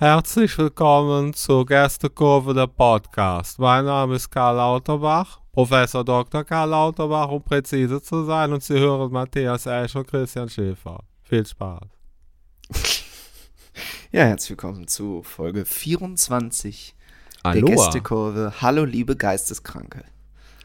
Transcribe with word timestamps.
Herzlich 0.00 0.56
willkommen 0.56 1.34
zur 1.34 1.66
Gästekurve 1.66 2.54
der 2.54 2.68
Podcast. 2.68 3.58
Mein 3.58 3.84
Name 3.84 4.14
ist 4.14 4.30
Karl 4.30 4.54
Lauterbach, 4.54 5.40
Professor 5.50 6.04
Dr. 6.04 6.44
Karl 6.44 6.68
Lauterbach, 6.68 7.28
um 7.30 7.42
präzise 7.42 8.00
zu 8.00 8.22
sein, 8.22 8.52
und 8.52 8.62
Sie 8.62 8.78
hören 8.78 9.10
Matthias 9.10 9.66
Esch 9.66 9.96
und 9.96 10.06
Christian 10.06 10.48
Schäfer. 10.48 11.02
Viel 11.22 11.44
Spaß. 11.44 11.88
Ja, 14.12 14.22
herzlich 14.22 14.50
willkommen 14.50 14.86
zu 14.86 15.24
Folge 15.24 15.64
24 15.64 16.94
der 17.44 17.50
Aloha. 17.50 17.74
Gästekurve. 17.74 18.52
Hallo, 18.60 18.84
liebe 18.84 19.16
Geisteskranke. 19.16 20.04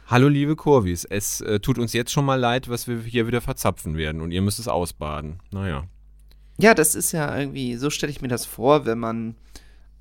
Hallo 0.06 0.28
liebe 0.28 0.56
Kurvis, 0.56 1.06
es 1.06 1.42
äh, 1.42 1.60
tut 1.60 1.80
uns 1.80 1.94
jetzt 1.94 2.12
schon 2.12 2.26
mal 2.26 2.40
leid, 2.40 2.70
was 2.70 2.88
wir 2.88 3.00
hier 3.02 3.26
wieder 3.26 3.42
verzapfen 3.42 3.98
werden 3.98 4.22
und 4.22 4.32
ihr 4.32 4.44
müsst 4.44 4.60
es 4.60 4.68
ausbaden. 4.68 5.40
Naja. 5.52 5.86
Ja, 6.58 6.74
das 6.74 6.96
ist 6.96 7.12
ja 7.12 7.38
irgendwie, 7.38 7.76
so 7.78 7.90
stelle 7.90 8.12
ich 8.12 8.22
mir 8.22 8.28
das 8.28 8.46
vor, 8.46 8.86
wenn 8.86 9.00
man 9.00 9.36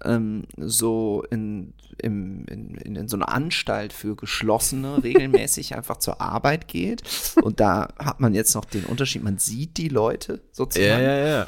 ähm, 0.05 0.45
so 0.57 1.25
in, 1.31 1.73
im, 1.99 2.45
in, 2.47 2.75
in, 2.75 2.97
in 2.97 3.09
so 3.09 3.17
eine 3.17 3.29
Anstalt 3.29 3.93
für 3.93 4.17
Geschlossene 4.17 5.01
regelmäßig 5.05 5.75
einfach 5.77 5.97
zur 5.99 6.21
Arbeit 6.21 6.69
geht. 6.69 7.03
Und 7.43 7.61
da 7.61 7.89
hat 7.99 8.21
man 8.21 8.35
jetzt 8.35 8.55
noch 8.55 8.65
den 8.65 8.85
Unterschied, 8.85 9.23
man 9.23 9.39
sieht 9.39 9.77
die 9.79 9.89
Leute 9.89 10.41
sozusagen. 10.53 11.03
ja. 11.03 11.47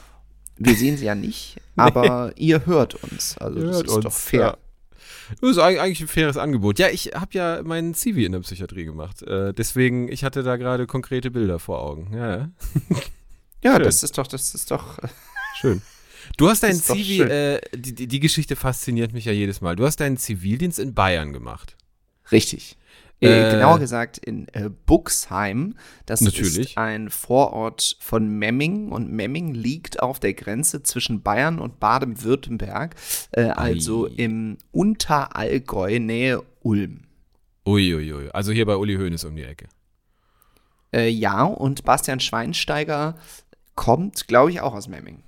Wir 0.57 0.77
sehen 0.77 0.97
sie 0.97 1.07
ja 1.07 1.17
nicht, 1.17 1.57
aber 1.77 2.31
ihr 2.37 2.65
hört 2.65 2.95
uns. 3.03 3.37
Also 3.39 3.59
Ihr 3.59 3.67
das 3.67 3.83
ist 3.83 3.89
uns, 3.91 4.05
doch 4.05 4.13
fair. 4.13 4.41
ja. 4.41 4.57
Das 5.41 5.51
ist 5.51 5.59
eig- 5.59 5.79
eigentlich 5.81 6.01
ein 6.03 6.07
faires 6.09 6.37
Angebot. 6.37 6.79
Ja, 6.79 6.89
ich 6.91 7.07
habe 7.15 7.31
ja 7.33 7.61
meinen 7.65 7.95
Zivi 7.95 8.25
in 8.25 8.33
der 8.33 8.41
Psychiatrie 8.41 8.85
gemacht. 8.85 9.23
Äh, 9.23 9.53
deswegen, 9.53 10.07
ich 10.09 10.23
hatte 10.23 10.43
da 10.45 10.57
gerade 10.57 10.87
konkrete 10.87 11.31
Bilder 11.33 11.59
vor 11.59 11.81
Augen. 11.83 12.13
Ja, 12.15 12.37
ja. 12.37 12.51
Ja, 13.65 13.77
Schön. 13.77 13.83
das 13.85 14.03
ist 14.03 14.19
doch, 14.19 14.27
das 14.27 14.55
ist 14.55 14.71
doch. 14.71 14.99
Schön. 15.61 15.83
Du 16.37 16.49
hast 16.49 16.63
deinen 16.63 16.73
Ist 16.73 16.89
doch 16.89 16.95
Zivi, 16.97 17.17
schön. 17.17 17.31
äh, 17.31 17.61
die, 17.75 18.09
die, 18.09 18.21
Geschichte 18.21 18.57
fasziniert 18.57 19.13
mich 19.13 19.25
ja 19.27 19.33
jedes 19.33 19.61
Mal. 19.61 19.77
Du 19.77 19.85
hast 19.85 20.01
deinen 20.01 20.17
Zivildienst 20.17 20.79
in 20.79 20.95
Bayern 20.95 21.33
gemacht. 21.33 21.77
Richtig. 22.33 22.77
Äh, 23.21 23.49
Äh, 23.49 23.51
genauer 23.53 23.79
gesagt 23.79 24.19
in 24.19 24.49
äh, 24.49 24.69
Buxheim. 24.87 25.77
Das 26.07 26.21
Natürlich. 26.21 26.71
ist 26.71 26.79
ein 26.79 27.11
Vorort 27.11 27.97
von 28.01 28.29
Memming 28.39 28.91
und 28.91 29.13
Memming 29.13 29.55
liegt 29.55 30.03
auf 30.03 30.19
der 30.19 30.35
Grenze 30.35 30.83
zwischen 30.83 31.23
Bayern 31.23 31.59
und 31.59 31.79
Baden-Württemberg, 31.79 32.97
äh, 33.33 33.45
also 33.45 34.07
Ei. 34.09 34.13
im 34.17 34.59
Unterallgäu, 34.73 35.99
Nähe 36.01 36.43
Ulm. 36.63 37.03
Uiuiui. 37.67 38.31
Also 38.33 38.53
hier 38.53 38.67
bei 38.67 38.77
Uli 38.77 38.97
Hoeneß 38.97 39.25
um 39.25 39.37
die 39.37 39.45
Ecke. 39.45 39.69
Äh, 40.93 41.09
ja, 41.09 41.43
und 41.45 41.85
Bastian 41.85 42.21
Schweinsteiger 42.21 43.17
kommt, 43.75 44.29
glaube 44.29 44.51
ich, 44.51 44.61
auch 44.61 44.75
aus 44.75 44.89
Memming. 44.89 45.23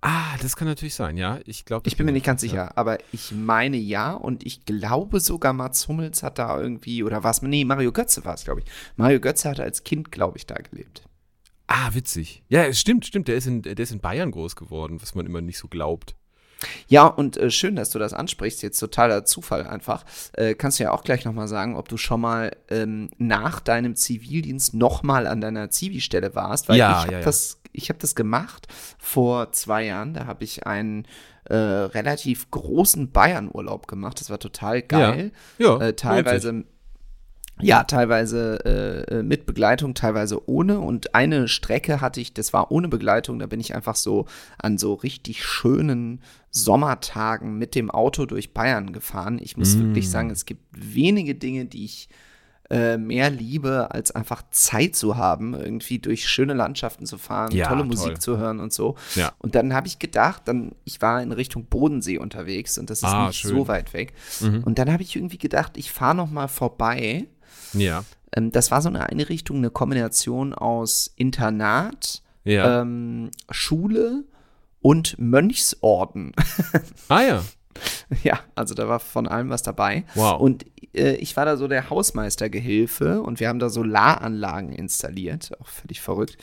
Ah, 0.00 0.36
das 0.42 0.56
kann 0.56 0.66
natürlich 0.66 0.96
sein, 0.96 1.16
ja. 1.16 1.38
Ich 1.46 1.64
glaube. 1.64 1.88
Ich 1.88 1.96
bin 1.96 2.06
mir 2.06 2.12
nicht 2.12 2.26
ganz 2.26 2.40
sicher, 2.40 2.76
aber 2.76 2.98
ich 3.12 3.30
meine 3.30 3.76
ja 3.76 4.12
und 4.14 4.44
ich 4.44 4.64
glaube 4.64 5.20
sogar 5.20 5.52
Mats 5.52 5.86
Hummels 5.86 6.24
hat 6.24 6.38
da 6.38 6.60
irgendwie, 6.60 7.04
oder 7.04 7.22
was, 7.22 7.40
nee, 7.42 7.64
Mario 7.64 7.92
Götze 7.92 8.24
war 8.24 8.34
es, 8.34 8.44
glaube 8.44 8.60
ich. 8.60 8.66
Mario 8.96 9.20
Götze 9.20 9.48
hatte 9.48 9.62
als 9.62 9.84
Kind, 9.84 10.10
glaube 10.10 10.38
ich, 10.38 10.46
da 10.46 10.56
gelebt. 10.56 11.04
Ah, 11.68 11.94
witzig. 11.94 12.42
Ja, 12.48 12.64
es 12.64 12.80
stimmt, 12.80 13.06
stimmt. 13.06 13.28
Der 13.28 13.36
ist, 13.36 13.46
in, 13.46 13.62
der 13.62 13.78
ist 13.78 13.92
in 13.92 14.00
Bayern 14.00 14.32
groß 14.32 14.56
geworden, 14.56 15.00
was 15.00 15.14
man 15.14 15.24
immer 15.24 15.40
nicht 15.40 15.58
so 15.58 15.68
glaubt. 15.68 16.16
Ja, 16.88 17.06
und 17.06 17.36
äh, 17.36 17.50
schön, 17.50 17.76
dass 17.76 17.90
du 17.90 17.98
das 17.98 18.12
ansprichst. 18.12 18.62
Jetzt 18.62 18.78
totaler 18.78 19.24
Zufall 19.24 19.66
einfach. 19.66 20.04
Äh, 20.34 20.54
kannst 20.54 20.78
du 20.78 20.84
ja 20.84 20.92
auch 20.92 21.04
gleich 21.04 21.24
nochmal 21.24 21.48
sagen, 21.48 21.76
ob 21.76 21.88
du 21.88 21.96
schon 21.96 22.20
mal 22.20 22.56
ähm, 22.68 23.10
nach 23.18 23.60
deinem 23.60 23.96
Zivildienst 23.96 24.74
nochmal 24.74 25.26
an 25.26 25.40
deiner 25.40 25.70
Zivi-Stelle 25.70 26.34
warst. 26.34 26.68
Weil 26.68 26.76
Ja, 26.76 26.90
ich 26.90 26.96
habe 26.96 27.12
ja, 27.12 27.18
ja. 27.18 27.24
das, 27.24 27.60
ich 27.72 27.88
hab 27.90 27.98
das 27.98 28.14
gemacht 28.14 28.66
vor 28.98 29.52
zwei 29.52 29.84
Jahren. 29.84 30.14
Da 30.14 30.26
habe 30.26 30.44
ich 30.44 30.66
einen 30.66 31.06
äh, 31.44 31.54
relativ 31.54 32.50
großen 32.50 33.10
Bayern-Urlaub 33.10 33.88
gemacht. 33.88 34.20
Das 34.20 34.30
war 34.30 34.38
total 34.38 34.82
geil. 34.82 35.32
Ja, 35.58 35.66
äh, 35.66 35.68
lohnt 35.68 35.88
sich. 35.88 35.96
teilweise. 35.96 36.64
Ja, 37.62 37.84
teilweise 37.84 38.58
äh, 39.10 39.18
äh, 39.18 39.22
mit 39.22 39.46
Begleitung, 39.46 39.94
teilweise 39.94 40.48
ohne. 40.48 40.80
Und 40.80 41.14
eine 41.14 41.48
Strecke 41.48 42.00
hatte 42.00 42.20
ich, 42.20 42.34
das 42.34 42.52
war 42.52 42.70
ohne 42.72 42.88
Begleitung, 42.88 43.38
da 43.38 43.46
bin 43.46 43.60
ich 43.60 43.74
einfach 43.74 43.96
so 43.96 44.26
an 44.58 44.78
so 44.78 44.94
richtig 44.94 45.44
schönen 45.44 46.20
Sommertagen 46.50 47.58
mit 47.58 47.74
dem 47.74 47.90
Auto 47.90 48.24
durch 48.26 48.54
Bayern 48.54 48.92
gefahren. 48.92 49.38
Ich 49.42 49.56
muss 49.56 49.76
Mm. 49.76 49.80
wirklich 49.80 50.08
sagen, 50.10 50.30
es 50.30 50.46
gibt 50.46 50.62
wenige 50.72 51.34
Dinge, 51.34 51.64
die 51.66 51.84
ich 51.84 52.08
äh, 52.70 52.96
mehr 52.96 53.28
liebe, 53.28 53.90
als 53.90 54.12
einfach 54.12 54.42
Zeit 54.50 54.96
zu 54.96 55.18
haben, 55.18 55.52
irgendwie 55.52 55.98
durch 55.98 56.26
schöne 56.26 56.54
Landschaften 56.54 57.04
zu 57.04 57.18
fahren, 57.18 57.52
Ja, 57.52 57.66
tolle 57.68 57.80
toll. 57.80 57.88
Musik 57.88 58.22
zu 58.22 58.38
hören 58.38 58.60
und 58.60 58.72
so. 58.72 58.96
Ja. 59.14 59.32
Und 59.40 59.54
dann 59.54 59.74
habe 59.74 59.88
ich 59.88 59.98
gedacht, 59.98 60.42
dann, 60.46 60.72
ich 60.84 61.02
war 61.02 61.20
in 61.22 61.32
Richtung 61.32 61.66
Bodensee 61.66 62.16
unterwegs 62.16 62.78
und 62.78 62.88
das 62.88 62.98
ist 63.00 63.04
Ah, 63.04 63.26
nicht 63.26 63.40
schön. 63.40 63.50
so 63.50 63.68
weit 63.68 63.92
weg. 63.92 64.14
Mhm. 64.40 64.62
Und 64.64 64.78
dann 64.78 64.90
habe 64.90 65.02
ich 65.02 65.14
irgendwie 65.16 65.36
gedacht, 65.36 65.72
ich 65.76 65.92
fahre 65.92 66.14
noch 66.14 66.30
mal 66.30 66.48
vorbei. 66.48 67.26
Ja. 67.74 68.04
Ähm, 68.34 68.50
das 68.52 68.70
war 68.70 68.80
so 68.82 68.88
eine 68.88 69.08
Einrichtung, 69.08 69.58
eine 69.58 69.70
Kombination 69.70 70.54
aus 70.54 71.12
Internat, 71.16 72.22
Ja. 72.44 72.80
ähm, 72.82 73.30
Schule 73.50 74.24
und 74.80 75.18
Mönchsorden. 75.18 76.32
ah 77.08 77.22
ja. 77.22 77.42
ja, 78.22 78.40
also 78.54 78.74
da 78.74 78.88
war 78.88 79.00
von 79.00 79.26
allem 79.28 79.48
was 79.50 79.62
dabei. 79.62 80.04
Wow. 80.14 80.40
Und 80.40 80.64
äh, 80.94 81.14
ich 81.16 81.36
war 81.36 81.44
da 81.44 81.56
so 81.56 81.68
der 81.68 81.88
Hausmeistergehilfe 81.90 83.22
und 83.22 83.40
wir 83.40 83.48
haben 83.48 83.58
da 83.58 83.68
Solaranlagen 83.70 84.72
installiert, 84.72 85.52
auch 85.60 85.68
völlig 85.68 86.00
verrückt. 86.00 86.36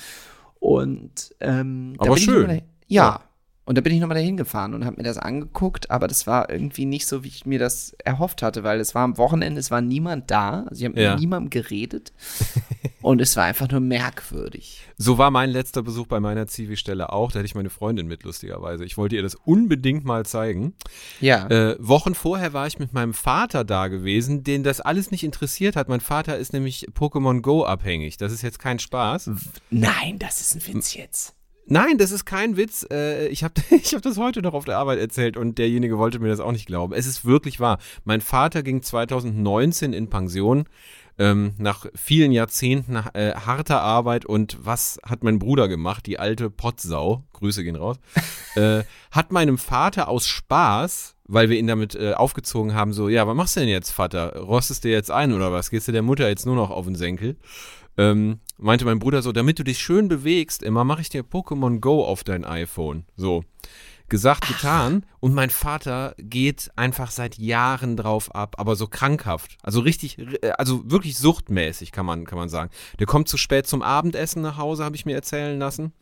Und 0.59 1.35
ähm, 1.39 1.95
da 1.99 2.05
Aber 2.07 2.17
schön. 2.17 2.33
mal 2.41 2.47
dahin- 2.47 2.63
ja. 2.87 3.21
Und 3.69 3.77
da 3.77 3.81
bin 3.81 3.93
ich 3.93 3.99
nochmal 3.99 4.17
dahin 4.17 4.35
gefahren 4.35 4.73
und 4.73 4.83
habe 4.83 4.97
mir 4.97 5.03
das 5.03 5.19
angeguckt, 5.19 5.91
aber 5.91 6.07
das 6.07 6.25
war 6.25 6.49
irgendwie 6.49 6.85
nicht 6.85 7.05
so, 7.05 7.23
wie 7.23 7.27
ich 7.27 7.45
mir 7.45 7.59
das 7.59 7.93
erhofft 8.03 8.41
hatte, 8.41 8.63
weil 8.63 8.79
es 8.79 8.95
war 8.95 9.03
am 9.03 9.19
Wochenende, 9.19 9.59
es 9.59 9.69
war 9.69 9.79
niemand 9.79 10.31
da, 10.31 10.63
also 10.67 10.81
ich 10.81 10.89
habe 10.89 10.99
Ja. 10.99 11.11
mit 11.11 11.19
niemandem 11.19 11.51
geredet 11.51 12.11
und 13.03 13.21
es 13.21 13.35
war 13.35 13.43
einfach 13.43 13.69
nur 13.69 13.79
merkwürdig. 13.79 14.87
So 14.97 15.19
war 15.19 15.29
mein 15.29 15.51
letzter 15.51 15.83
Besuch 15.83 16.07
bei 16.07 16.19
meiner 16.19 16.47
Zivi-Stelle 16.47 17.13
auch. 17.13 17.31
Da 17.31 17.37
hatte 17.37 17.45
ich 17.45 17.53
meine 17.53 17.69
Freundin 17.69 18.07
mit, 18.07 18.23
lustigerweise. 18.23 18.85
Ich 18.85 18.97
wollte 18.97 19.15
ihr 19.17 19.21
das 19.21 19.35
unbedingt 19.35 20.03
mal 20.03 20.25
zeigen. 20.25 20.73
Ja. 21.21 21.45
Äh, 21.47 21.75
Wochen 21.79 22.15
vorher 22.15 22.53
war 22.53 22.65
ich 22.65 22.79
mit 22.79 22.93
meinem 22.93 23.13
Vater 23.13 23.63
da 23.65 23.87
gewesen, 23.87 24.43
den 24.43 24.63
das 24.63 24.81
alles 24.81 25.11
nicht 25.11 25.23
interessiert 25.23 25.75
hat. 25.75 25.89
Mein 25.89 26.01
Vater 26.01 26.37
ist 26.39 26.53
nämlich 26.53 26.87
Pokémon 26.97 27.41
Go 27.41 27.65
abhängig. 27.65 28.17
Das 28.17 28.33
ist 28.33 28.41
jetzt 28.41 28.57
kein 28.57 28.79
Spaß. 28.79 29.29
Nein, 29.69 30.17
das 30.17 30.41
ist 30.41 30.55
ein 30.55 30.73
Witz 30.73 30.95
jetzt. 30.95 31.35
Nein, 31.71 31.99
das 31.99 32.09
ist 32.09 32.25
kein 32.25 32.57
Witz. 32.57 32.85
Äh, 32.91 33.27
ich 33.27 33.43
habe 33.43 33.53
ich 33.69 33.93
hab 33.93 34.01
das 34.01 34.17
heute 34.17 34.41
noch 34.41 34.53
auf 34.53 34.65
der 34.65 34.77
Arbeit 34.79 34.99
erzählt 34.99 35.37
und 35.37 35.59
derjenige 35.59 35.97
wollte 35.99 36.19
mir 36.19 36.29
das 36.29 36.39
auch 36.39 36.51
nicht 36.51 36.65
glauben. 36.65 36.93
Es 36.93 37.05
ist 37.05 37.25
wirklich 37.25 37.59
wahr. 37.59 37.77
Mein 38.03 38.21
Vater 38.21 38.63
ging 38.63 38.81
2019 38.81 39.93
in 39.93 40.09
Pension. 40.09 40.65
Ähm, 41.19 41.53
nach 41.57 41.85
vielen 41.95 42.31
Jahrzehnten 42.31 42.95
äh, 42.95 43.33
harter 43.33 43.81
Arbeit 43.81 44.25
und 44.25 44.57
was 44.61 45.01
hat 45.05 45.21
mein 45.21 45.37
Bruder 45.37 45.67
gemacht? 45.67 46.05
Die 46.05 46.17
alte 46.17 46.49
Pottsau, 46.49 47.25
Grüße 47.33 47.61
gehen 47.65 47.75
raus, 47.75 47.97
äh, 48.55 48.83
hat 49.11 49.33
meinem 49.33 49.57
Vater 49.57 50.07
aus 50.07 50.27
Spaß, 50.27 51.17
weil 51.25 51.49
wir 51.49 51.59
ihn 51.59 51.67
damit 51.67 51.93
äh, 51.93 52.13
aufgezogen 52.13 52.73
haben, 52.73 52.93
so, 52.93 53.09
ja, 53.09 53.27
was 53.27 53.35
machst 53.35 53.57
du 53.57 53.59
denn 53.59 53.67
jetzt, 53.67 53.91
Vater? 53.91 54.37
Rostest 54.37 54.85
du 54.85 54.89
jetzt 54.89 55.11
ein 55.11 55.33
oder 55.33 55.51
was? 55.51 55.71
Gehst 55.71 55.89
du 55.89 55.91
der 55.91 56.03
Mutter 56.03 56.29
jetzt 56.29 56.45
nur 56.45 56.55
noch 56.55 56.69
auf 56.69 56.85
den 56.85 56.95
Senkel? 56.95 57.35
ähm, 57.99 58.39
meinte 58.59 58.85
mein 58.85 58.99
Bruder 58.99 59.21
so, 59.21 59.31
damit 59.31 59.59
du 59.59 59.63
dich 59.63 59.79
schön 59.79 60.07
bewegst, 60.07 60.63
immer 60.63 60.83
mache 60.83 61.01
ich 61.01 61.09
dir 61.09 61.23
Pokémon 61.23 61.79
Go 61.79 62.03
auf 62.03 62.23
dein 62.23 62.45
iPhone. 62.45 63.05
So. 63.15 63.43
Gesagt, 64.09 64.47
getan. 64.47 65.05
Und 65.19 65.35
mein 65.35 65.51
Vater 65.51 66.15
geht 66.17 66.71
einfach 66.75 67.11
seit 67.11 67.37
Jahren 67.37 67.95
drauf 67.95 68.33
ab, 68.33 68.55
aber 68.57 68.75
so 68.75 68.87
krankhaft. 68.87 69.57
Also 69.61 69.81
richtig, 69.81 70.17
äh, 70.41 70.51
also 70.57 70.89
wirklich 70.89 71.17
suchtmäßig, 71.17 71.91
kann 71.91 72.05
man, 72.05 72.25
kann 72.25 72.37
man 72.37 72.49
sagen. 72.49 72.71
Der 72.97 73.05
kommt 73.05 73.27
zu 73.27 73.37
spät 73.37 73.67
zum 73.67 73.83
Abendessen 73.83 74.41
nach 74.41 74.57
Hause, 74.57 74.83
habe 74.83 74.95
ich 74.95 75.05
mir 75.05 75.15
erzählen 75.15 75.59
lassen. 75.59 75.93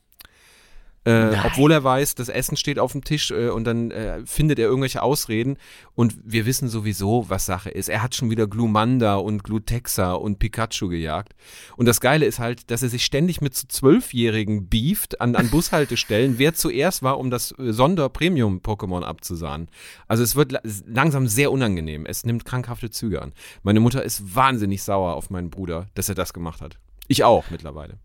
Äh, 1.08 1.38
obwohl 1.46 1.72
er 1.72 1.86
weiß, 1.86 2.16
das 2.16 2.28
Essen 2.28 2.58
steht 2.58 2.80
auf 2.80 2.92
dem 2.92 3.02
Tisch 3.02 3.32
äh, 3.32 3.48
und 3.48 3.64
dann 3.64 3.92
äh, 3.92 4.26
findet 4.26 4.60
er 4.60 4.68
irgendwelche 4.68 5.02
Ausreden 5.02 5.56
und 5.96 6.18
wir 6.22 6.46
wissen 6.46 6.68
sowieso, 6.68 7.30
was 7.30 7.46
Sache 7.46 7.70
ist. 7.70 7.88
Er 7.88 8.04
hat 8.04 8.14
schon 8.14 8.30
wieder 8.30 8.46
Glumanda 8.46 9.16
und 9.16 9.46
Glutexa 9.46 10.16
und 10.16 10.38
Pikachu 10.38 10.90
gejagt. 10.90 11.34
Und 11.78 11.86
das 11.86 12.02
Geile 12.02 12.26
ist 12.26 12.40
halt, 12.40 12.70
dass 12.72 12.84
er 12.84 12.90
sich 12.90 13.06
ständig 13.06 13.40
mit 13.40 13.56
so 13.56 13.68
Zwölfjährigen 13.70 14.68
beeft 14.68 15.22
an, 15.22 15.38
an 15.38 15.50
Bushaltestellen, 15.50 16.40
wer 16.40 16.54
zuerst 16.54 17.04
war, 17.04 17.20
um 17.20 17.30
das 17.30 17.54
äh, 17.58 17.72
Sonder-Premium-Pokémon 17.72 19.04
abzusahnen. 19.04 19.70
Also 20.10 20.24
es 20.24 20.36
wird 20.36 20.52
la 20.52 20.60
langsam 20.86 21.30
sehr 21.30 21.54
unangenehm. 21.54 22.06
Es 22.06 22.26
nimmt 22.26 22.44
krankhafte 22.44 22.90
Züge 22.90 23.22
an. 23.22 23.32
Meine 23.64 23.80
Mutter 23.80 24.04
ist 24.04 24.36
wahnsinnig 24.36 24.84
sauer 24.84 25.16
auf 25.16 25.30
meinen 25.30 25.52
Bruder, 25.52 25.88
dass 25.94 26.10
er 26.10 26.16
das 26.16 26.34
gemacht 26.34 26.60
hat. 26.60 26.78
Ich 27.08 27.24
auch 27.24 27.50
mittlerweile. 27.50 27.98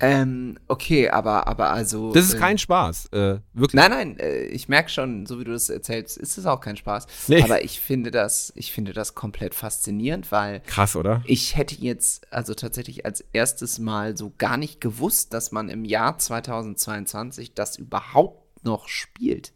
Ähm, 0.00 0.58
okay, 0.68 1.08
aber, 1.10 1.48
aber 1.48 1.70
also. 1.70 2.12
Das 2.12 2.24
ist 2.24 2.34
äh, 2.34 2.38
kein 2.38 2.58
Spaß. 2.58 3.06
Äh, 3.06 3.40
wirklich. 3.52 3.74
Nein, 3.74 3.90
nein, 3.90 4.18
äh, 4.18 4.44
ich 4.44 4.68
merke 4.68 4.90
schon, 4.90 5.26
so 5.26 5.40
wie 5.40 5.44
du 5.44 5.52
das 5.52 5.68
erzählst, 5.70 6.16
ist 6.16 6.38
es 6.38 6.46
auch 6.46 6.60
kein 6.60 6.76
Spaß. 6.76 7.06
Nee. 7.26 7.42
Aber 7.42 7.64
ich 7.64 7.80
finde 7.80 8.10
das, 8.10 8.52
ich 8.54 8.72
finde 8.72 8.92
das 8.92 9.14
komplett 9.14 9.54
faszinierend, 9.54 10.30
weil 10.30 10.60
Krass, 10.60 10.94
oder? 10.94 11.22
ich 11.26 11.56
hätte 11.56 11.74
jetzt 11.74 12.32
also 12.32 12.54
tatsächlich 12.54 13.04
als 13.06 13.24
erstes 13.32 13.78
Mal 13.78 14.16
so 14.16 14.32
gar 14.38 14.56
nicht 14.56 14.80
gewusst, 14.80 15.34
dass 15.34 15.50
man 15.50 15.68
im 15.68 15.84
Jahr 15.84 16.16
2022 16.18 17.54
das 17.54 17.76
überhaupt 17.76 18.64
noch 18.64 18.88
spielt. 18.88 19.52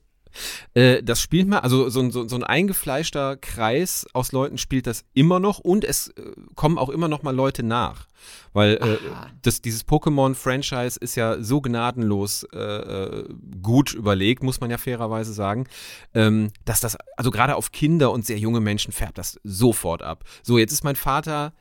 Äh, 0.75 1.03
das 1.03 1.21
spielt 1.21 1.49
mal, 1.49 1.61
also 1.61 1.89
so, 1.89 2.11
so, 2.11 2.29
so 2.29 2.37
ein 2.37 2.45
eingefleischter 2.45 3.37
Kreis 3.37 4.07
aus 4.13 4.33
Leuten 4.33 4.59
spielt 4.59 4.87
das 4.87 5.05
immer 5.15 5.41
noch 5.41 5.59
und 5.59 5.85
es 5.85 6.09
äh, 6.09 6.23
kommen 6.55 6.79
auch 6.79 6.89
immer 6.89 7.09
noch 7.09 7.23
mal 7.23 7.35
Leute 7.35 7.63
nach. 7.63 8.07
Weil 8.53 8.75
äh, 8.75 8.99
das, 9.43 9.63
dieses 9.63 9.87
Pokémon-Franchise 9.87 10.99
ist 11.01 11.17
ja 11.17 11.43
so 11.43 11.61
gnadenlos 11.61 12.45
äh, 12.53 12.59
äh, 12.59 13.25
gut 13.63 13.95
überlegt, 13.95 14.43
muss 14.43 14.61
man 14.61 14.71
ja 14.71 14.79
fairerweise 14.79 15.33
sagen, 15.33 15.67
ähm, 16.15 16.51
dass 16.65 16.81
das, 16.81 16.97
also 17.17 17.31
gerade 17.31 17.57
auf 17.57 17.73
Kinder 17.73 18.13
und 18.13 18.27
sehr 18.27 18.39
junge 18.39 18.61
Menschen 18.61 18.93
färbt 18.93 19.19
das 19.19 19.41
sofort 19.43 20.03
ab. 20.03 20.25
So, 20.43 20.59
jetzt 20.59 20.73
ist 20.73 20.85
mein 20.85 20.97
Vater 20.97 21.53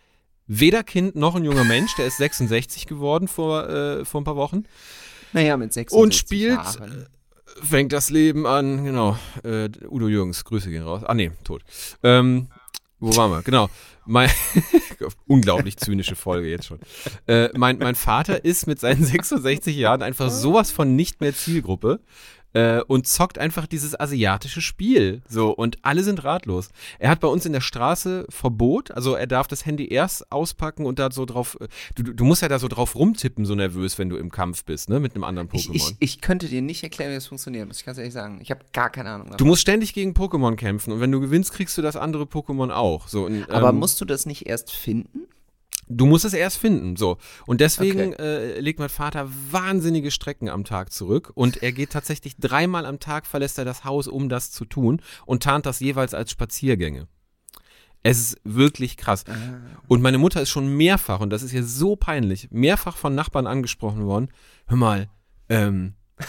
weder 0.48 0.84
Kind 0.84 1.16
noch 1.16 1.36
ein 1.36 1.46
junger 1.46 1.64
Mensch, 1.64 1.96
der 1.96 2.08
ist 2.08 2.18
66 2.18 2.86
geworden 2.86 3.28
vor, 3.30 4.04
vor 4.04 4.22
ein 4.22 4.26
paar 4.26 4.36
Wochen. 4.36 4.66
Naja, 5.34 5.56
mit 5.58 5.72
66 5.72 5.98
Und 5.98 6.14
spielt, 6.14 6.56
Jahren. 6.56 7.08
Fängt 7.64 7.94
das 7.94 8.10
Leben 8.10 8.46
an, 8.46 8.84
genau. 8.84 9.18
Äh, 9.44 9.70
Udo 9.90 10.08
Jürgens, 10.08 10.44
Grüße 10.44 10.70
gehen 10.70 10.84
raus. 10.84 11.04
Ah, 11.04 11.14
nee, 11.14 11.32
tot. 11.44 11.64
Ähm, 12.04 12.48
wo 13.00 13.16
waren 13.16 13.32
wir? 13.32 13.42
Genau. 13.42 13.70
Mein, 14.06 14.30
unglaublich 15.28 15.78
zynische 15.78 16.16
Folge 16.16 16.50
jetzt 16.50 16.66
schon. 16.66 16.80
Äh, 17.28 17.50
mein, 17.58 17.78
mein 17.78 17.96
Vater 17.96 18.46
ist 18.46 18.68
mit 18.68 18.80
seinen 18.80 19.04
66 19.06 19.76
Jahren 19.76 20.02
einfach 20.02 20.30
sowas 20.30 20.72
von 20.72 20.96
nicht 20.96 21.22
mehr 21.22 21.34
Zielgruppe 21.34 22.00
äh, 22.54 22.82
und 22.82 23.08
zockt 23.08 23.38
einfach 23.38 23.66
dieses 23.68 24.00
asiatische 24.00 24.62
Spiel. 24.62 25.22
So, 25.28 25.52
und 25.52 25.78
alle 25.84 26.04
sind 26.04 26.24
ratlos. 26.24 26.70
Er 27.00 27.10
hat 27.10 27.20
bei 27.20 27.28
uns 27.28 27.46
in 27.46 27.54
der 27.54 27.62
Straße 27.62 28.26
Verbot, 28.30 28.92
also 28.92 29.16
er 29.16 29.28
darf 29.28 29.48
das 29.48 29.66
Handy 29.66 29.88
erst 29.92 30.32
auspacken 30.32 30.86
und 30.86 31.00
da 31.00 31.10
so 31.12 31.26
drauf. 31.26 31.58
äh, 31.62 31.68
Du, 31.96 32.04
du 32.04 32.14
du 32.14 32.26
musst 32.26 32.42
ja 32.42 32.48
da 32.50 32.60
so 32.60 32.68
drauf 32.68 32.96
rumtippen, 32.96 33.46
so 33.46 33.56
nervös, 33.56 33.98
wenn 33.98 34.10
du 34.10 34.18
im 34.18 34.32
Kampf 34.32 34.64
bist, 34.66 34.90
ne? 34.90 35.00
Mit 35.00 35.16
einem 35.16 35.24
anderen 35.24 35.50
Ich, 35.54 35.68
Pokémon. 35.70 35.76
ich, 35.76 35.96
ich 36.00 36.22
könnte 36.22 36.48
dir 36.48 36.62
nicht 36.62 36.84
erklären, 36.84 37.12
wie 37.12 37.16
das 37.16 37.28
funktioniert, 37.28 37.68
muss 37.68 37.80
ich 37.80 37.86
ganz 37.86 37.98
ehrlich 37.98 38.14
sagen. 38.14 38.40
Ich 38.42 38.52
habe 38.52 38.62
gar 38.74 38.90
keine 38.90 39.10
Ahnung. 39.10 39.28
Du 39.28 39.32
Davon. 39.34 39.48
musst 39.48 39.62
ständig 39.62 39.94
gegen 39.94 40.12
Pokémon 40.14 40.56
kämpfen 40.56 40.92
und 40.94 41.00
wenn 41.00 41.12
du 41.12 41.20
gewinnst, 41.20 41.52
kriegst 41.54 41.78
du 41.78 41.82
das 41.82 41.96
andere 41.96 42.24
Pokémon 42.24 42.72
auch. 42.72 43.08
So, 43.08 43.26
und, 43.26 43.50
Aber 43.50 43.70
ähm, 43.70 43.78
musst 43.80 44.00
du 44.02 44.06
das 44.06 44.26
nicht 44.26 44.46
erst 44.48 44.72
finden? 44.72 45.22
Du 45.98 46.06
musst 46.06 46.26
es 46.26 46.34
erst 46.34 46.58
finden, 46.58 46.96
so. 46.96 47.18
Und 47.46 47.62
deswegen 47.62 48.14
äh, 48.14 48.60
legt 48.60 48.80
mein 48.80 48.90
Vater 48.90 49.30
wahnsinnige 49.52 50.12
Strecken 50.12 50.50
am 50.50 50.64
Tag 50.64 50.92
zurück 50.92 51.32
und 51.36 51.62
er 51.62 51.72
geht 51.72 51.92
tatsächlich 51.92 52.38
dreimal 52.38 52.86
am 52.86 53.00
Tag, 53.00 53.26
verlässt 53.26 53.58
er 53.58 53.66
das 53.66 53.84
Haus, 53.84 54.08
um 54.08 54.30
das 54.30 54.52
zu 54.52 54.66
tun 54.66 55.02
und 55.26 55.44
tarnt 55.44 55.66
das 55.66 55.80
jeweils 55.80 56.14
als 56.14 56.32
Spaziergänge. 56.32 57.08
Es 58.04 58.20
ist 58.20 58.42
wirklich 58.44 58.98
krass. 58.98 59.26
Und 59.88 60.02
meine 60.02 60.18
Mutter 60.18 60.42
ist 60.42 60.50
schon 60.50 60.76
mehrfach, 60.76 61.20
und 61.20 61.30
das 61.30 61.44
ist 61.44 61.54
ihr 61.54 61.64
so 61.64 61.96
peinlich, 61.96 62.50
mehrfach 62.50 62.98
von 62.98 63.14
Nachbarn 63.14 63.46
angesprochen 63.46 64.06
worden. 64.06 64.30
Hör 64.68 64.78
mal, 64.78 65.10
ähm, 65.50 65.94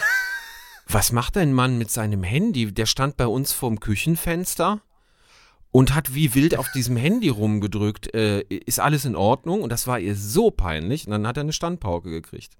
was 0.87 1.11
macht 1.11 1.35
dein 1.35 1.53
Mann 1.53 1.77
mit 1.77 1.89
seinem 1.89 2.23
Handy? 2.23 2.71
Der 2.71 2.85
stand 2.85 3.17
bei 3.17 3.25
uns 3.25 3.53
vorm 3.53 3.79
Küchenfenster 3.79 4.81
und 5.73 5.93
hat 5.93 6.13
wie 6.15 6.33
wild 6.35 6.55
auf 6.57 6.71
diesem 6.71 6.95
Handy 6.95 7.27
rumgedrückt. 7.27 8.13
Äh, 8.13 8.41
ist 8.43 8.79
alles 8.79 9.03
in 9.03 9.17
Ordnung? 9.17 9.61
Und 9.61 9.71
das 9.71 9.87
war 9.87 9.99
ihr 9.99 10.15
so 10.15 10.51
peinlich. 10.51 11.05
Und 11.07 11.11
dann 11.11 11.27
hat 11.27 11.35
er 11.35 11.41
eine 11.41 11.51
Standpauke 11.51 12.09
gekriegt. 12.09 12.53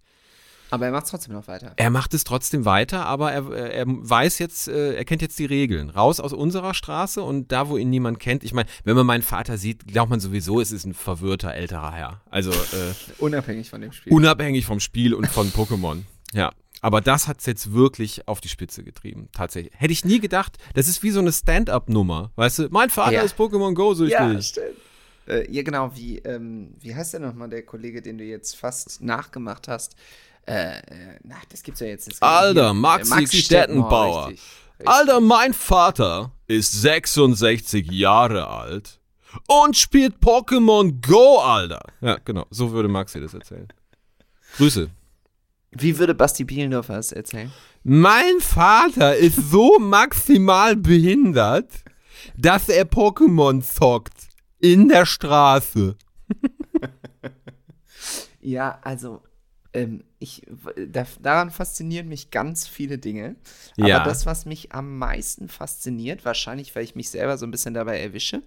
Aber 0.72 0.88
er 0.88 0.92
macht 0.92 1.08
trotzdem 1.08 1.36
noch 1.36 1.48
weiter. 1.48 1.74
Er 1.76 1.92
macht 1.92 2.16
es 2.16 2.24
trotzdem 2.24 2.66
weiter, 2.66 3.06
aber 3.06 3.32
er, 3.32 3.48
er 3.52 3.86
weiß 3.88 4.40
jetzt, 4.40 4.68
äh, 4.68 4.96
er 4.96 5.06
kennt 5.06 5.22
jetzt 5.22 5.38
die 5.38 5.46
Regeln. 5.46 5.92
Raus 5.92 6.20
aus 6.20 6.34
unserer 6.34 6.74
Straße 6.74 7.22
und 7.22 7.52
da, 7.52 7.70
wo 7.70 7.78
ihn 7.78 7.92
niemand 7.92 8.20
kennt. 8.20 8.44
Ich 8.44 8.54
meine, 8.56 8.68
wenn 8.84 8.96
man 8.96 9.06
meinen 9.06 9.22
Vater 9.22 9.60
sieht, 9.60 9.86
glaubt 9.88 10.10
man 10.10 10.20
sowieso, 10.20 10.60
es 10.60 10.72
ist 10.72 10.86
ein 10.86 10.96
verwirrter 10.96 11.54
älterer 11.54 11.92
Herr. 11.92 12.22
Also 12.32 12.50
äh, 12.50 12.94
Unabhängig 13.20 13.70
von 13.70 13.82
dem 13.82 13.92
Spiel. 13.92 14.12
unabhängig 14.12 14.66
vom 14.66 14.80
Spiel 14.80 15.14
und 15.14 15.28
von 15.28 15.52
Pokémon. 15.52 16.00
Ja. 16.34 16.52
Aber 16.84 17.02
das 17.02 17.28
hat 17.28 17.40
es 17.40 17.46
jetzt 17.46 17.74
wirklich 17.74 18.28
auf 18.28 18.42
die 18.42 18.50
Spitze 18.50 18.84
getrieben. 18.84 19.30
Tatsächlich. 19.32 19.74
Hätte 19.76 19.94
ich 19.94 20.04
nie 20.06 20.20
gedacht, 20.20 20.58
das 20.76 20.88
ist 20.88 21.02
wie 21.02 21.12
so 21.12 21.20
eine 21.20 21.32
Stand-up-Nummer. 21.32 22.32
Weißt 22.36 22.60
du, 22.60 22.68
mein 22.70 22.90
Vater 22.90 23.14
Ja. 23.14 23.22
ist 23.22 23.36
Pokémon 23.38 23.74
Go 23.74 23.94
süchtig. 23.94 24.46
stimmt. 24.48 24.68
Äh, 25.26 25.50
ja, 25.50 25.64
genau, 25.64 25.92
wie, 25.96 26.18
ähm, 26.20 26.74
wie 26.82 26.94
heißt 26.94 27.14
der 27.14 27.22
nochmal, 27.22 27.50
der 27.50 27.64
Kollege, 27.64 28.02
den 28.02 28.18
du 28.18 28.26
jetzt 28.26 28.58
fast 28.58 29.02
nachgemacht 29.02 29.70
hast? 29.70 29.96
Äh, 30.46 30.80
äh, 30.80 30.82
na, 31.24 31.36
das 31.50 31.64
gibt's 31.64 31.80
ja 31.80 31.88
jetzt. 31.88 32.12
Das 32.12 32.22
Alter, 32.22 32.72
hier, 32.72 32.74
Maxi 32.74 33.28
Stettenbauer. 33.28 34.28
richtig. 34.28 34.46
Richtig. 34.80 34.88
Alter, 34.90 35.22
mein 35.22 35.54
Vater 35.54 36.34
ist 36.48 36.74
66 36.74 37.90
Jahre 37.92 38.48
alt 38.50 39.00
und 39.48 39.78
spielt 39.78 40.16
Pokémon 40.18 41.00
Go, 41.08 41.38
Alter. 41.40 41.86
Ja, 42.02 42.18
genau. 42.26 42.46
So 42.50 42.74
würde 42.74 42.90
Maxi 42.90 43.22
das 43.22 43.34
erzählen. 43.34 43.70
Grüße. 44.58 44.90
Wie 45.76 45.98
würde 45.98 46.14
Basti 46.14 46.44
Bielendorfer 46.44 46.98
es 47.00 47.12
erzählen? 47.12 47.52
Mein 47.84 48.40
Vater 48.40 49.16
ist 49.16 49.52
so 49.52 49.78
maximal 49.80 50.76
behindert, 50.76 51.72
dass 52.38 52.70
er 52.70 52.86
Pokémon 52.86 53.62
zockt. 53.62 54.14
In 54.60 54.88
der 54.88 55.06
Straße. 55.06 55.98
Ja, 58.44 58.80
also, 58.82 59.22
ähm, 59.74 60.04
ich, 60.20 60.44
da, 60.88 61.06
daran 61.22 61.50
faszinieren 61.52 62.08
mich 62.08 62.32
ganz 62.32 62.68
viele 62.68 62.98
Dinge. 62.98 63.36
Ja. 63.76 63.98
Aber 63.98 64.06
das, 64.06 64.26
was 64.26 64.46
mich 64.46 64.72
am 64.72 64.98
meisten 64.98 65.50
fasziniert, 65.50 66.26
wahrscheinlich, 66.26 66.76
weil 66.76 66.84
ich 66.84 66.96
mich 66.96 67.10
selber 67.10 67.38
so 67.38 67.46
ein 67.46 67.52
bisschen 67.52 67.74
dabei 67.74 68.00
erwische, 68.00 68.44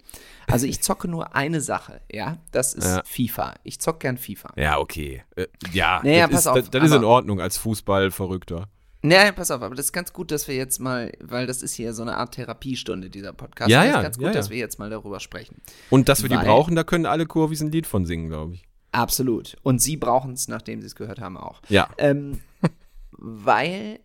also 0.46 0.66
ich 0.66 0.82
zocke 0.82 1.08
nur 1.08 1.34
eine 1.34 1.60
Sache, 1.60 2.00
ja, 2.10 2.38
das 2.52 2.74
ist 2.74 2.86
Ja. 2.86 3.02
FIFA. 3.04 3.54
Ich 3.64 3.80
zocke 3.80 3.98
gern 4.00 4.18
FIFA. 4.18 4.52
Ja, 4.56 4.78
okay. 4.78 5.24
Äh, 5.34 5.46
ja, 5.72 6.00
Naja, 6.04 6.26
das, 6.26 6.30
pass 6.30 6.40
ist, 6.40 6.46
auf, 6.46 6.56
das, 6.56 6.70
das 6.70 6.84
ist 6.90 6.96
in 6.96 7.04
Ordnung 7.04 7.40
als 7.40 7.56
Fußballverrückter. 7.58 8.68
Naja, 9.02 9.30
pass 9.32 9.50
auf, 9.50 9.62
aber 9.62 9.74
das 9.74 9.86
ist 9.86 9.92
ganz 9.92 10.12
gut, 10.12 10.30
dass 10.30 10.48
wir 10.48 10.56
jetzt 10.56 10.80
mal, 10.80 11.12
weil 11.20 11.46
das 11.46 11.62
ist 11.62 11.74
hier 11.74 11.92
so 11.92 12.02
eine 12.02 12.16
Art 12.16 12.34
Therapiestunde, 12.34 13.10
dieser 13.10 13.32
Podcast. 13.32 13.70
Ja, 13.70 13.84
das 13.84 13.92
ja, 13.92 13.98
ist 13.98 14.02
ganz 14.02 14.16
gut, 14.16 14.24
ja, 14.24 14.30
ja. 14.30 14.34
dass 14.36 14.50
wir 14.50 14.56
jetzt 14.56 14.78
mal 14.78 14.90
darüber 14.90 15.20
sprechen. 15.20 15.60
Und 15.90 16.08
dass 16.08 16.22
wir 16.22 16.28
die 16.28 16.34
Weil- 16.36 16.44
brauchen, 16.46 16.74
da 16.74 16.82
können 16.82 17.06
alle 17.06 17.26
Kurvis 17.26 17.60
ein 17.60 17.70
Lied 17.70 17.86
von 17.86 18.04
singen, 18.04 18.28
glaube 18.28 18.54
ich. 18.54 18.64
Absolut. 18.96 19.56
Und 19.62 19.80
Sie 19.80 19.96
brauchen 19.96 20.32
es, 20.32 20.48
nachdem 20.48 20.80
Sie 20.80 20.86
es 20.86 20.94
gehört 20.96 21.20
haben, 21.20 21.36
auch. 21.36 21.60
Ja. 21.68 21.88
Ähm, 21.98 22.40
weil, 23.12 24.00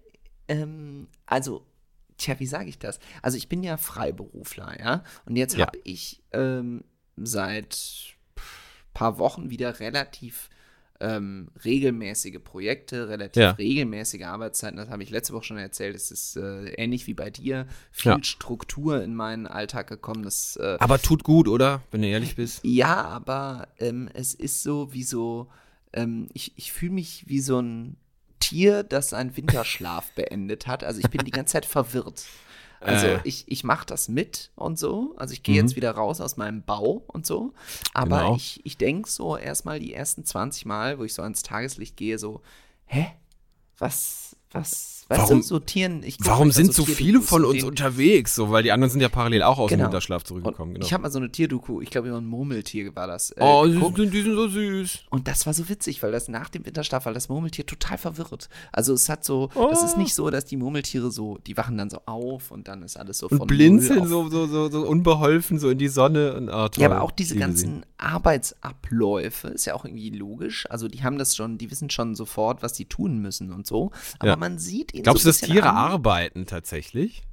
ähm, 0.47 1.07
also, 1.25 1.65
tja, 2.17 2.39
wie 2.39 2.45
sage 2.45 2.69
ich 2.69 2.77
das? 2.77 2.99
Also, 3.21 3.38
ich 3.38 3.47
bin 3.47 3.63
ja 3.63 3.77
Freiberufler, 3.77 4.79
ja. 4.79 5.03
Und 5.25 5.38
jetzt 5.38 5.55
Ja. 5.55 5.67
habe 5.67 5.79
ich 5.83 6.21
ähm, 6.33 6.83
seit 7.15 8.15
paar 8.93 9.17
Wochen 9.17 9.49
wieder 9.49 9.79
relativ 9.79 10.49
ähm, 11.01 11.50
regelmäßige 11.65 12.38
Projekte, 12.44 13.09
relativ 13.09 13.42
Ja. 13.42 13.51
regelmäßige 13.51 14.24
Arbeitszeiten. 14.24 14.77
Das 14.77 14.89
habe 14.89 15.03
ich 15.03 15.09
letzte 15.09 15.33
Woche 15.33 15.45
schon 15.45 15.57
erzählt. 15.57 15.95
Es 15.95 16.12
ist 16.12 16.38
äh, 16.38 16.69
ähnlich 16.75 17.07
wie 17.07 17.13
bei 17.13 17.30
dir. 17.30 17.68
Viel 17.92 18.12
Ja. 18.13 18.24
Struktur 18.24 19.03
in 19.03 19.15
meinen 19.15 19.48
Alltag 19.48 19.88
gekommen. 19.88 20.23
Das 20.23 20.56
äh, 20.57 20.78
Aber 20.80 20.99
tut 21.02 21.23
gut, 21.23 21.47
oder? 21.47 21.81
Wenn 21.92 22.02
du 22.04 22.07
ehrlich 22.07 22.35
bist. 22.35 22.59
ja, 22.64 23.04
aber 23.04 23.68
ähm, 23.80 24.09
es 24.14 24.33
ist 24.33 24.64
so 24.64 24.94
wie 24.94 25.04
so, 25.04 25.47
ähm, 25.94 26.28
ich, 26.33 26.54
ich 26.57 26.71
fühle 26.71 26.94
mich 26.94 27.25
wie 27.28 27.42
so 27.42 27.59
ein 27.59 27.97
Tier, 28.40 28.83
das 28.83 29.09
seinen 29.09 29.35
Winterschlaf 29.37 30.11
beendet 30.14 30.68
hat. 30.68 30.83
Also 30.83 30.99
ich 30.99 31.09
bin 31.09 31.23
die 31.25 31.31
ganze 31.31 31.54
Zeit 31.54 31.66
verwirrt. 31.66 32.23
Also 32.81 33.06
Äh. 33.07 33.19
ich, 33.23 33.45
ich 33.47 33.64
mache 33.64 33.85
das 33.85 34.09
mit 34.09 34.52
und 34.56 34.78
so. 34.80 35.14
Also 35.18 35.33
ich 35.33 35.44
gehe 35.44 35.56
jetzt 35.56 35.76
wieder 35.76 35.92
raus 35.92 36.19
aus 36.19 36.35
meinem 36.38 36.64
Bau 36.64 37.04
und 37.07 37.26
so. 37.26 37.54
Aber 37.94 38.19
Genau. 38.21 38.35
ich, 38.35 38.59
ich 38.66 38.78
denke 38.78 39.09
so 39.09 39.38
erstmal 39.38 39.80
die 39.80 39.94
ersten 39.94 40.26
20 40.26 40.66
Mal, 40.66 40.97
wo 41.00 41.04
ich 41.04 41.14
so 41.14 41.21
ans 41.21 41.44
Tageslicht 41.44 41.95
gehe, 41.95 42.18
so, 42.18 42.42
hä? 42.85 43.11
Was, 43.78 44.35
was, 44.52 45.00
weißt 45.11 45.21
Warum- 45.21 45.37
du, 45.41 45.44
so 45.45 45.59
Tieren, 45.59 46.01
ich 46.03 46.18
guck 46.18 46.27
Warum 46.27 46.51
sind 46.51 46.73
so 46.73 46.85
viele 46.85 47.21
von 47.21 47.45
uns 47.45 47.63
unterwegs? 47.63 48.33
So, 48.35 48.49
weil 48.49 48.63
die 48.63 48.71
anderen 48.71 48.89
sind 48.91 49.01
ja 49.01 49.09
parallel 49.09 49.44
auch 49.44 49.59
aus 49.59 49.69
dem 49.69 49.77
Genau. 49.77 49.89
Winterschlaf 49.89 50.23
und 50.23 50.27
zurückgekommen. 50.27 50.73
Genau. 50.73 50.85
Ich 50.85 50.94
habe 50.94 51.03
mal 51.03 51.11
so 51.11 51.19
eine 51.19 51.31
Tierdoku, 51.31 51.81
ich 51.81 51.89
glaube 51.89 52.07
über 52.07 52.18
ein 52.18 52.25
Murmeltier 52.25 52.95
war 52.95 53.07
das. 53.07 53.31
Äh, 53.31 53.35
oh, 53.41 53.65
die 53.65 53.73
geguckt. 53.73 53.97
sind, 53.97 54.13
die 54.13 54.21
sind 54.23 54.33
so 54.35 54.47
süß. 54.47 54.99
Und 55.09 55.27
das 55.27 55.45
war 55.45 55.53
so 55.53 55.69
witzig, 55.69 56.01
weil 56.01 56.11
das 56.11 56.27
nach 56.27 56.49
dem 56.49 56.65
Winterschlaf 56.65 57.06
war 57.06 57.13
das 57.13 57.30
Murmeltier 57.30 57.65
total 57.65 57.97
verwirrt. 57.97 58.49
Also 58.71 58.94
es 58.94 59.07
hat 59.09 59.23
so, 59.23 59.49
das 59.69 59.83
ist 59.83 59.95
Oh. 59.95 59.99
nicht 59.99 60.15
so, 60.15 60.30
dass 60.30 60.45
die 60.45 60.57
Murmeltiere 60.57 61.11
so, 61.11 61.37
die 61.45 61.57
wachen 61.57 61.77
dann 61.77 61.89
so 61.89 61.99
auf 62.06 62.51
und 62.51 62.68
dann 62.68 62.81
ist 62.83 62.97
alles 62.97 63.18
so 63.19 63.27
Und 63.27 63.37
von 63.39 63.47
blinzeln 63.47 63.99
null 63.99 64.07
so, 64.07 64.30
so, 64.30 64.47
so, 64.47 64.69
so 64.69 64.87
unbeholfen 64.87 65.59
so 65.59 65.69
in 65.69 65.77
die 65.77 65.87
Sonne. 65.89 66.33
Und, 66.35 66.47
toll. 66.47 66.69
Ja, 66.77 66.89
aber 66.89 67.01
auch 67.01 67.11
diese 67.11 67.35
ganzen 67.35 67.85
Arbeitsabläufe 67.97 69.49
ist 69.49 69.65
ja 69.65 69.73
auch 69.73 69.85
irgendwie 69.85 70.09
logisch. 70.09 70.65
Also 70.69 70.87
die 70.87 71.03
haben 71.03 71.18
das 71.18 71.35
schon, 71.35 71.57
die 71.57 71.69
wissen 71.71 71.89
schon 71.89 72.15
sofort, 72.15 72.63
was 72.63 72.75
sie 72.75 72.85
tun 72.85 73.19
müssen 73.19 73.51
und 73.51 73.68
so. 73.68 73.91
Aber 74.19 74.30
Ja. 74.30 74.35
man 74.35 74.57
sieht 74.57 74.94
ihnen 74.94 75.00
Glaubst 75.03 75.23
so 75.23 75.29
du, 75.29 75.33
dass 75.33 75.41
Tiere 75.41 75.69
an, 75.69 75.75
arbeiten 75.75 76.45
tatsächlich? 76.45 77.23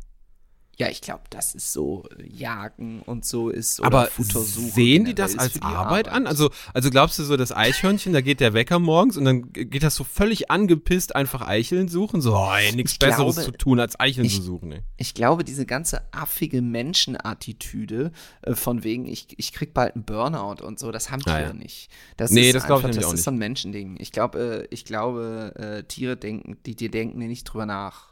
Ja, 0.81 0.89
ich 0.89 1.01
glaube, 1.01 1.23
das 1.31 1.57
ist 1.57 1.73
so 1.73 2.05
äh, 2.19 2.25
Jagen 2.29 3.03
und 3.03 3.25
so 3.25 3.49
ist. 3.51 3.83
Aber 3.83 4.03
oder 4.03 4.07
Futtersuche 4.11 4.71
sehen 4.71 5.05
die 5.07 5.15
das 5.15 5.33
ist 5.33 5.41
als 5.41 5.53
für 5.55 5.59
die 5.59 5.65
Arbeit, 5.65 6.07
an? 6.09 6.27
Also, 6.29 6.51
also 6.73 6.89
glaubst 6.91 7.19
du 7.19 7.25
so, 7.25 7.37
das 7.37 7.51
Eichhörnchen, 7.51 8.13
da 8.13 8.21
geht 8.21 8.39
der 8.39 8.55
Wecker 8.55 8.79
morgens 8.79 9.17
und 9.17 9.25
dann 9.25 9.53
geht 9.53 9.83
das 9.83 9.97
so 9.97 10.05
völlig 10.05 10.53
angepisst 10.53 11.17
einfach 11.17 11.43
Eicheln 11.47 11.89
suchen? 11.89 12.21
So, 12.21 12.37
oh, 12.37 12.53
ey, 12.57 12.73
nichts 12.77 12.93
Ich 12.93 12.99
Besseres 13.01 13.35
glaube- 13.35 13.51
zu 13.53 13.59
tun, 13.59 13.81
als 13.81 13.99
Eicheln 13.99 14.25
ich- 14.25 14.37
zu 14.37 14.43
suchen, 14.43 14.71
ey. 14.71 14.83
Ich 14.99 15.15
glaube, 15.15 15.43
diese 15.43 15.67
ganze 15.67 16.01
affige 16.13 16.63
Menschenattitüde 16.63 18.13
äh, 18.43 18.55
von 18.55 18.85
wegen, 18.85 19.07
ich, 19.07 19.27
ich 19.37 19.53
krieg 19.53 19.75
bald 19.75 19.95
einen 19.95 20.05
Burnout 20.05 20.63
und 20.65 20.79
so, 20.79 20.93
das 20.93 21.11
haben 21.11 21.23
Ah, 21.27 21.39
Tiere 21.39 21.49
ja. 21.49 21.53
nicht. 21.55 21.91
Das 22.17 22.31
Nee, 22.31 22.49
ist 22.49 22.55
das 22.55 22.67
glaub 22.67 22.79
ich 22.79 22.83
nämlich 22.85 22.99
Das 22.99 23.07
auch 23.07 23.11
ist 23.15 23.19
nicht. 23.19 23.25
so 23.25 23.31
ein 23.31 23.39
Menschending. 23.39 23.97
Ich 23.99 24.13
glaube, 24.13 24.67
äh, 24.71 24.75
ich 24.75 24.85
glaube, 24.85 25.55
äh, 25.57 25.83
Tiere 25.85 26.17
denken, 26.17 26.57
die, 26.67 26.75
die 26.77 26.89
denken 26.91 27.19
nicht 27.19 27.45
drüber 27.45 27.67
nach. 27.67 28.08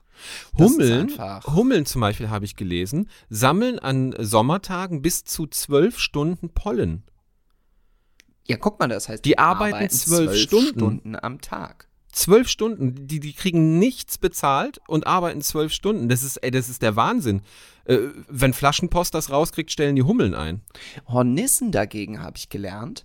Hummeln, 0.58 1.12
Hummeln 1.46 1.87
zum 1.87 2.00
Beispiel 2.00 2.30
habe 2.30 2.44
ich 2.44 2.56
gelesen, 2.56 3.08
sammeln 3.28 3.78
an 3.78 4.14
Sommertagen 4.18 5.02
bis 5.02 5.25
zu 5.25 5.46
zwölf 5.46 5.99
Stunden 5.99 6.50
Pollen. 6.50 7.04
Ja, 8.46 8.56
guck 8.56 8.78
mal, 8.78 8.88
das 8.88 9.08
heißt, 9.08 9.25
Die 9.25 9.38
arbeiten 9.38 9.90
zwölf 9.90 10.37
Stunden. 10.37 10.68
Stunden 10.68 11.16
am 11.16 11.40
Tag. 11.40 11.88
Zwölf 12.12 12.49
Stunden, 12.49 13.06
die, 13.06 13.20
die 13.20 13.35
kriegen 13.35 13.78
nichts 13.78 14.16
bezahlt 14.18 14.80
und 14.87 15.06
arbeiten 15.06 15.42
zwölf 15.42 15.73
Stunden. 15.73 16.08
Das 16.08 16.23
ist, 16.23 16.38
ey, 16.38 16.50
das 16.50 16.68
ist 16.68 16.80
der 16.80 16.96
Wahnsinn. 16.96 17.42
Äh, 17.85 17.99
wenn 18.28 18.54
Flaschenpost 18.54 19.12
das 19.14 19.30
rauskriegt, 19.30 19.70
stellen 19.70 19.96
die 19.96 20.02
Hummeln 20.02 20.35
ein. 20.35 20.62
Hornissen 21.08 21.73
dagegen 21.73 22.23
habe 22.23 22.38
ich 22.38 22.49
gelernt. 22.49 23.04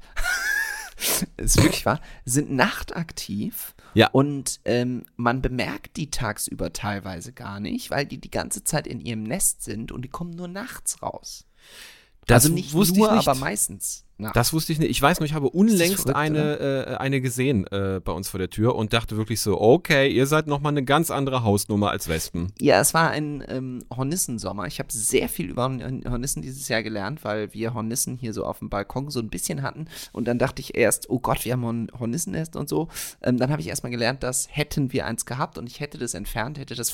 ist 1.38 1.58
wirklich 1.62 1.86
wahr, 1.86 2.00
sind 2.24 2.52
nachtaktiv 2.52 3.74
Ja. 3.94 4.10
und 4.12 4.60
ähm, 4.66 5.04
man 5.16 5.42
bemerkt 5.42 5.98
die 5.98 6.10
tagsüber 6.10 6.74
teilweise 6.74 7.34
gar 7.34 7.60
nicht, 7.60 7.92
weil 7.92 8.06
die 8.06 8.20
die 8.20 8.32
ganze 8.32 8.64
Zeit 8.64 8.88
in 8.88 9.00
ihrem 9.00 9.24
Nest 9.24 9.64
sind 9.64 9.92
und 9.92 10.04
die 10.04 10.10
kommen 10.10 10.32
nur 10.32 10.48
nachts 10.48 11.02
raus. 11.02 11.46
Das 12.26 12.44
also 12.44 12.54
nicht 12.54 12.74
wusste 12.74 13.00
nur, 13.00 13.10
ich 13.10 13.16
nicht. 13.16 13.28
aber 13.28 13.40
meistens. 13.40 14.06
Nachts. 14.22 14.34
Das 14.36 14.54
wusste 14.54 14.72
ich 14.74 14.80
nicht. 14.80 14.90
Ich 14.92 15.02
weiß 15.02 15.20
nur, 15.20 15.26
ich 15.26 15.34
habe 15.34 15.50
unlängst 15.50 16.02
verrückt, 16.04 16.16
eine, 16.16 16.60
äh, 16.88 16.96
eine 16.96 17.22
gesehen 17.22 17.68
äh, 17.68 18.00
bei 18.04 18.12
uns 18.12 18.30
vor 18.30 18.38
der 18.40 18.50
Tür 18.50 18.76
und 18.76 18.94
dachte 18.94 19.18
wirklich 19.18 19.42
so, 19.42 19.60
okay, 19.60 20.10
ihr 20.10 20.26
seid 20.28 20.48
nochmal 20.48 20.72
eine 20.72 20.84
ganz 20.84 21.12
andere 21.12 21.44
Hausnummer 21.44 21.90
als 21.92 22.08
Wespen. 22.08 22.52
Ja, 22.60 22.80
es 22.80 22.94
war 22.94 23.10
ein 23.12 23.44
ähm, 23.48 23.84
Hornissensommer. 23.96 24.66
Ich 24.68 24.80
habe 24.80 24.90
sehr 24.92 25.28
viel 25.30 25.50
über 25.50 25.64
Horn- 25.64 26.04
Hornissen 26.10 26.42
dieses 26.42 26.68
Jahr 26.70 26.84
gelernt, 26.84 27.24
weil 27.24 27.54
wir 27.54 27.74
Hornissen 27.74 28.18
hier 28.18 28.34
so 28.34 28.46
auf 28.46 28.60
dem 28.60 28.70
Balkon 28.70 29.10
so 29.10 29.20
ein 29.20 29.30
bisschen 29.30 29.62
hatten. 29.62 29.86
Und 30.12 30.28
dann 30.28 30.38
dachte 30.40 30.62
ich 30.62 30.76
erst, 30.76 31.10
oh 31.10 31.20
Gott, 31.20 31.44
wir 31.46 31.54
haben 31.54 31.66
ein 31.66 31.88
Hornissennest 32.00 32.56
und 32.56 32.70
so. 32.70 32.88
Ähm, 33.22 33.38
dann 33.38 33.52
habe 33.52 33.62
ich 33.62 33.68
erstmal 33.68 33.92
gelernt, 33.92 34.24
dass 34.24 34.48
hätten 34.50 34.94
wir 34.94 35.06
eins 35.06 35.26
gehabt 35.26 35.58
und 35.58 35.68
ich 35.68 35.80
hätte 35.80 35.98
das 35.98 36.14
entfernt, 36.14 36.58
hätte 36.60 36.76
das 36.76 36.92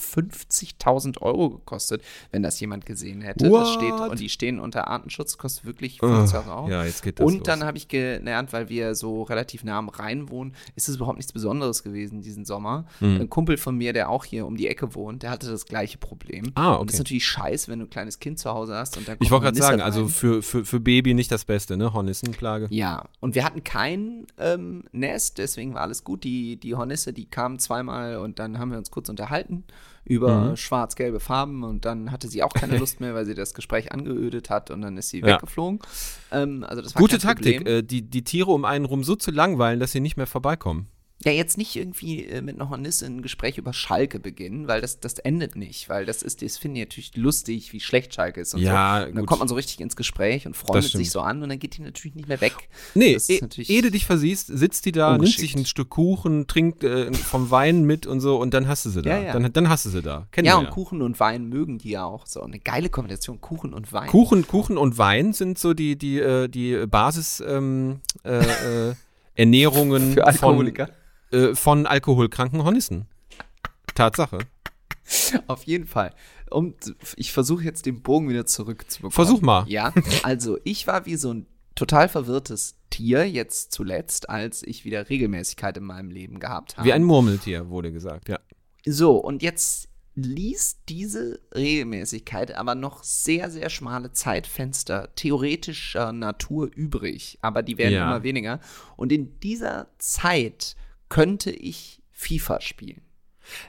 50.000 0.52 1.22
Euro 1.22 1.50
gekostet, 1.50 2.02
wenn 2.32 2.44
das 2.44 2.60
jemand 2.60 2.86
gesehen 2.86 3.22
hätte. 3.22 3.50
Das 3.50 3.74
steht, 3.74 3.92
What? 3.94 4.12
und 4.12 4.20
die 4.20 4.30
stehen 4.30 4.60
unter 4.60 4.88
Artenschutz, 4.88 5.38
kostet 5.38 5.66
wirklich 5.66 6.02
Ugh, 6.02 6.10
50.000 6.10 6.50
Euro. 6.56 6.70
ja, 6.70 6.84
jetzt 6.86 7.04
geht 7.04 7.17
das 7.18 7.26
Und 7.26 7.34
los. 7.40 7.44
dann 7.44 7.64
habe 7.64 7.78
ich 7.78 7.88
gelernt, 7.88 8.54
weil 8.54 8.70
wir 8.70 8.96
so 8.96 9.24
relativ 9.24 9.64
nah 9.64 9.78
am 9.78 9.90
Rhein 9.90 10.30
wohnen, 10.30 10.54
ist 10.76 10.90
es 10.90 10.96
überhaupt 10.96 11.18
nichts 11.18 11.34
Besonderes 11.34 11.84
gewesen 11.84 12.22
diesen 12.22 12.46
Sommer. 12.46 12.86
Hm. 13.00 13.22
Ein 13.22 13.30
Kumpel 13.30 13.58
von 13.58 13.76
mir, 13.76 13.94
der 13.94 14.10
auch 14.10 14.26
hier 14.26 14.46
um 14.46 14.58
die 14.58 14.68
Ecke 14.68 14.96
wohnt, 14.96 15.24
der 15.24 15.30
hatte 15.32 15.50
das 15.50 15.66
gleiche 15.66 15.98
Problem. 15.98 16.52
Ah, 16.56 16.76
Und 16.76 16.90
das 16.90 16.96
ist 16.96 17.00
okay. 17.02 17.04
natürlich 17.06 17.26
scheiße, 17.26 17.72
wenn 17.72 17.80
du 17.80 17.86
ein 17.86 17.90
kleines 17.90 18.20
Kind 18.20 18.40
zu 18.40 18.50
Hause 18.52 18.76
hast 18.76 18.98
und 18.98 19.08
dann 19.08 19.18
Ich 19.20 19.32
wollte 19.32 19.46
gerade 19.46 19.58
sagen, 19.58 19.82
also 19.82 20.02
rein. 20.02 20.10
für, 20.10 20.42
für, 20.42 20.66
für 20.66 20.80
Baby 20.80 21.14
nicht 21.14 21.32
das 21.32 21.46
Beste, 21.46 21.78
ne? 21.78 21.94
Hornissenplage. 21.94 22.68
Ja, 22.70 23.06
und 23.20 23.36
wir 23.36 23.44
hatten 23.44 23.64
kein 23.64 24.28
ähm, 24.38 24.84
Nest, 24.92 25.38
deswegen 25.38 25.74
war 25.74 25.82
alles 25.82 26.04
gut. 26.04 26.24
Die, 26.24 26.58
die 26.58 26.76
Hornisse, 26.76 27.14
die 27.14 27.26
kamen 27.26 27.60
zweimal 27.60 28.18
und 28.18 28.40
dann 28.40 28.60
haben 28.60 28.72
wir 28.72 28.78
uns 28.78 28.92
kurz 28.92 29.10
unterhalten 29.10 29.64
über 30.08 30.52
Mhm. 30.52 30.56
schwarz-gelbe 30.58 31.20
Farben 31.20 31.64
und 31.64 31.86
dann 31.86 32.12
hatte 32.12 32.28
sie 32.28 32.44
auch 32.44 32.54
keine 32.54 32.78
Lust 32.80 33.00
mehr, 33.02 33.14
weil 33.14 33.26
sie 33.26 33.36
das 33.36 33.54
Gespräch 33.54 33.92
angeödet 33.92 34.50
hat 34.50 34.72
und 34.72 34.82
dann 34.82 34.98
ist 34.98 35.10
sie 35.10 35.20
Ja. 35.20 35.36
weggeflogen. 35.36 35.80
Ähm, 36.32 36.64
also 36.68 36.82
das 36.82 36.96
war 36.96 37.02
Gute 37.02 37.18
Taktik, 37.20 37.68
äh, 37.68 37.82
die, 37.84 38.02
die 38.02 38.24
Tiere 38.24 38.52
um 38.52 38.66
einen 38.66 38.86
rum 38.86 39.04
so 39.04 39.16
zu 39.16 39.32
langweilen, 39.32 39.80
dass 39.80 39.92
sie 39.92 40.00
nicht 40.00 40.18
mehr 40.18 40.28
vorbeikommen. 40.28 40.88
Ja, 41.26 41.32
jetzt 41.32 41.58
nicht 41.58 41.76
irgendwie 41.76 42.26
äh, 42.26 42.42
mit 42.42 42.56
einer 42.56 42.70
Hornisse 42.70 43.08
ein 43.08 43.24
Gespräch 43.24 43.58
über 43.58 43.74
Schalke 43.74 44.20
beginnen, 44.20 44.68
weil 44.68 44.82
das, 44.82 45.00
das 45.00 45.18
endet 45.18 45.56
nicht, 45.56 45.90
weil 45.90 46.06
das 46.06 46.22
ist, 46.22 46.44
das 46.44 46.60
finde 46.60 46.80
ich 46.80 46.86
natürlich 46.86 47.16
lustig, 47.18 47.74
wie 47.74 47.80
schlecht 47.80 48.14
Schalke 48.14 48.42
ist 48.42 48.54
und 48.54 48.62
Ja, 48.62 49.00
so. 49.02 49.08
Und 49.08 49.16
dann 49.16 49.22
gut. 49.24 49.28
kommt 49.28 49.40
man 49.40 49.48
so 49.48 49.56
richtig 49.56 49.80
ins 49.80 49.96
Gespräch 49.96 50.46
und 50.46 50.56
freundet 50.56 50.92
sich 50.92 51.10
so 51.10 51.22
an 51.22 51.42
und 51.42 51.50
dann 51.50 51.58
geht 51.58 51.76
die 51.78 51.82
natürlich 51.82 52.14
nicht 52.14 52.28
mehr 52.28 52.40
weg. 52.40 52.54
Nee, 52.94 53.16
Das 53.16 53.30
ist 53.30 53.42
natürlich 53.42 53.70
ehe 53.72 53.82
du 53.82 53.90
dich 53.90 54.06
versiehst, 54.06 54.48
sitzt 54.48 54.86
die 54.86 54.92
da, 54.92 55.18
nimmt 55.18 55.28
sich 55.34 55.56
ein 55.56 55.66
Stück 55.66 55.90
Kuchen, 55.90 56.46
trinkt 56.46 56.84
äh, 56.84 57.12
vom 57.14 57.50
Wein 57.50 57.84
mit 57.84 58.06
und 58.06 58.20
so 58.20 58.38
und 58.38 58.54
dann 58.54 58.68
hast 58.68 58.86
du 58.86 58.92
sie 58.92 59.02
da. 59.02 59.10
Ja, 59.18 59.24
ja. 59.24 59.34
Dann, 59.34 59.52
dann 59.52 59.70
hast 59.70 59.88
du 59.88 59.90
sie 59.90 60.04
da. 60.04 60.28
Kennen 60.32 60.46
Ja, 60.46 60.58
und 60.58 60.70
Kuchen 60.70 61.02
und 61.02 61.20
Wein 61.20 61.50
mögen 61.50 61.80
die 61.80 61.90
ja 61.90 62.06
auch 62.06 62.28
so. 62.28 62.42
Eine 62.42 62.60
geile 62.60 62.90
Kombination, 62.90 63.42
Kuchen 63.42 63.74
und 63.74 63.92
Wein. 63.92 64.08
Kuchen, 64.08 64.46
Kuchen 64.48 64.78
und 64.78 65.00
Wein 65.00 65.34
sind 65.34 65.58
so 65.58 65.74
die, 65.74 65.98
die, 65.98 66.20
äh, 66.20 66.48
die 66.48 66.86
Basis 66.86 67.44
ähm, 67.46 68.02
äh, 68.24 68.90
äh, 68.90 68.94
Ernährungen 69.34 70.14
Für 70.14 70.28
Alkoholiker. 70.28 70.88
Von, 70.88 70.96
äh, 71.32 71.56
von 71.56 71.86
alkoholkranken 71.86 72.64
Hornissen. 72.64 73.06
Tatsache. 73.96 74.40
Auf 75.48 75.64
jeden 75.64 75.88
Fall. 75.88 76.14
Und 76.50 76.96
ich 77.16 77.32
versuche 77.32 77.64
jetzt 77.64 77.86
den 77.86 78.02
Bogen 78.02 78.30
wieder 78.30 78.46
zurückzubekommen. 78.46 79.12
Versuch 79.12 79.42
mal. 79.42 79.66
Ja, 79.68 79.94
also 80.24 80.58
ich 80.64 80.88
war 80.88 81.06
wie 81.06 81.16
so 81.16 81.34
ein 81.34 81.46
total 81.76 82.10
verwirrtes 82.10 82.76
Tier 82.90 83.30
jetzt 83.30 83.72
zuletzt, 83.72 84.30
als 84.30 84.64
ich 84.64 84.86
wieder 84.86 85.10
Regelmäßigkeit 85.10 85.78
in 85.78 85.84
meinem 85.84 86.10
Leben 86.10 86.40
gehabt 86.40 86.78
habe. 86.78 86.88
Wie 86.88 86.94
ein 86.94 87.04
Murmeltier, 87.04 87.70
wurde 87.70 87.92
gesagt, 87.92 88.30
ja. 88.30 88.40
So, 88.86 89.18
und 89.18 89.44
jetzt 89.44 89.90
ließ 90.16 90.78
diese 90.90 91.40
Regelmäßigkeit 91.54 92.56
aber 92.56 92.74
noch 92.76 93.04
sehr, 93.04 93.52
sehr 93.52 93.70
schmale 93.70 94.14
Zeitfenster 94.14 95.14
theoretischer 95.16 96.12
Natur 96.14 96.72
übrig. 96.74 97.38
Aber 97.42 97.62
die 97.62 97.78
werden 97.78 97.94
Ja. 97.94 98.08
immer 98.08 98.24
weniger. 98.24 98.60
Und 98.96 99.12
in 99.12 99.40
dieser 99.42 99.88
Zeit 100.00 100.76
könnte 101.10 101.52
ich 101.52 102.02
FIFA 102.12 102.62
spielen. 102.62 103.02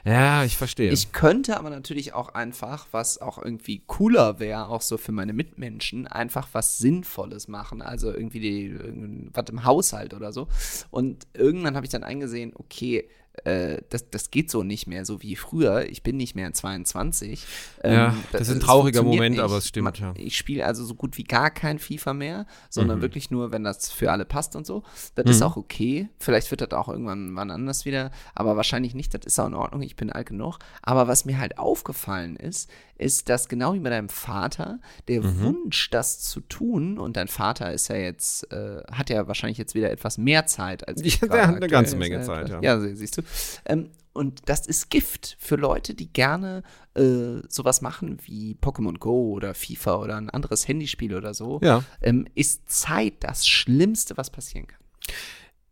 Ja, 0.03 0.43
ich 0.43 0.57
verstehe. 0.57 0.91
Ich 0.91 1.11
könnte 1.11 1.57
aber 1.57 1.69
natürlich 1.69 2.13
auch 2.13 2.29
einfach, 2.29 2.87
was 2.91 3.19
auch 3.19 3.37
irgendwie 3.37 3.83
cooler 3.87 4.39
wäre, 4.39 4.67
auch 4.67 4.81
so 4.81 4.97
für 4.97 5.11
meine 5.11 5.33
Mitmenschen, 5.33 6.07
einfach 6.07 6.49
was 6.51 6.77
Sinnvolles 6.77 7.47
machen. 7.47 7.81
Also 7.81 8.11
irgendwie 8.11 8.39
die, 8.39 9.29
was 9.33 9.49
im 9.49 9.63
Haushalt 9.63 10.13
oder 10.13 10.33
so. 10.33 10.47
Und 10.91 11.27
irgendwann 11.33 11.75
habe 11.75 11.85
ich 11.85 11.91
dann 11.91 12.03
eingesehen, 12.03 12.53
okay, 12.55 13.09
äh, 13.45 13.81
das, 13.89 14.09
das 14.09 14.31
geht 14.31 14.51
so 14.51 14.63
nicht 14.63 14.85
mehr, 14.87 15.05
so 15.05 15.21
wie 15.21 15.35
früher. 15.35 15.89
Ich 15.89 16.03
bin 16.03 16.17
nicht 16.17 16.35
mehr 16.35 16.51
22. 16.51 17.45
Ja, 17.83 18.13
das 18.31 18.41
ist 18.49 18.55
ein 18.55 18.59
trauriger 18.59 18.99
funktioniert 18.99 19.05
Moment, 19.17 19.35
nicht. 19.35 19.41
aber 19.43 19.57
es 19.57 19.67
stimmt, 19.67 19.85
Man- 19.85 19.93
ja. 19.95 20.13
Ich 20.17 20.35
spiele 20.37 20.65
also 20.65 20.83
so 20.83 20.93
gut 20.95 21.17
wie 21.17 21.23
gar 21.23 21.49
kein 21.49 21.79
FIFA 21.79 22.13
mehr, 22.13 22.45
sondern 22.69 22.97
Mhm. 22.97 23.01
wirklich 23.03 23.31
nur, 23.31 23.51
wenn 23.51 23.63
das 23.63 23.91
für 23.91 24.11
alle 24.11 24.25
passt 24.25 24.55
und 24.55 24.65
so. 24.65 24.83
Das 25.15 25.29
ist 25.29 25.41
auch 25.41 25.55
okay. 25.57 26.09
Vielleicht 26.19 26.51
wird 26.51 26.61
das 26.61 26.71
auch 26.71 26.89
irgendwann 26.89 27.35
wann 27.35 27.51
anders 27.51 27.85
wieder, 27.85 28.11
aber 28.35 28.57
wahrscheinlich 28.57 28.93
nicht. 28.95 29.13
Das 29.13 29.21
ist 29.25 29.39
auch 29.39 29.47
in 29.47 29.53
Ordnung. 29.53 29.81
Ich 29.83 29.95
bin 29.95 30.11
alt 30.11 30.27
genug. 30.27 30.59
Aber 30.81 31.07
was 31.07 31.23
mir 31.25 31.39
halt 31.39 31.57
aufgefallen 31.57 32.35
ist, 32.35 32.69
ist, 32.99 33.29
dass 33.29 33.47
genau 33.47 33.73
wie 33.73 33.79
bei 33.79 33.89
deinem 33.89 34.09
Vater 34.09 34.79
der 35.07 35.21
Mhm. 35.21 35.39
Wunsch, 35.41 35.89
das 35.89 36.19
zu 36.19 36.41
tun, 36.41 36.97
und 36.99 37.17
dein 37.17 37.27
Vater 37.27 37.73
ist 37.73 37.87
ja 37.87 37.95
jetzt, 37.95 38.51
äh, 38.51 38.81
hat 38.91 39.09
ja 39.09 39.27
wahrscheinlich 39.27 39.57
jetzt 39.57 39.75
wieder 39.75 39.89
etwas 39.91 40.17
mehr 40.17 40.45
Zeit 40.45 40.87
als 40.87 41.01
ich. 41.03 41.19
Ja, 41.21 41.27
der 41.27 41.47
hat 41.47 41.55
eine 41.55 41.67
ganze 41.67 41.95
Menge 41.95 42.21
Zeit, 42.21 42.49
ja. 42.49 42.59
Ja, 42.61 42.79
sie- 42.79 42.95
siehst 42.95 43.17
du. 43.17 43.21
Ähm, 43.65 43.89
und 44.13 44.49
das 44.49 44.65
ist 44.67 44.89
Gift 44.89 45.37
für 45.39 45.55
Leute, 45.55 45.93
die 45.93 46.11
gerne 46.11 46.63
äh, 46.95 47.41
sowas 47.47 47.81
machen 47.81 48.17
wie 48.25 48.57
Pokémon 48.61 48.97
Go 48.97 49.29
oder 49.31 49.53
FIFA 49.53 49.95
oder 49.97 50.17
ein 50.17 50.29
anderes 50.29 50.67
Handyspiel 50.67 51.15
oder 51.15 51.33
so. 51.33 51.59
Ja. 51.63 51.83
Ähm, 52.01 52.25
ist 52.35 52.69
Zeit 52.69 53.13
das 53.21 53.47
Schlimmste, 53.47 54.17
was 54.17 54.29
passieren 54.29 54.67
kann. 54.67 54.79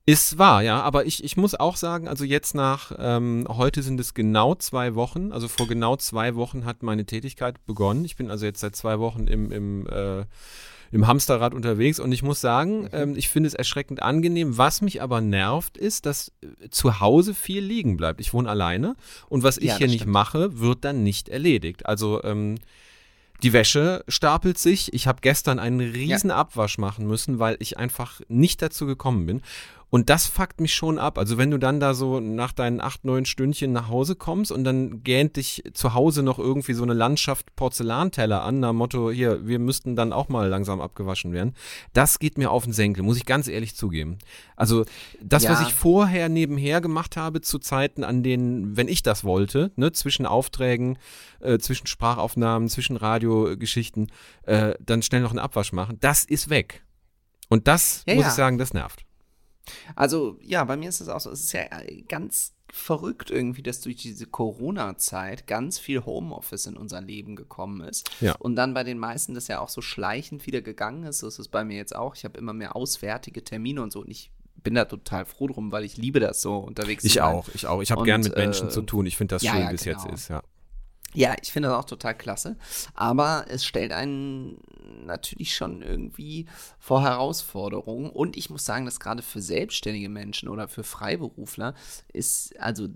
Ist 0.10 0.38
wahr, 0.38 0.64
ja, 0.64 0.82
aber 0.82 1.06
ich, 1.06 1.22
ich 1.22 1.36
muss 1.36 1.54
auch 1.54 1.76
sagen, 1.76 2.08
also 2.08 2.24
jetzt 2.24 2.56
nach, 2.56 2.94
ähm, 2.98 3.46
heute 3.50 3.84
sind 3.84 4.00
es 4.00 4.14
genau 4.14 4.56
zwei 4.56 4.96
Wochen, 4.96 5.34
also 5.34 5.50
vor 5.50 5.68
genau 5.68 5.98
zwei 5.98 6.36
Wochen 6.36 6.64
hat 6.64 6.82
meine 6.82 7.06
Tätigkeit 7.06 7.66
begonnen. 7.66 8.06
Ich 8.06 8.16
bin 8.16 8.32
also 8.32 8.46
jetzt 8.46 8.62
seit 8.62 8.74
zwei 8.74 9.00
Wochen 9.00 9.28
im, 9.28 9.52
im, 9.52 9.86
äh, 9.88 10.24
im 10.94 11.08
Hamsterrad 11.08 11.54
unterwegs 11.54 12.00
und 12.00 12.14
ich 12.14 12.24
muss 12.24 12.40
sagen, 12.40 12.88
ähm, 12.94 13.18
ich 13.18 13.28
finde 13.28 13.48
es 13.48 13.54
erschreckend 13.54 14.02
angenehm. 14.02 14.58
Was 14.58 14.80
mich 14.82 15.02
aber 15.02 15.20
nervt, 15.20 15.76
ist, 15.76 16.06
dass 16.06 16.32
äh, 16.42 16.70
zu 16.70 17.02
Hause 17.02 17.34
viel 17.34 17.62
liegen 17.62 17.98
bleibt. 17.98 18.22
Ich 18.22 18.34
wohne 18.34 18.50
alleine 18.50 18.96
und 19.28 19.44
was 19.44 19.58
ich 19.58 19.66
Ja, 19.66 19.78
hier 19.78 19.88
das 19.88 19.92
nicht 19.92 20.02
stimmt. 20.04 20.14
mache, 20.14 20.58
wird 20.62 20.86
dann 20.86 21.04
nicht 21.04 21.28
erledigt. 21.28 21.86
Also, 21.86 22.24
ähm, 22.24 22.56
die 23.44 23.54
Wäsche 23.54 24.04
stapelt 24.08 24.58
sich. 24.58 24.92
Ich 24.96 25.06
habe 25.06 25.20
gestern 25.22 25.60
einen 25.60 25.80
riesen 25.80 26.32
Abwasch 26.32 26.80
machen 26.80 27.06
müssen, 27.06 27.38
weil 27.38 27.56
ich 27.60 27.78
einfach 27.78 28.20
nicht 28.28 28.64
dazu 28.64 28.88
gekommen 28.88 29.28
bin. 29.28 29.42
Und 29.89 30.10
das 30.10 30.25
fuckt 30.25 30.60
mich 30.60 30.74
schon 30.75 31.00
ab. 31.00 31.17
Also 31.17 31.38
wenn 31.38 31.50
du 31.50 31.58
dann 31.58 31.79
da 31.79 31.94
so 31.94 32.20
nach 32.20 32.51
deinen 32.51 32.82
acht, 32.82 33.06
neun 33.06 33.24
Stündchen 33.25 33.72
nach 33.72 33.88
Hause 33.88 34.15
kommst 34.15 34.51
und 34.51 34.65
dann 34.65 35.01
gähnt 35.01 35.38
dich 35.38 35.63
zu 35.74 35.94
Hause 35.94 36.24
noch 36.24 36.39
irgendwie 36.39 36.74
so 36.74 36.84
eine 36.84 36.94
Landschaft 36.94 37.56
Porzellanteller 37.56 38.44
an, 38.44 38.60
nach 38.60 38.74
Motto, 38.74 39.12
hier, 39.12 39.48
wir 39.48 39.60
müssten 39.60 39.96
dann 39.96 40.12
auch 40.12 40.27
mal 40.27 40.50
langsam 40.50 40.82
abgewaschen 40.82 41.32
werden. 41.32 41.53
Das 41.94 42.20
geht 42.20 42.38
mir 42.38 42.51
auf 42.51 42.65
den 42.65 42.74
Senkel, 42.74 43.01
muss 43.03 43.15
ich 43.15 43.25
ganz 43.25 43.48
ehrlich 43.48 43.77
zugeben. 43.77 44.17
Also 44.58 44.84
das, 45.22 45.48
was 45.48 45.62
Ja. 45.62 45.67
ich 45.67 45.74
vorher 45.74 46.27
nebenher 46.27 46.82
gemacht 46.82 47.15
habe, 47.15 47.39
zu 47.39 47.58
Zeiten, 47.58 48.03
an 48.03 48.24
denen, 48.24 48.75
wenn 48.75 48.89
ich 48.89 49.03
das 49.03 49.24
wollte, 49.24 49.72
ne, 49.77 49.94
zwischen 49.94 50.25
Aufträgen, 50.25 50.98
äh, 51.39 51.60
zwischen 51.60 51.88
Sprachaufnahmen, 51.88 52.67
zwischen 52.67 52.98
Radiogeschichten, 52.98 54.12
äh, 54.44 54.74
dann 54.82 55.01
schnell 55.01 55.22
noch 55.22 55.29
einen 55.32 55.39
Abwasch 55.39 55.72
machen, 55.72 55.98
das 56.01 56.25
ist 56.25 56.50
weg. 56.50 56.84
Und 57.48 57.70
das, 57.70 58.03
Ja, 58.06 58.15
muss 58.15 58.24
ja. 58.24 58.29
ich 58.32 58.36
sagen, 58.36 58.58
das 58.58 58.74
nervt. 58.74 59.06
Also, 59.95 60.38
ja, 60.41 60.63
bei 60.63 60.77
mir 60.77 60.89
ist 60.89 61.01
es 61.01 61.09
auch 61.09 61.19
so. 61.19 61.31
Es 61.31 61.43
ist 61.43 61.53
ja 61.53 61.62
äh, 61.62 62.03
ganz 62.07 62.53
verrückt 62.69 63.31
irgendwie, 63.31 63.63
dass 63.63 63.81
durch 63.81 63.95
diese 63.95 64.25
Corona-Zeit 64.25 65.47
ganz 65.47 65.79
viel 65.79 66.05
Homeoffice 66.05 66.65
in 66.65 66.75
unser 66.75 67.01
Leben 67.01 67.36
gekommen 67.36 67.81
ist. 67.81 68.09
Ja. 68.19 68.36
Und 68.39 68.55
dann 68.55 68.74
bei 68.74 68.83
den 68.83 69.00
meisten 69.00 69.33
das 69.33 69.47
ja 69.47 69.59
auch 69.59 69.69
so 69.69 69.81
schleichend 69.81 70.45
wieder 70.45 70.62
gegangen 70.62 71.03
ist. 71.03 71.19
So 71.19 71.27
ist 71.27 71.39
es 71.39 71.47
bei 71.47 71.63
mir 71.63 71.77
jetzt 71.77 71.95
auch. 71.95 72.15
Ich 72.15 72.25
habe 72.25 72.38
immer 72.38 72.53
mehr 72.53 72.75
auswärtige 72.75 73.43
Termine 73.43 73.81
und 73.81 73.91
so. 73.91 74.01
Und 74.01 74.09
ich 74.09 74.31
bin 74.63 74.75
da 74.75 74.86
total 74.86 75.25
froh 75.25 75.47
drum, 75.47 75.71
weil 75.71 75.86
ich 75.86 75.97
liebe 75.97 76.19
das 76.19 76.41
so 76.41 76.57
unterwegs 76.57 77.03
Ich 77.03 77.21
auch, 77.21 77.47
ich 77.53 77.67
auch. 77.67 77.81
Ich 77.81 77.91
habe 77.91 78.03
gern 78.03 78.21
mit 78.21 78.36
Menschen 78.36 78.67
äh, 78.67 78.71
zu 78.71 78.81
tun. 78.81 79.05
Ich 79.05 79.15
finde 79.17 79.36
das 79.36 79.43
ja, 79.43 79.51
schön, 79.51 79.62
ja, 79.62 79.71
wie 79.71 79.75
es 79.75 79.86
jetzt 79.86 80.03
genau. 80.03 80.13
ist, 80.13 80.27
ja. 80.27 80.43
Ja, 81.14 81.36
ich 81.42 81.52
finde 81.52 81.70
das 81.70 81.78
auch 81.78 81.86
total 81.86 82.16
klasse. 82.16 82.58
Aber 82.94 83.46
es 83.50 83.66
stellt 83.66 83.92
einen 83.92 84.58
natürlich 85.06 85.56
schon 85.56 85.82
irgendwie 85.82 86.46
vor 86.80 87.02
Herausforderungen. 87.02 88.10
Und 88.10 88.38
ich 88.38 88.50
muss 88.50 88.66
sagen, 88.66 88.86
dass 88.86 89.00
gerade 89.00 89.22
für 89.22 89.42
selbstständige 89.42 90.10
Menschen 90.10 90.50
oder 90.50 90.68
für 90.68 90.84
Freiberufler 90.84 91.74
ist, 92.14 92.58
also 92.60 92.88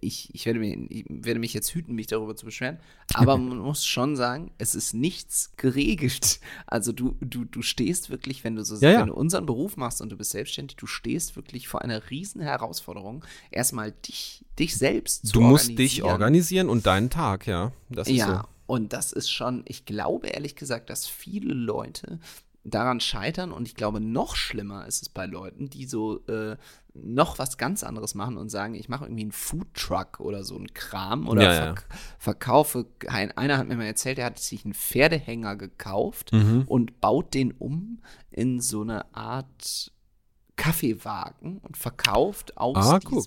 ich, 0.00 0.34
ich, 0.34 0.46
werde, 0.46 0.58
mich, 0.58 0.78
ich 0.90 1.04
werde 1.08 1.40
mich 1.40 1.52
jetzt 1.52 1.74
hüten, 1.74 1.94
mich 1.94 2.06
darüber 2.06 2.36
zu 2.36 2.46
beschweren, 2.46 2.78
aber 3.14 3.36
man 3.36 3.58
muss 3.62 3.84
schon 3.84 4.16
sagen, 4.16 4.52
es 4.58 4.74
ist 4.74 4.94
nichts 4.94 5.52
geregelt. 5.56 6.40
Also 6.66 6.92
du, 6.92 7.16
du, 7.20 7.44
du 7.44 7.62
stehst 7.62 8.10
wirklich, 8.10 8.44
wenn 8.44 8.56
du 8.56 8.64
so 8.64 8.76
Ja, 8.76 8.92
ja. 8.92 9.00
wenn 9.00 9.08
du 9.08 9.14
unseren 9.14 9.46
Beruf 9.46 9.76
machst 9.76 10.00
und 10.00 10.10
du 10.10 10.16
bist 10.16 10.30
selbstständig, 10.30 10.76
du 10.76 10.86
stehst 10.86 11.36
wirklich 11.36 11.68
vor 11.68 11.82
einer 11.82 12.10
riesen 12.10 12.40
Herausforderung, 12.40 13.24
erstmal 13.50 13.92
dich, 13.92 14.44
dich 14.58 14.76
selbst 14.76 15.26
zu 15.26 15.32
Du 15.34 15.40
musst 15.40 15.78
dich 15.78 16.02
organisieren. 16.02 16.68
und 16.68 16.86
deinen 16.86 17.10
Tag, 17.10 17.46
ja. 17.46 17.72
Das 17.88 18.08
ist 18.08 18.16
Ja, 18.16 18.42
so. 18.42 18.74
und 18.74 18.92
das 18.92 19.12
ist 19.12 19.30
schon, 19.30 19.62
ich 19.66 19.84
glaube 19.84 20.28
ehrlich 20.28 20.56
gesagt, 20.56 20.90
dass 20.90 21.06
viele 21.06 21.54
Leute 21.54 22.18
daran 22.64 23.00
scheitern 23.00 23.50
und 23.50 23.66
ich 23.66 23.74
glaube, 23.74 24.00
noch 24.00 24.36
schlimmer 24.36 24.86
ist 24.86 25.02
es 25.02 25.08
bei 25.08 25.26
Leuten, 25.26 25.68
die 25.68 25.84
so 25.86 26.24
äh, 26.26 26.56
noch 26.94 27.40
was 27.40 27.56
ganz 27.58 27.82
anderes 27.82 28.14
machen 28.14 28.36
und 28.36 28.50
sagen, 28.50 28.74
ich 28.74 28.88
mache 28.88 29.06
irgendwie 29.06 29.22
einen 29.22 29.32
Foodtruck 29.32 30.20
oder 30.20 30.44
so 30.44 30.54
einen 30.56 30.72
Kram 30.72 31.26
oder 31.26 31.42
Ja, 31.42 31.50
verk 31.50 31.86
verkaufe. 32.18 32.86
Ein, 33.08 33.36
einer 33.36 33.58
hat 33.58 33.66
mir 33.66 33.76
mal 33.76 33.86
erzählt, 33.86 34.18
er 34.18 34.26
hat 34.26 34.38
sich 34.38 34.64
einen 34.64 34.74
Pferdehänger 34.74 35.56
gekauft 35.56 36.32
Mhm. 36.32 36.62
und 36.66 37.00
baut 37.00 37.34
den 37.34 37.50
um 37.50 38.00
in 38.30 38.60
so 38.60 38.82
eine 38.82 39.12
Art 39.12 39.90
Kaffeewagen 40.56 41.58
und 41.58 41.76
verkauft 41.76 42.56
aus 42.58 42.76
Ah, 42.76 43.00
guck. 43.02 43.26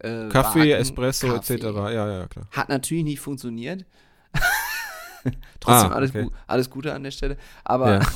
Äh, 0.00 0.28
Kaffee, 0.28 0.60
Wagen 0.60 0.70
Espresso 0.72 1.28
Kaffee. 1.34 1.54
etc. 1.54 1.64
Ja, 1.64 1.90
ja, 2.20 2.26
klar. 2.26 2.46
Hat 2.50 2.68
natürlich 2.68 3.04
nicht 3.04 3.20
funktioniert. 3.20 3.84
Trotzdem 5.60 5.92
Ah, 5.92 5.94
alles, 5.94 6.10
okay. 6.10 6.22
gu 6.24 6.30
alles 6.46 6.70
Gute 6.70 6.94
an 6.94 7.02
der 7.02 7.10
Stelle. 7.10 7.36
Aber 7.64 7.92
Ja. 7.94 8.00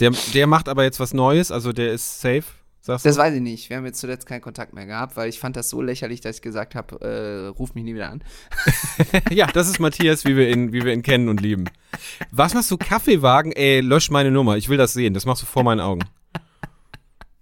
Der, 0.00 0.12
der 0.32 0.46
macht 0.46 0.70
aber 0.70 0.82
jetzt 0.84 0.98
was 0.98 1.12
Neues, 1.12 1.52
also 1.52 1.74
der 1.74 1.92
ist 1.92 2.22
safe, 2.22 2.44
sagst 2.80 3.04
das 3.04 3.16
du? 3.16 3.20
weiß 3.20 3.34
ich 3.34 3.42
nicht. 3.42 3.68
Wir 3.68 3.76
haben 3.76 3.84
jetzt 3.84 4.00
zuletzt 4.00 4.24
keinen 4.24 4.40
Kontakt 4.40 4.72
mehr 4.72 4.86
gehabt, 4.86 5.14
weil 5.18 5.28
ich 5.28 5.38
fand 5.38 5.56
das 5.56 5.68
so 5.68 5.82
lächerlich, 5.82 6.22
dass 6.22 6.36
ich 6.36 6.40
gesagt 6.42 6.74
habe, 6.74 6.98
äh, 7.04 7.48
ruf 7.48 7.74
mich 7.74 7.84
nie 7.84 7.94
wieder 7.94 8.08
an. 8.08 8.24
ja, 9.30 9.46
das 9.48 9.68
ist 9.68 9.78
Matthias, 9.78 10.24
wie 10.24 10.36
wir, 10.38 10.48
ihn, 10.48 10.72
wie 10.72 10.86
wir 10.86 10.94
ihn 10.94 11.02
kennen 11.02 11.28
und 11.28 11.42
lieben. 11.42 11.66
Was 12.30 12.54
machst 12.54 12.70
du? 12.70 12.78
Kaffeewagen? 12.78 13.52
Ey, 13.52 13.80
lösch 13.82 14.08
meine 14.08 14.30
Nummer. 14.30 14.56
Ich 14.56 14.70
will 14.70 14.78
das 14.78 14.94
sehen. 14.94 15.12
Das 15.12 15.26
machst 15.26 15.42
du 15.42 15.46
vor 15.46 15.64
meinen 15.64 15.80
Augen. 15.80 16.00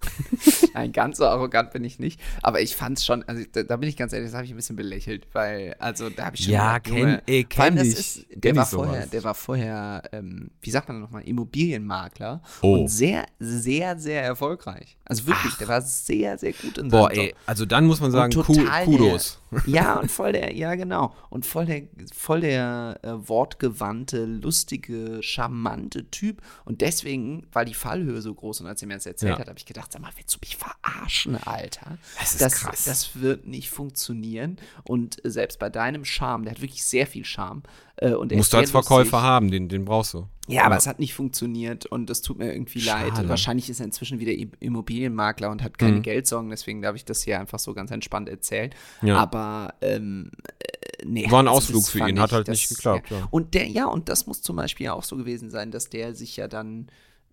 Nein, 0.75 0.93
ganz 0.93 1.17
so 1.19 1.25
arrogant 1.27 1.73
bin 1.73 1.83
ich 1.85 1.99
nicht. 1.99 2.21
Aber 2.43 2.61
ich 2.61 2.77
fand 2.77 2.99
es 2.99 3.05
schon, 3.05 3.23
also 3.25 3.43
da, 3.53 3.63
da 3.65 3.77
bin 3.77 3.89
ich 3.89 3.97
ganz 3.97 4.13
ehrlich, 4.13 4.29
das 4.29 4.35
habe 4.35 4.45
ich 4.45 4.51
ein 4.53 4.57
bisschen 4.57 4.77
belächelt, 4.77 5.27
weil, 5.33 5.75
also 5.79 6.09
da 6.11 6.27
habe 6.27 6.37
ich 6.37 6.45
schon. 6.45 6.53
Ja, 6.53 6.77
kenn- 6.77 7.21
ey, 7.27 7.47
allem 7.57 7.77
kenn 7.77 7.85
ich. 7.87 7.99
Ist, 7.99 8.27
der, 8.31 8.53
Kenn 8.53 8.57
war 8.57 8.63
ich 8.65 8.69
vorher, 8.71 9.07
der 9.07 9.25
war 9.25 9.35
vorher, 9.35 10.03
ähm, 10.13 10.51
wie 10.61 10.71
sagt 10.71 10.89
man 10.89 11.01
nochmal, 11.01 11.23
Immobilienmakler 11.23 12.43
Oh. 12.63 12.75
und 12.75 12.89
sehr, 12.89 13.27
sehr, 13.39 13.99
sehr 13.99 14.23
erfolgreich. 14.23 14.97
Also 15.05 15.27
wirklich, 15.27 15.55
der 15.55 15.69
war 15.69 15.83
sehr, 15.83 16.39
sehr 16.39 16.53
gut 16.53 16.79
in 16.79 16.91
seinem 16.91 17.01
Boah, 17.01 17.13
Job. 17.13 17.25
ey, 17.25 17.35
also 17.47 17.65
dann 17.67 17.87
muss 17.87 18.01
man 18.01 18.11
sagen, 18.11 18.33
Kudos. 18.33 19.39
Der, 19.48 19.48
ja, 19.67 19.99
und 19.99 20.11
voll 20.11 20.33
der, 20.33 20.55
ja 20.55 20.75
genau. 20.75 21.15
Und 21.31 21.47
voll 21.47 21.67
der, 21.67 21.83
voll 22.13 22.41
der 22.41 22.99
äh, 23.03 23.29
wortgewandte, 23.29 24.25
lustige, 24.25 25.23
charmante 25.23 26.11
Typ. 26.11 26.43
Und 26.65 26.81
deswegen 26.81 27.47
war 27.53 27.65
die 27.65 27.75
Fallhöhe 27.75 28.21
so 28.23 28.35
groß. 28.35 28.61
Und 28.61 28.67
als 28.67 28.83
er 28.83 28.89
mir 28.89 28.95
das 28.95 29.07
erzählt 29.07 29.35
Ja. 29.35 29.39
hat, 29.39 29.49
habe 29.49 29.59
ich 29.59 29.67
gedacht, 29.67 29.93
sag 29.93 30.03
mal, 30.03 30.11
willst 30.17 30.35
du 30.35 30.39
mich 30.41 30.57
verarschen, 30.57 31.37
Alter? 31.37 31.99
Das 32.19 32.33
ist 32.33 32.41
das, 32.41 32.55
krass. 32.55 32.85
Das 32.85 33.21
wird 33.21 33.47
nicht 33.47 33.71
funktionieren. 33.71 34.57
Und 34.85 35.25
äh, 35.25 35.31
selbst 35.31 35.59
bei 35.59 35.71
deinem 35.71 36.05
Charme, 36.05 36.45
der 36.45 36.53
hat 36.55 36.61
wirklich 36.61 36.85
sehr 36.85 37.07
viel 37.07 37.25
Charme. 37.25 37.63
Äh, 37.97 38.13
und 38.13 38.33
er 38.33 38.39
Musst 38.39 38.53
du 38.53 38.59
als. 38.59 38.71
Verkäufer 38.71 39.23
haben, 39.23 39.51
den, 39.51 39.69
den 39.69 39.85
brauchst 39.85 40.15
du. 40.15 40.29
Ja, 40.49 40.65
aber 40.65 40.77
es 40.77 40.87
hat 40.87 40.99
nicht 40.99 41.15
funktioniert 41.15 41.87
und 41.87 42.09
es 42.11 42.23
tut 42.23 42.39
mir 42.39 42.53
irgendwie 42.53 42.81
leid. 42.81 43.13
Schade. 43.17 43.29
Wahrscheinlich 43.29 43.69
ist 43.71 43.81
er 43.81 43.87
inzwischen 43.87 44.19
wieder 44.19 44.33
Immobilienmakler 44.61 45.51
und 45.51 45.63
hat 45.63 45.79
keine 45.79 45.97
Mhm. 45.99 46.03
Geldsorgen, 46.03 46.51
deswegen 46.51 46.83
darf 46.83 46.97
ich 46.97 47.05
das 47.05 47.23
hier 47.23 47.39
einfach 47.39 47.59
so 47.59 47.75
ganz 47.75 47.91
entspannt 47.91 48.29
erzählen. 48.29 48.71
Ja. 49.03 49.17
Aber 49.19 49.75
ähm, 49.83 50.31
äh, 50.59 51.05
nee. 51.07 51.31
War 51.31 51.43
ein 51.43 51.49
also 51.49 51.59
Ausflug 51.59 51.87
für 51.87 52.09
ihn, 52.09 52.19
hat 52.21 52.33
halt 52.33 52.49
das- 52.49 52.57
nicht 52.57 52.69
geklappt, 52.71 53.11
ja. 53.11 53.29
Und 53.31 53.55
der, 53.55 53.67
ja, 53.69 53.87
und 53.87 54.09
das 54.09 54.27
muss 54.27 54.43
zum 54.43 54.57
Beispiel 54.57 54.89
auch 54.89 55.05
so 55.05 55.17
gewesen 55.17 55.51
sein, 55.51 55.71
dass 55.71 55.91
der 55.91 56.15
sich 56.15 56.37
ja 56.37 56.49
dann, 56.49 56.89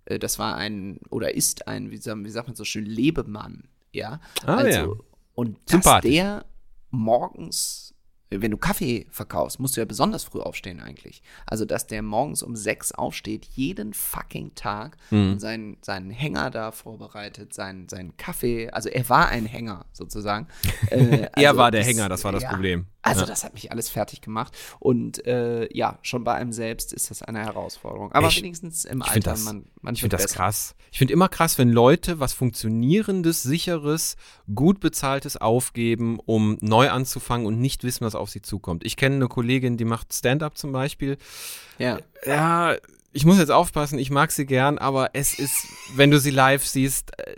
äh, 0.05 0.19
das 0.19 0.37
war 0.37 0.55
ein, 0.55 0.99
oder 1.09 1.33
ist 1.33 1.67
ein, 1.67 1.91
wie 1.91 1.97
sagt, 1.97 2.23
wie 2.23 2.29
sagt 2.29 2.47
man 2.47 2.55
so 2.55 2.65
schön, 2.65 2.85
Lebemann, 2.85 3.63
ja. 3.93 4.19
Ah, 4.45 4.57
also, 4.57 4.69
ja. 4.79 4.87
Und 5.33 5.57
dass 5.71 6.01
der 6.01 6.45
morgens, 6.91 7.93
wenn 8.31 8.51
du 8.51 8.57
Kaffee 8.57 9.05
verkaufst, 9.11 9.59
musst 9.59 9.77
du 9.77 9.81
ja 9.81 9.85
besonders 9.85 10.23
früh 10.23 10.39
aufstehen 10.39 10.79
eigentlich. 10.79 11.21
Also, 11.45 11.63
dass 11.65 11.87
der 11.87 12.01
morgens 12.01 12.41
um 12.43 12.55
sechs 12.55 12.91
aufsteht, 12.91 13.45
jeden 13.53 13.93
fucking 13.93 14.55
Tag 14.55 14.97
Mhm. 15.11 15.33
und 15.33 15.39
seinen, 15.39 15.77
seinen 15.81 16.09
Hänger 16.09 16.49
da 16.49 16.71
vorbereitet, 16.71 17.53
seinen, 17.53 17.87
seinen 17.87 18.17
Kaffee. 18.17 18.69
Also, 18.71 18.89
er 18.89 19.07
war 19.09 19.29
ein 19.29 19.45
Hänger 19.45 19.85
sozusagen. 19.93 20.47
Äh, 20.91 21.27
Er 21.35 21.49
also 21.49 21.57
war 21.59 21.71
der 21.71 21.81
das- 21.81 21.89
Hänger, 21.89 22.09
das 22.09 22.23
war 22.23 22.31
das 22.31 22.43
ja. 22.43 22.49
Problem. 22.49 22.85
Also 23.07 23.21
Ja. 23.21 23.27
das 23.27 23.43
hat 23.43 23.53
mich 23.53 23.71
alles 23.71 23.87
fertig 23.87 24.21
gemacht. 24.21 24.51
Und 24.79 25.25
äh, 25.27 25.71
ja, 25.71 25.99
schon 26.01 26.23
bei 26.23 26.33
einem 26.33 26.51
selbst 26.51 26.91
ist 26.91 27.11
das 27.11 27.21
eine 27.21 27.39
Herausforderung. 27.39 28.11
Aber 28.13 28.29
Ich- 28.29 28.37
wenigstens 28.37 28.83
im 28.83 29.03
Alter, 29.03 29.19
das- 29.31 29.43
man, 29.43 29.65
man 29.81 29.93
Ich 29.93 30.01
finde 30.01 30.15
das 30.17 30.23
besser. 30.23 30.35
krass. 30.37 30.75
Ich 30.91 30.97
finde 30.97 31.13
immer 31.13 31.29
krass, 31.29 31.57
wenn 31.59 31.69
Leute 31.69 32.19
was 32.19 32.33
Funktionierendes, 32.33 33.43
Sicheres, 33.43 34.15
gut 34.53 34.79
bezahltes 34.79 35.37
aufgeben, 35.37 36.19
um 36.25 36.57
neu 36.61 36.89
anzufangen 36.89 37.45
und 37.45 37.59
nicht 37.59 37.83
wissen, 37.83 38.05
was 38.05 38.15
auf 38.15 38.29
sie 38.31 38.41
zukommt. 38.41 38.83
Ich 38.85 38.97
kenne 38.97 39.15
eine 39.15 39.27
Kollegin, 39.27 39.77
die 39.77 39.85
macht 39.85 40.11
Stand-up 40.13 40.57
zum 40.57 40.71
Beispiel. 40.71 41.17
Ja. 41.77 41.99
Ja, 42.25 42.75
ich 43.13 43.25
muss 43.25 43.37
jetzt 43.37 43.51
aufpassen, 43.51 43.99
ich 43.99 44.09
mag 44.09 44.31
sie 44.31 44.45
gern, 44.47 44.77
aber 44.79 45.11
es 45.13 45.37
ist, 45.37 45.67
wenn 45.95 46.09
du 46.11 46.19
sie 46.19 46.31
live 46.31 46.65
siehst, 46.65 47.11
äh, 47.19 47.35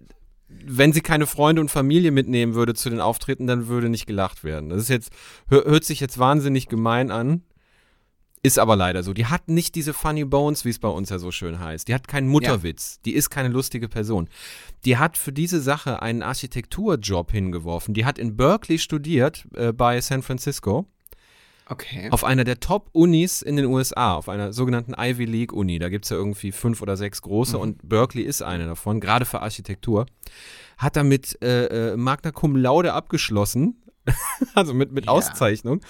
wenn 0.47 0.93
sie 0.93 1.01
keine 1.01 1.27
Freunde 1.27 1.61
und 1.61 1.69
Familie 1.69 2.11
mitnehmen 2.11 2.53
würde 2.53 2.73
zu 2.73 2.89
den 2.89 3.01
Auftritten, 3.01 3.47
dann 3.47 3.67
würde 3.67 3.89
nicht 3.89 4.05
gelacht 4.05 4.43
werden. 4.43 4.69
Das 4.69 4.79
ist 4.79 4.89
jetzt, 4.89 5.11
hör, 5.47 5.65
hört 5.65 5.83
sich 5.83 5.99
jetzt 5.99 6.17
wahnsinnig 6.17 6.67
gemein 6.67 7.11
an. 7.11 7.43
Ist 8.43 8.59
aber 8.59 8.75
leider 8.75 9.03
so. 9.03 9.13
Die 9.13 9.25
hat 9.25 9.49
nicht 9.49 9.75
diese 9.75 9.93
Funny 9.93 10.23
Bones, 10.23 10.63
wie 10.63 10.69
es 10.69 10.79
bei 10.79 10.87
uns 10.87 11.09
ja 11.09 11.17
so 11.17 11.31
schön 11.31 11.59
heißt. 11.59 11.87
Die 11.87 11.93
hat 11.93 12.07
keinen 12.07 12.29
Mutterwitz. 12.29 13.01
Die 13.01 13.13
ist 13.13 13.29
keine 13.29 13.49
lustige 13.49 13.89
Person. 13.89 14.29
Die 14.85 14.97
hat 14.97 15.17
für 15.17 15.33
diese 15.33 15.59
Sache 15.59 16.01
einen 16.01 16.21
Architekturjob 16.21 17.31
hingeworfen. 17.31 17.93
Die 17.93 18.05
hat 18.05 18.19
in 18.19 18.37
Berkeley 18.37 18.79
studiert, 18.79 19.47
äh, 19.55 19.73
bei 19.73 19.99
San 20.01 20.21
Francisco 20.21 20.87
Okay. 21.69 22.07
auf 22.11 22.23
einer 22.23 22.43
der 22.43 22.59
Top-Unis 22.59 23.41
in 23.41 23.55
den 23.57 23.65
USA, 23.65 24.15
auf 24.15 24.29
einer 24.29 24.53
sogenannten 24.53 24.93
Ivy 24.97 25.25
League-Uni. 25.25 25.79
Da 25.79 25.89
gibt 25.89 26.05
es 26.05 26.11
ja 26.11 26.17
irgendwie 26.17 26.51
fünf 26.51 26.81
oder 26.81 26.95
sechs 26.95 27.21
große 27.21 27.57
und 27.57 27.87
Berkeley 27.87 28.23
ist 28.23 28.41
eine 28.41 28.65
davon, 28.65 28.99
gerade 28.99 29.25
für 29.25 29.41
Architektur. 29.41 30.05
Hat 30.77 30.95
damit 30.95 31.37
äh, 31.43 31.91
äh, 31.91 31.97
Magna 31.97 32.31
Cum 32.31 32.55
Laude 32.55 32.93
abgeschlossen, 32.93 33.83
also 34.55 34.73
mit, 34.73 34.91
mit 34.91 35.05
Ja. 35.05 35.11
Auszeichnung. 35.11 35.81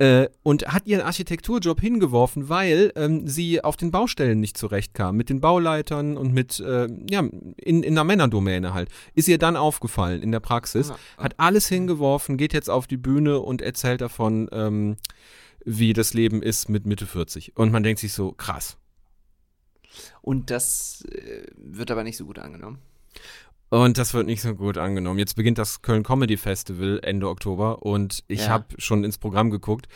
Äh, 0.00 0.30
und 0.42 0.66
hat 0.66 0.86
ihren 0.86 1.02
Architekturjob 1.02 1.78
hingeworfen, 1.78 2.48
weil 2.48 2.90
ähm, 2.96 3.28
sie 3.28 3.62
auf 3.62 3.76
den 3.76 3.90
Baustellen 3.90 4.40
nicht 4.40 4.56
zurechtkam, 4.56 5.14
mit 5.14 5.28
den 5.28 5.42
Bauleitern 5.42 6.16
und 6.16 6.32
mit, 6.32 6.58
äh, 6.58 6.88
ja, 7.10 7.20
in, 7.20 7.82
in 7.82 7.94
der 7.94 8.04
Männerdomäne 8.04 8.72
halt. 8.72 8.88
Ist 9.14 9.28
ihr 9.28 9.36
dann 9.36 9.56
aufgefallen 9.56 10.22
in 10.22 10.32
der 10.32 10.40
Praxis, 10.40 10.90
Ah, 10.90 10.96
hat 11.18 11.38
alles 11.38 11.68
hingeworfen, 11.68 12.38
geht 12.38 12.54
jetzt 12.54 12.70
auf 12.70 12.86
die 12.86 12.96
Bühne 12.96 13.40
und 13.40 13.60
erzählt 13.60 14.00
davon, 14.00 14.48
ähm, 14.52 14.96
wie 15.66 15.92
das 15.92 16.14
Leben 16.14 16.42
ist 16.42 16.70
mit 16.70 16.86
Mitte 16.86 17.06
40. 17.06 17.58
Und 17.58 17.70
man 17.70 17.82
denkt 17.82 18.00
sich 18.00 18.14
so, 18.14 18.32
krass. 18.32 18.78
Und 20.22 20.48
das 20.48 21.04
äh, 21.10 21.44
wird 21.56 21.90
aber 21.90 22.04
nicht 22.04 22.16
so 22.16 22.24
gut 22.24 22.38
angenommen. 22.38 22.78
Und 23.70 23.98
das 23.98 24.14
wird 24.14 24.26
nicht 24.26 24.42
so 24.42 24.54
gut 24.54 24.76
angenommen. 24.78 25.18
Jetzt 25.18 25.36
beginnt 25.36 25.56
das 25.58 25.80
Köln 25.80 26.02
Comedy 26.02 26.36
Festival 26.36 27.00
Ende 27.02 27.28
Oktober 27.28 27.82
und 27.82 28.24
ich 28.26 28.40
Ja. 28.40 28.48
habe 28.48 28.66
schon 28.78 29.04
ins 29.04 29.16
Programm 29.16 29.50
geguckt 29.50 29.86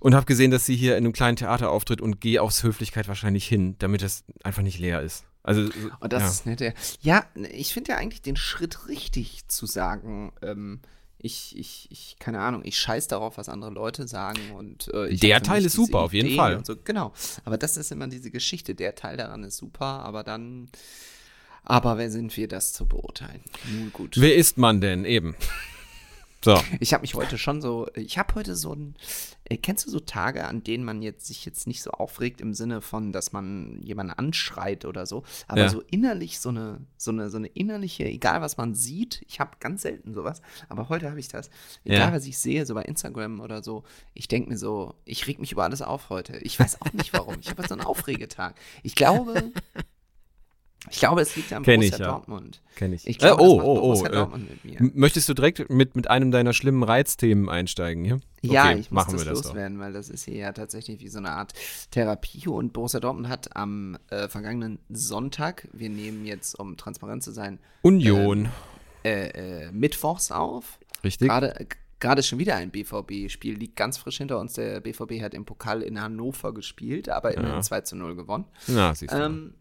und 0.00 0.14
habe 0.14 0.26
gesehen, 0.26 0.50
dass 0.50 0.66
sie 0.66 0.74
hier 0.74 0.96
in 0.96 1.04
einem 1.04 1.12
kleinen 1.12 1.36
Theater 1.36 1.70
auftritt 1.70 2.00
und 2.00 2.20
gehe 2.20 2.40
aus 2.42 2.62
Höflichkeit 2.62 3.08
wahrscheinlich 3.08 3.46
hin, 3.46 3.76
damit 3.78 4.02
es 4.02 4.24
einfach 4.42 4.62
nicht 4.62 4.78
leer 4.78 5.02
ist. 5.02 5.24
Also 5.42 5.68
Und 6.00 6.12
das 6.12 6.22
ja. 6.22 6.28
ist 6.28 6.46
nett. 6.46 6.60
Ja, 6.60 6.72
ja 7.02 7.24
ich 7.52 7.74
finde 7.74 7.92
ja 7.92 7.98
eigentlich 7.98 8.22
den 8.22 8.36
Schritt 8.36 8.88
richtig 8.88 9.46
zu 9.46 9.66
sagen, 9.66 10.32
ähm, 10.40 10.80
ich, 11.18 11.56
ich, 11.56 11.88
ich, 11.90 12.16
keine 12.18 12.40
Ahnung, 12.40 12.62
ich 12.64 12.78
scheiß 12.78 13.08
darauf, 13.08 13.36
was 13.38 13.48
andere 13.48 13.70
Leute 13.70 14.08
sagen 14.08 14.52
und 14.56 14.88
äh, 14.92 15.14
Der 15.16 15.42
Teil 15.42 15.64
ist 15.64 15.74
super, 15.74 16.00
auf 16.00 16.12
jeden 16.12 16.26
Ideen 16.28 16.38
Fall. 16.38 16.64
So. 16.64 16.74
Genau. 16.82 17.12
Aber 17.44 17.58
das 17.58 17.76
ist 17.76 17.92
immer 17.92 18.08
diese 18.08 18.30
Geschichte. 18.30 18.74
Der 18.74 18.94
Teil 18.94 19.16
daran 19.16 19.44
ist 19.44 19.58
super, 19.58 19.84
aber 20.04 20.24
dann. 20.24 20.68
Aber 21.64 21.96
wer 21.98 22.10
sind 22.10 22.36
wir, 22.36 22.48
das 22.48 22.72
zu 22.72 22.86
beurteilen? 22.86 23.40
Nun 23.72 23.92
gut. 23.92 24.16
Wer 24.20 24.34
ist 24.36 24.58
man 24.58 24.80
denn 24.80 25.04
eben? 25.04 25.34
So. 26.44 26.60
Ich 26.80 26.92
habe 26.92 27.02
mich 27.02 27.14
heute 27.14 27.38
schon 27.38 27.62
so, 27.62 27.86
ich 27.94 28.18
habe 28.18 28.34
heute 28.34 28.56
so 28.56 28.74
ein, 28.74 28.96
Äh, 29.44 29.58
kennst 29.58 29.86
du 29.86 29.90
so 29.92 30.00
Tage, 30.00 30.44
an 30.48 30.64
denen 30.64 30.82
man 30.82 31.00
jetzt 31.00 31.24
sich 31.28 31.44
jetzt 31.44 31.68
nicht 31.68 31.80
so 31.84 31.92
aufregt 31.92 32.40
im 32.40 32.52
Sinne 32.52 32.80
von, 32.80 33.12
dass 33.12 33.32
man 33.32 33.80
jemanden 33.80 34.12
anschreit 34.12 34.84
oder 34.84 35.06
so, 35.06 35.22
aber 35.46 35.60
Ja. 35.60 35.68
so 35.68 35.82
innerlich 35.82 36.40
so 36.40 36.48
eine, 36.48 36.84
so 36.96 37.12
eine, 37.12 37.30
so 37.30 37.36
eine 37.36 37.46
innerliche, 37.46 38.06
egal 38.06 38.40
was 38.40 38.56
man 38.56 38.74
sieht, 38.74 39.22
ich 39.28 39.38
habe 39.38 39.52
ganz 39.60 39.82
selten 39.82 40.14
sowas, 40.14 40.42
aber 40.68 40.88
heute 40.88 41.08
habe 41.10 41.20
ich 41.20 41.28
das, 41.28 41.48
egal 41.84 42.08
Ja. 42.08 42.12
was 42.12 42.26
ich 42.26 42.36
sehe, 42.38 42.66
so 42.66 42.74
bei 42.74 42.82
Instagram 42.82 43.38
oder 43.38 43.62
so, 43.62 43.84
ich 44.12 44.26
denke 44.26 44.48
mir 44.50 44.58
so, 44.58 44.96
ich 45.04 45.28
reg 45.28 45.38
mich 45.38 45.52
über 45.52 45.62
alles 45.62 45.80
auf 45.80 46.08
heute. 46.10 46.38
Ich 46.38 46.58
weiß 46.58 46.82
auch 46.82 46.92
nicht 46.92 47.12
warum. 47.12 47.36
Ich 47.40 47.50
habe 47.50 47.62
jetzt 47.62 47.68
so 47.68 47.76
einen 47.76 47.84
Aufregetag. 47.86 48.56
Ich 48.82 48.96
glaube, 48.96 49.52
ich 50.90 50.98
glaube, 50.98 51.20
es 51.20 51.36
liegt 51.36 51.52
am 51.52 51.62
Kenn 51.62 51.76
Borussia 51.80 51.96
ich, 51.96 52.00
ja. 52.00 52.06
Dortmund. 52.12 52.60
Kenn 52.76 52.92
ich. 52.92 53.06
Ich 53.06 53.18
glaube, 53.18 53.42
äh, 53.42 53.46
oh, 53.46 53.60
oh, 53.60 53.60
oh. 53.60 53.74
Borussia 53.80 54.08
Äh, 54.08 54.12
Dortmund 54.12 54.50
mit 54.50 54.64
mir. 54.64 54.80
m- 54.80 54.92
möchtest 54.94 55.28
du 55.28 55.34
direkt 55.34 55.70
mit, 55.70 55.94
mit 55.96 56.08
einem 56.10 56.30
deiner 56.32 56.52
schlimmen 56.52 56.82
Reizthemen 56.82 57.48
einsteigen 57.48 58.04
hier? 58.04 58.20
Ja, 58.42 58.64
Okay, 58.64 58.80
ich 58.80 58.90
muss 58.90 59.04
machen 59.04 59.12
das 59.16 59.24
wir 59.24 59.30
das 59.32 59.40
doch. 59.42 59.48
loswerden, 59.50 59.78
weil 59.78 59.92
das 59.92 60.08
ist 60.08 60.24
hier 60.24 60.36
ja 60.36 60.52
tatsächlich 60.52 61.00
wie 61.00 61.08
so 61.08 61.18
eine 61.18 61.30
Art 61.30 61.52
Therapie. 61.92 62.48
Und 62.48 62.72
Borussia 62.72 62.98
Dortmund 63.00 63.28
hat 63.28 63.54
am 63.56 63.96
äh, 64.10 64.28
vergangenen 64.28 64.78
Sonntag, 64.88 65.68
wir 65.72 65.88
nehmen 65.88 66.24
jetzt, 66.26 66.58
um 66.58 66.76
transparent 66.76 67.22
zu 67.22 67.30
sein, 67.32 67.58
Union. 67.82 68.48
äh, 69.04 69.66
äh, 69.66 69.70
mittwochs 69.72 70.32
auf. 70.32 70.78
Richtig? 71.04 71.28
Gerade 71.28 71.60
äh, 71.60 71.66
gerade 72.00 72.24
schon 72.24 72.40
wieder 72.40 72.56
ein 72.56 72.72
BVB-Spiel, 72.72 73.54
liegt 73.56 73.76
ganz 73.76 73.96
frisch 73.96 74.18
hinter 74.18 74.40
uns. 74.40 74.54
Der 74.54 74.80
BVB 74.80 75.22
hat 75.22 75.34
im 75.34 75.44
Pokal 75.44 75.82
in 75.82 76.00
Hannover 76.02 76.52
gespielt, 76.52 77.08
aber 77.08 77.32
immerhin 77.34 77.54
Ja. 77.56 77.60
2 77.62 77.82
zu 77.82 77.94
0 77.94 78.16
gewonnen. 78.16 78.44
Na, 78.66 78.92
siehst 78.92 79.12
du. 79.12 79.16
Ähm, 79.18 79.54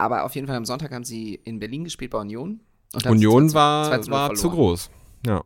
aber 0.00 0.24
auf 0.24 0.34
jeden 0.34 0.46
Fall 0.46 0.56
am 0.56 0.64
Sonntag 0.64 0.92
haben 0.92 1.04
sie 1.04 1.34
in 1.44 1.58
Berlin 1.58 1.84
gespielt 1.84 2.10
bei 2.10 2.18
Union. 2.18 2.60
Union 3.06 3.48
sie 3.48 3.52
2 3.54 3.98
2 4.00 4.10
war, 4.10 4.28
0 4.28 4.28
war 4.28 4.34
zu 4.34 4.50
groß. 4.50 4.90
Ja. 5.26 5.42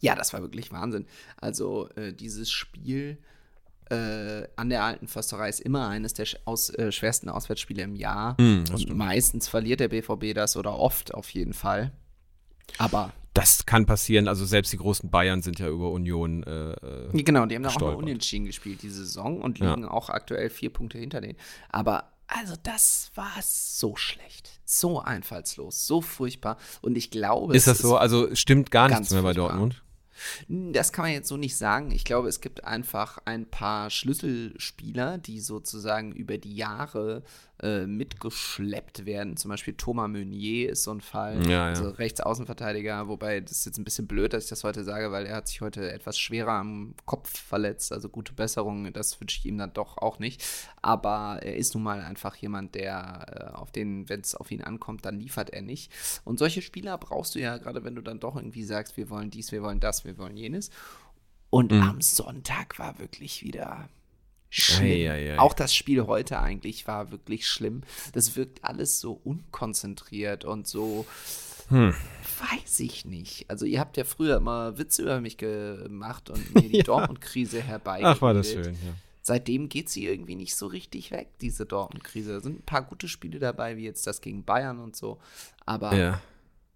Ja, 0.00 0.14
das 0.14 0.32
war 0.32 0.40
wirklich 0.40 0.72
Wahnsinn. 0.72 1.06
Also 1.36 1.88
äh, 1.90 2.12
dieses 2.12 2.50
Spiel 2.50 3.18
äh, 3.90 4.46
an 4.56 4.68
der 4.70 4.82
alten 4.84 5.06
Försterei 5.06 5.48
ist 5.48 5.60
immer 5.60 5.88
eines 5.88 6.14
der 6.14 6.26
aus, 6.46 6.70
äh, 6.70 6.90
schwersten 6.92 7.28
Auswärtsspiele 7.28 7.82
im 7.82 7.94
Jahr. 7.94 8.34
Mm, 8.40 8.64
und 8.72 8.96
meistens 8.96 9.48
verliert 9.48 9.80
der 9.80 9.88
BVB 9.88 10.34
das 10.34 10.56
oder 10.56 10.78
oft 10.78 11.14
auf 11.14 11.30
jeden 11.30 11.52
Fall. 11.52 11.92
Aber 12.78 13.12
Das 13.34 13.66
kann 13.66 13.86
passieren. 13.86 14.26
Also 14.28 14.44
selbst 14.44 14.72
die 14.72 14.78
großen 14.78 15.10
Bayern 15.10 15.42
sind 15.42 15.58
ja 15.58 15.68
über 15.68 15.90
Union. 15.92 16.42
Äh, 16.42 17.22
genau, 17.22 17.46
die 17.46 17.54
haben 17.54 17.62
da 17.62 17.68
auch 17.70 17.80
mal 17.80 17.94
unentschieden 17.94 18.46
gespielt 18.46 18.82
diese 18.82 19.04
Saison 19.04 19.40
und 19.40 19.58
Ja. 19.60 19.74
liegen 19.74 19.86
auch 19.86 20.10
aktuell 20.10 20.50
vier 20.50 20.70
Punkte 20.70 20.98
hinter 20.98 21.20
denen. 21.20 21.38
Aber 21.70 22.10
also 22.28 22.54
das 22.62 23.10
war 23.14 23.32
so 23.42 23.96
schlecht, 23.96 24.60
so 24.64 25.00
einfallslos, 25.00 25.86
so 25.86 26.00
furchtbar. 26.00 26.58
Und 26.82 26.96
ich 26.96 27.10
glaube, 27.10 27.56
ist 27.56 27.66
das 27.66 27.78
so? 27.78 27.96
Also 27.96 28.34
stimmt 28.34 28.70
gar 28.70 28.88
nichts 28.88 29.10
mehr 29.10 29.22
bei 29.22 29.34
furchtbar. 29.34 29.48
Dortmund? 29.48 29.82
Das 30.48 30.92
kann 30.92 31.04
man 31.04 31.12
jetzt 31.12 31.28
so 31.28 31.36
nicht 31.36 31.56
sagen. 31.56 31.90
Ich 31.90 32.04
glaube, 32.04 32.28
es 32.28 32.40
gibt 32.40 32.64
einfach 32.64 33.18
ein 33.24 33.46
paar 33.46 33.88
Schlüsselspieler, 33.88 35.18
die 35.18 35.40
sozusagen 35.40 36.12
über 36.12 36.38
die 36.38 36.56
Jahre 36.56 37.22
äh, 37.62 37.86
mitgeschleppt 37.86 39.04
werden. 39.06 39.36
Zum 39.36 39.48
Beispiel 39.50 39.74
Thomas 39.74 40.08
Meunier 40.08 40.70
ist 40.70 40.84
so 40.84 40.92
ein 40.92 41.00
Fall. 41.00 41.42
Ja, 41.44 41.50
ja. 41.50 41.64
Also 41.66 41.88
Rechtsaußenverteidiger, 41.90 43.08
wobei 43.08 43.40
das 43.40 43.52
ist 43.52 43.66
jetzt 43.66 43.78
ein 43.78 43.84
bisschen 43.84 44.06
blöd, 44.06 44.32
dass 44.32 44.44
ich 44.44 44.50
das 44.50 44.64
heute 44.64 44.84
sage, 44.84 45.10
weil 45.10 45.26
er 45.26 45.36
hat 45.36 45.48
sich 45.48 45.60
heute 45.60 45.90
etwas 45.92 46.18
schwerer 46.18 46.52
am 46.52 46.94
Kopf 47.04 47.36
verletzt. 47.36 47.92
Also 47.92 48.08
gute 48.08 48.32
Besserung, 48.32 48.92
das 48.92 49.20
wünsche 49.20 49.38
ich 49.38 49.46
ihm 49.46 49.58
dann 49.58 49.72
doch 49.72 49.98
auch 49.98 50.18
nicht. 50.18 50.44
Aber 50.82 51.40
er 51.42 51.56
ist 51.56 51.74
nun 51.74 51.82
mal 51.82 52.00
einfach 52.02 52.36
jemand, 52.36 52.74
der 52.74 53.50
äh, 53.52 53.56
auf 53.56 53.72
den, 53.72 54.08
wenn 54.08 54.20
es 54.20 54.34
auf 54.34 54.50
ihn 54.50 54.62
ankommt, 54.62 55.04
dann 55.04 55.18
liefert 55.18 55.50
er 55.50 55.62
nicht. 55.62 55.90
Und 56.24 56.38
solche 56.38 56.62
Spieler 56.62 56.96
brauchst 56.98 57.34
du 57.34 57.40
ja 57.40 57.56
gerade, 57.58 57.82
wenn 57.84 57.94
du 57.94 58.02
dann 58.02 58.20
doch 58.20 58.36
irgendwie 58.36 58.64
sagst, 58.64 58.96
wir 58.96 59.10
wollen 59.10 59.30
dies, 59.30 59.50
wir 59.52 59.62
wollen 59.62 59.80
das, 59.80 60.04
wir 60.04 60.16
wollen 60.18 60.36
jenes. 60.36 60.70
Und 61.50 61.72
Mhm. 61.72 61.80
am 61.82 62.00
Sonntag 62.02 62.78
war 62.78 62.98
wirklich 62.98 63.42
wieder 63.42 63.88
schlimm. 64.50 64.84
Ei, 64.86 65.10
ei, 65.10 65.32
ei. 65.34 65.38
Auch 65.38 65.54
das 65.54 65.74
Spiel 65.74 66.06
heute 66.06 66.40
eigentlich 66.40 66.86
war 66.86 67.10
wirklich 67.10 67.46
schlimm. 67.46 67.82
Das 68.12 68.36
wirkt 68.36 68.64
alles 68.64 69.00
so 69.00 69.12
unkonzentriert 69.24 70.44
und 70.44 70.66
so, 70.66 71.06
Hm. 71.68 71.92
weiß 72.54 72.80
ich 72.80 73.04
nicht. 73.04 73.50
Also 73.50 73.66
ihr 73.66 73.78
habt 73.80 73.96
ja 73.98 74.04
früher 74.04 74.36
immer 74.38 74.78
Witze 74.78 75.02
über 75.02 75.20
mich 75.20 75.36
gemacht 75.36 76.30
und 76.30 76.54
mir 76.54 76.68
die 76.68 76.78
Ja. 76.78 76.82
Dortmund-Krise 76.84 77.60
herbeigeredet. 77.60 78.16
Ach, 78.16 78.22
war 78.22 78.32
das 78.34 78.50
schön, 78.52 78.74
ja. 78.74 78.94
Seitdem 79.20 79.68
geht 79.68 79.90
sie 79.90 80.06
irgendwie 80.06 80.36
nicht 80.36 80.56
so 80.56 80.66
richtig 80.68 81.10
weg, 81.10 81.28
diese 81.42 81.66
Dortmund-Krise. 81.66 82.32
Da 82.32 82.40
sind 82.40 82.60
ein 82.60 82.64
paar 82.64 82.82
gute 82.82 83.08
Spiele 83.08 83.38
dabei, 83.38 83.76
wie 83.76 83.84
jetzt 83.84 84.06
das 84.06 84.22
gegen 84.22 84.42
Bayern 84.44 84.78
und 84.78 84.96
so. 84.96 85.18
Aber 85.66 85.94
Ja. 85.94 86.22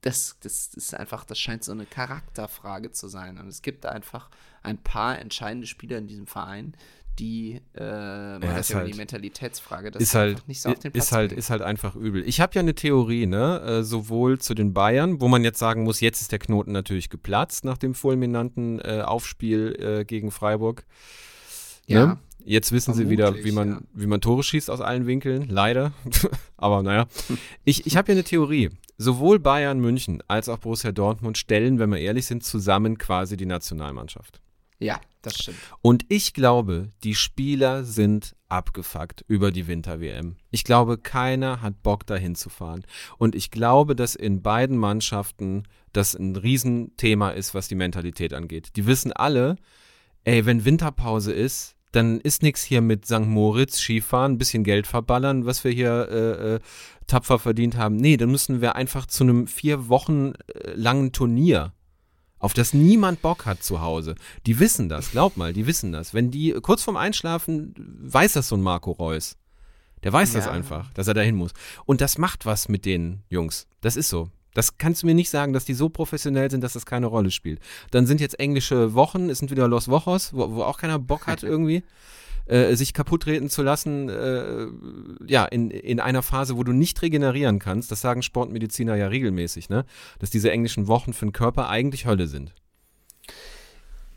das, 0.02 0.36
das 0.40 0.74
ist 0.74 0.92
einfach, 0.94 1.24
das 1.24 1.38
scheint 1.38 1.64
so 1.64 1.72
eine 1.72 1.86
Charakterfrage 1.86 2.90
zu 2.90 3.08
sein. 3.08 3.38
Und 3.38 3.48
es 3.48 3.62
gibt 3.62 3.86
einfach 3.86 4.28
ein 4.62 4.76
paar 4.76 5.18
entscheidende 5.18 5.66
Spieler 5.66 5.96
in 5.96 6.06
diesem 6.08 6.26
Verein, 6.26 6.74
die, 7.18 7.60
äh, 7.76 7.82
Ja, 7.82 8.56
ist 8.58 8.74
halt- 8.74 8.88
die 8.92 8.96
Mentalitätsfrage, 8.96 9.90
das 9.90 10.02
ist 10.02 10.14
halt, 10.14 10.46
nicht 10.48 10.60
so 10.62 10.70
auf 10.70 10.78
den 10.78 10.92
Platz 10.92 11.04
ist 11.06 11.12
halt, 11.12 11.28
bringen. 11.30 11.38
ist 11.38 11.50
halt 11.50 11.62
einfach 11.62 11.94
übel. 11.94 12.26
Ich 12.26 12.40
habe 12.40 12.54
ja 12.54 12.60
eine 12.60 12.74
Theorie, 12.74 13.26
ne, 13.26 13.60
äh, 13.60 13.82
sowohl 13.82 14.38
zu 14.38 14.54
den 14.54 14.72
Bayern, 14.72 15.20
wo 15.20 15.28
man 15.28 15.44
jetzt 15.44 15.58
sagen 15.58 15.82
muss, 15.84 16.00
jetzt 16.00 16.20
ist 16.22 16.32
der 16.32 16.38
Knoten 16.38 16.72
natürlich 16.72 17.10
geplatzt 17.10 17.64
nach 17.64 17.76
dem 17.78 17.94
fulminanten 17.94 18.80
äh, 18.80 19.02
Aufspiel 19.04 19.76
äh, 20.00 20.04
gegen 20.04 20.30
Freiburg. 20.30 20.84
Ja, 21.86 22.06
Ne? 22.06 22.18
Jetzt 22.44 22.72
wissen 22.72 22.92
sie 22.92 23.08
wieder, 23.08 23.44
wie 23.44 23.52
man, 23.52 23.68
ja. 23.70 23.80
wie 23.94 24.06
man 24.08 24.20
Tore 24.20 24.42
schießt 24.42 24.68
aus 24.68 24.80
allen 24.80 25.06
Winkeln, 25.06 25.48
leider. 25.48 25.92
Aber 26.56 26.82
naja. 26.82 27.06
Ich, 27.64 27.86
ich 27.86 27.96
habe 27.96 28.10
ja 28.10 28.14
eine 28.16 28.24
Theorie. 28.24 28.70
Sowohl 28.98 29.38
Bayern 29.38 29.78
München 29.78 30.22
als 30.26 30.48
auch 30.48 30.58
Borussia 30.58 30.90
Dortmund 30.90 31.38
stellen, 31.38 31.78
wenn 31.78 31.90
wir 31.90 31.98
ehrlich 31.98 32.26
sind, 32.26 32.42
zusammen 32.42 32.98
quasi 32.98 33.36
die 33.36 33.46
Nationalmannschaft. 33.46 34.40
Ja, 34.82 35.00
das 35.22 35.34
stimmt. 35.34 35.58
Und 35.80 36.04
ich 36.08 36.34
glaube, 36.34 36.90
die 37.04 37.14
Spieler 37.14 37.84
sind 37.84 38.34
abgefuckt 38.48 39.24
über 39.28 39.50
die 39.50 39.66
Winter-WM. 39.66 40.36
Ich 40.50 40.64
glaube, 40.64 40.98
keiner 40.98 41.62
hat 41.62 41.82
Bock 41.82 42.06
dahin 42.06 42.34
zu 42.34 42.50
fahren. 42.50 42.84
Und 43.18 43.34
ich 43.34 43.50
glaube, 43.50 43.96
dass 43.96 44.14
in 44.14 44.42
beiden 44.42 44.76
Mannschaften 44.76 45.62
das 45.92 46.14
ein 46.14 46.36
Riesenthema 46.36 47.30
ist, 47.30 47.54
was 47.54 47.68
die 47.68 47.74
Mentalität 47.74 48.34
angeht. 48.34 48.76
Die 48.76 48.86
wissen 48.86 49.12
alle, 49.12 49.56
ey, 50.24 50.44
wenn 50.44 50.64
Winterpause 50.64 51.32
ist, 51.32 51.76
dann 51.92 52.20
ist 52.20 52.42
nichts 52.42 52.62
hier 52.62 52.80
mit 52.80 53.06
St. 53.06 53.20
Moritz, 53.20 53.78
Skifahren, 53.78 54.32
ein 54.32 54.38
bisschen 54.38 54.64
Geld 54.64 54.86
verballern, 54.86 55.44
was 55.44 55.62
wir 55.62 55.70
hier 55.70 56.08
äh, 56.10 56.54
äh, 56.54 56.60
tapfer 57.06 57.38
verdient 57.38 57.76
haben. 57.76 57.96
Nee, 57.96 58.16
dann 58.16 58.30
müssen 58.30 58.60
wir 58.62 58.76
einfach 58.76 59.06
zu 59.06 59.24
einem 59.24 59.46
vier 59.46 59.88
Wochen 59.88 60.32
äh, 60.32 60.72
langen 60.74 61.12
Turnier 61.12 61.74
auf 62.42 62.52
das 62.52 62.74
niemand 62.74 63.22
Bock 63.22 63.46
hat 63.46 63.62
zu 63.62 63.80
Hause. 63.80 64.14
Die 64.46 64.58
wissen 64.58 64.88
das, 64.90 65.12
glaub 65.12 65.36
mal, 65.38 65.52
die 65.54 65.66
wissen 65.66 65.92
das. 65.92 66.12
Wenn 66.12 66.30
die 66.30 66.52
kurz 66.60 66.82
vorm 66.82 66.96
Einschlafen, 66.98 67.74
weiß 68.02 68.34
das 68.34 68.48
so 68.48 68.56
ein 68.56 68.62
Marco 68.62 68.90
Reus. 68.90 69.36
Der 70.02 70.12
weiß 70.12 70.32
das 70.32 70.46
Ja. 70.46 70.50
einfach, 70.50 70.92
dass 70.94 71.06
er 71.06 71.14
dahin 71.14 71.36
muss. 71.36 71.52
Und 71.86 72.00
das 72.00 72.18
macht 72.18 72.44
was 72.44 72.68
mit 72.68 72.84
den 72.84 73.22
Jungs. 73.30 73.66
Das 73.80 73.96
ist 73.96 74.08
so. 74.08 74.28
Das 74.54 74.76
kannst 74.76 75.02
du 75.02 75.06
mir 75.06 75.14
nicht 75.14 75.30
sagen, 75.30 75.52
dass 75.54 75.64
die 75.64 75.72
so 75.72 75.88
professionell 75.88 76.50
sind, 76.50 76.62
dass 76.62 76.74
das 76.74 76.84
keine 76.84 77.06
Rolle 77.06 77.30
spielt. 77.30 77.60
Dann 77.92 78.06
sind 78.06 78.20
jetzt 78.20 78.38
englische 78.38 78.92
Wochen, 78.92 79.30
es 79.30 79.38
sind 79.38 79.50
wieder 79.50 79.66
Los 79.68 79.88
Wochos, 79.88 80.34
wo, 80.34 80.50
wo 80.56 80.62
auch 80.64 80.76
keiner 80.78 80.98
Bock 80.98 81.26
hat 81.26 81.42
irgendwie, 81.44 81.84
äh, 82.46 82.74
sich 82.74 82.94
kaputt 82.94 83.22
treten 83.22 83.48
zu 83.48 83.62
lassen, 83.62 84.08
äh, 84.08 84.66
ja, 85.26 85.44
in, 85.44 85.70
in 85.70 86.00
einer 86.00 86.22
Phase, 86.22 86.56
wo 86.56 86.64
du 86.64 86.72
nicht 86.72 87.00
regenerieren 87.02 87.58
kannst. 87.58 87.90
Das 87.90 88.00
sagen 88.00 88.22
Sportmediziner 88.22 88.96
ja 88.96 89.08
regelmäßig, 89.08 89.68
ne? 89.68 89.84
Dass 90.18 90.30
diese 90.30 90.50
englischen 90.50 90.86
Wochen 90.86 91.12
für 91.12 91.26
den 91.26 91.32
Körper 91.32 91.68
eigentlich 91.68 92.06
Hölle 92.06 92.26
sind. 92.26 92.54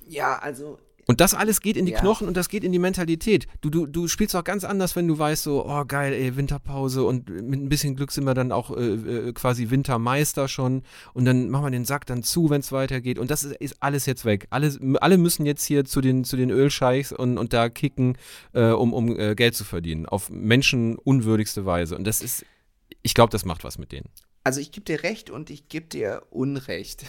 Ja, 0.07 0.37
also 0.37 0.77
Und 1.07 1.21
das 1.21 1.33
alles 1.33 1.61
geht 1.61 1.77
in 1.77 1.85
die 1.85 1.91
Ja. 1.91 1.99
Knochen 1.99 2.27
und 2.27 2.35
das 2.35 2.49
geht 2.49 2.63
in 2.63 2.71
die 2.71 2.79
Mentalität. 2.79 3.47
Du, 3.61 3.69
du, 3.69 3.85
du 3.85 4.07
spielst 4.07 4.35
auch 4.35 4.43
ganz 4.43 4.63
anders, 4.63 4.95
wenn 4.95 5.07
du 5.07 5.17
weißt, 5.17 5.43
so, 5.43 5.65
oh 5.65 5.85
geil, 5.85 6.13
ey, 6.13 6.35
Winterpause 6.35 7.03
und 7.03 7.29
mit 7.29 7.61
ein 7.61 7.69
bisschen 7.69 7.95
Glück 7.95 8.11
sind 8.11 8.23
wir 8.25 8.33
dann 8.33 8.51
auch 8.51 8.75
äh, 8.75 8.93
äh, 9.29 9.33
quasi 9.33 9.69
Wintermeister 9.69 10.47
schon 10.47 10.83
und 11.13 11.25
dann 11.25 11.49
machen 11.49 11.65
wir 11.65 11.71
den 11.71 11.85
Sack 11.85 12.05
dann 12.07 12.23
zu, 12.23 12.49
wenn 12.49 12.61
es 12.61 12.71
weitergeht. 12.71 13.19
Und 13.19 13.29
das 13.29 13.43
ist, 13.43 13.55
ist 13.57 13.75
alles 13.81 14.05
jetzt 14.05 14.25
weg. 14.25 14.47
Alles, 14.49 14.79
alle 14.99 15.17
müssen 15.17 15.45
jetzt 15.45 15.63
hier 15.65 15.85
zu 15.85 16.01
den, 16.01 16.23
zu 16.23 16.37
den 16.37 16.49
Ölscheichs 16.49 17.11
und, 17.11 17.37
und 17.37 17.53
da 17.53 17.69
kicken, 17.69 18.17
äh, 18.53 18.69
um, 18.71 18.93
um 18.93 19.17
äh, 19.17 19.35
Geld 19.35 19.55
zu 19.55 19.63
verdienen. 19.63 20.05
Auf 20.07 20.29
menschenunwürdigste 20.29 21.65
Weise. 21.65 21.95
Und 21.95 22.05
das 22.05 22.21
ist, 22.21 22.45
ich 23.03 23.13
glaube, 23.13 23.31
das 23.31 23.45
macht 23.45 23.63
was 23.63 23.77
mit 23.77 23.91
denen. 23.91 24.09
Also 24.45 24.61
ich 24.61 24.71
gebe 24.71 24.85
dir 24.85 25.01
recht 25.01 25.31
und 25.31 25.49
ich 25.49 25.69
gebe 25.69 25.87
dir 25.87 26.21
Unrecht. 26.29 27.03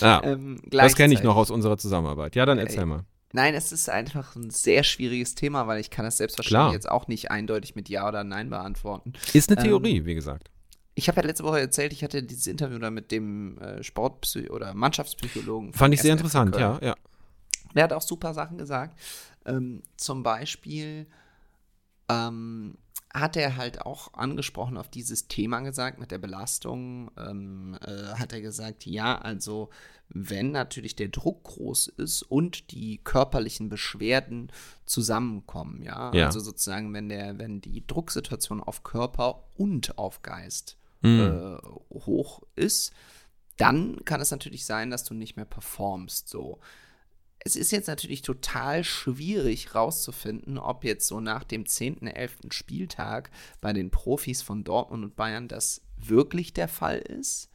Ja, 0.00 0.22
ähm, 0.24 0.62
das 0.70 0.94
kenne 0.94 1.12
ich 1.12 1.22
noch 1.22 1.34
aus 1.36 1.50
unserer 1.50 1.76
Zusammenarbeit. 1.76 2.36
Ja, 2.36 2.46
dann 2.46 2.58
erzähl 2.58 2.80
Ey. 2.80 2.86
mal. 2.86 3.04
Nein, 3.32 3.54
es 3.54 3.72
ist 3.72 3.90
einfach 3.90 4.36
ein 4.36 4.50
sehr 4.50 4.84
schwieriges 4.84 5.34
Thema, 5.34 5.66
weil 5.66 5.80
ich 5.80 5.90
kann 5.90 6.04
das 6.04 6.18
selbstverständlich 6.18 6.60
Klar. 6.66 6.72
jetzt 6.72 6.88
auch 6.88 7.08
nicht 7.08 7.32
eindeutig 7.32 7.74
mit 7.74 7.88
Ja 7.88 8.06
oder 8.06 8.22
Nein 8.22 8.50
beantworten. 8.50 9.14
Ist 9.32 9.50
eine 9.50 9.60
Ähm, 9.60 9.66
Theorie, 9.66 10.04
wie 10.04 10.14
gesagt. 10.14 10.52
Ich 10.94 11.08
habe 11.08 11.20
ja 11.20 11.26
letzte 11.26 11.42
Woche 11.42 11.58
erzählt, 11.58 11.92
ich 11.92 12.04
hatte 12.04 12.22
dieses 12.22 12.46
Interview 12.46 12.78
da 12.78 12.92
mit 12.92 13.10
dem 13.10 13.58
äh, 13.58 13.82
Sportpsy 13.82 14.48
oder 14.48 14.74
Mannschaftspsychologen. 14.74 15.72
Fand 15.72 15.92
ich 15.92 16.02
sehr 16.02 16.12
1. 16.12 16.20
FC 16.20 16.24
interessant, 16.24 16.56
ja, 16.56 16.78
ja. 16.80 16.94
Der 17.74 17.82
hat 17.82 17.92
auch 17.92 18.02
super 18.02 18.32
Sachen 18.32 18.58
gesagt. 18.58 18.96
Ähm, 19.44 19.82
zum 19.96 20.22
Beispiel, 20.22 21.08
ähm, 22.08 22.76
hat 23.14 23.36
er 23.36 23.56
halt 23.56 23.80
auch 23.82 24.12
angesprochen 24.14 24.76
auf 24.76 24.88
dieses 24.90 25.28
Thema 25.28 25.60
gesagt 25.60 26.00
mit 26.00 26.10
der 26.10 26.18
Belastung. 26.18 27.10
Ähm, 27.16 27.78
äh, 27.80 28.14
hat 28.18 28.32
er 28.32 28.40
gesagt, 28.40 28.84
ja, 28.86 29.16
also 29.16 29.70
wenn 30.08 30.50
natürlich 30.50 30.96
der 30.96 31.08
Druck 31.08 31.44
groß 31.44 31.86
ist 31.96 32.22
und 32.22 32.72
die 32.72 32.98
körperlichen 32.98 33.68
Beschwerden 33.68 34.50
zusammenkommen, 34.84 35.80
ja, 35.82 36.12
Ja. 36.12 36.26
also 36.26 36.40
sozusagen, 36.40 36.92
wenn 36.92 37.08
der, 37.08 37.38
wenn 37.38 37.60
die 37.60 37.86
Drucksituation 37.86 38.60
auf 38.60 38.82
Körper 38.82 39.44
und 39.56 39.96
auf 39.96 40.22
Geist 40.22 40.76
Mhm. 41.02 41.20
äh, 41.20 41.96
hoch 42.06 42.42
ist, 42.56 42.92
dann 43.58 44.04
kann 44.04 44.20
es 44.20 44.30
natürlich 44.30 44.64
sein, 44.66 44.90
dass 44.90 45.04
du 45.04 45.14
nicht 45.14 45.36
mehr 45.36 45.44
performst. 45.44 46.28
So. 46.28 46.58
Es 47.46 47.56
ist 47.56 47.72
jetzt 47.72 47.88
natürlich 47.88 48.22
total 48.22 48.84
schwierig 48.84 49.74
rauszufinden, 49.74 50.56
ob 50.56 50.82
jetzt 50.82 51.06
so 51.06 51.20
nach 51.20 51.44
dem 51.44 51.66
10., 51.66 52.06
11. 52.06 52.38
Spieltag 52.50 53.30
bei 53.60 53.74
den 53.74 53.90
Profis 53.90 54.40
von 54.40 54.64
Dortmund 54.64 55.04
und 55.04 55.14
Bayern 55.14 55.46
das 55.46 55.82
wirklich 55.98 56.54
der 56.54 56.68
Fall 56.68 56.98
ist 56.98 57.50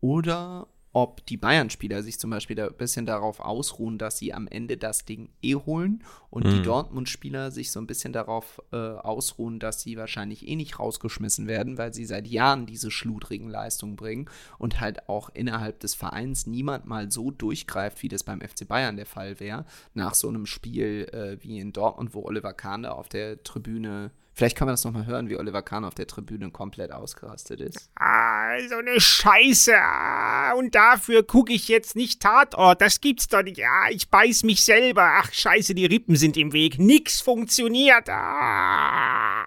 oder 0.00 0.66
ob 0.92 1.24
die 1.26 1.36
Bayern-Spieler 1.36 2.02
sich 2.02 2.18
zum 2.18 2.30
Beispiel 2.30 2.56
da 2.56 2.66
ein 2.66 2.74
bisschen 2.74 3.06
darauf 3.06 3.38
ausruhen, 3.38 3.96
dass 3.96 4.18
sie 4.18 4.34
am 4.34 4.48
Ende 4.48 4.76
das 4.76 5.04
Ding 5.04 5.28
eh 5.40 5.54
holen 5.54 6.02
und 6.30 6.46
die 6.46 6.58
Mhm. 6.58 6.64
Dortmund-Spieler 6.64 7.52
sich 7.52 7.70
so 7.70 7.80
ein 7.80 7.86
bisschen 7.86 8.12
darauf 8.12 8.60
äh, 8.72 8.76
ausruhen, 8.76 9.60
dass 9.60 9.80
sie 9.82 9.96
wahrscheinlich 9.96 10.48
eh 10.48 10.56
nicht 10.56 10.80
rausgeschmissen 10.80 11.46
werden, 11.46 11.78
weil 11.78 11.94
sie 11.94 12.04
seit 12.04 12.26
Jahren 12.26 12.66
diese 12.66 12.90
schludrigen 12.90 13.48
Leistungen 13.48 13.94
bringen 13.94 14.28
und 14.58 14.80
halt 14.80 15.08
auch 15.08 15.28
innerhalb 15.32 15.78
des 15.78 15.94
Vereins 15.94 16.46
niemand 16.48 16.86
mal 16.86 17.10
so 17.10 17.30
durchgreift, 17.30 18.02
wie 18.02 18.08
das 18.08 18.24
beim 18.24 18.40
FC 18.40 18.66
Bayern 18.66 18.96
der 18.96 19.06
Fall 19.06 19.38
wäre, 19.38 19.66
nach 19.94 20.14
so 20.14 20.28
einem 20.28 20.46
Spiel 20.46 21.06
äh, 21.12 21.42
wie 21.44 21.60
in 21.60 21.72
Dortmund, 21.72 22.14
wo 22.14 22.24
Oliver 22.24 22.52
Kahn 22.52 22.82
da 22.82 22.92
auf 22.92 23.08
der 23.08 23.42
Tribüne, 23.44 24.10
vielleicht 24.32 24.56
kann 24.56 24.66
man 24.66 24.74
das 24.74 24.84
nochmal 24.84 25.06
hören, 25.06 25.28
wie 25.28 25.36
Oliver 25.36 25.62
Kahn 25.62 25.84
auf 25.84 25.94
der 25.94 26.06
Tribüne 26.06 26.50
komplett 26.50 26.92
ausgerastet 26.92 27.60
ist. 27.60 27.90
Ah, 27.96 28.58
so 28.68 28.76
eine 28.76 29.00
Scheiße. 29.00 29.74
Ah, 29.76 30.52
und 30.52 30.74
dafür 30.74 31.22
gucke 31.22 31.52
ich 31.52 31.68
jetzt 31.68 31.96
nicht 31.96 32.20
Tatort. 32.20 32.80
Das 32.80 33.00
gibt's 33.00 33.28
doch 33.28 33.42
nicht. 33.42 33.60
Ah, 33.64 33.90
ich 33.90 34.10
beiß 34.10 34.42
mich 34.42 34.62
selber. 34.64 35.20
Ach, 35.22 35.32
scheiße, 35.32 35.74
die 35.74 35.86
Rippen 35.86 36.16
sind 36.16 36.36
im 36.36 36.52
Weg. 36.52 36.78
Nix 36.78 37.20
funktioniert. 37.20 38.08
Ah. 38.08 39.44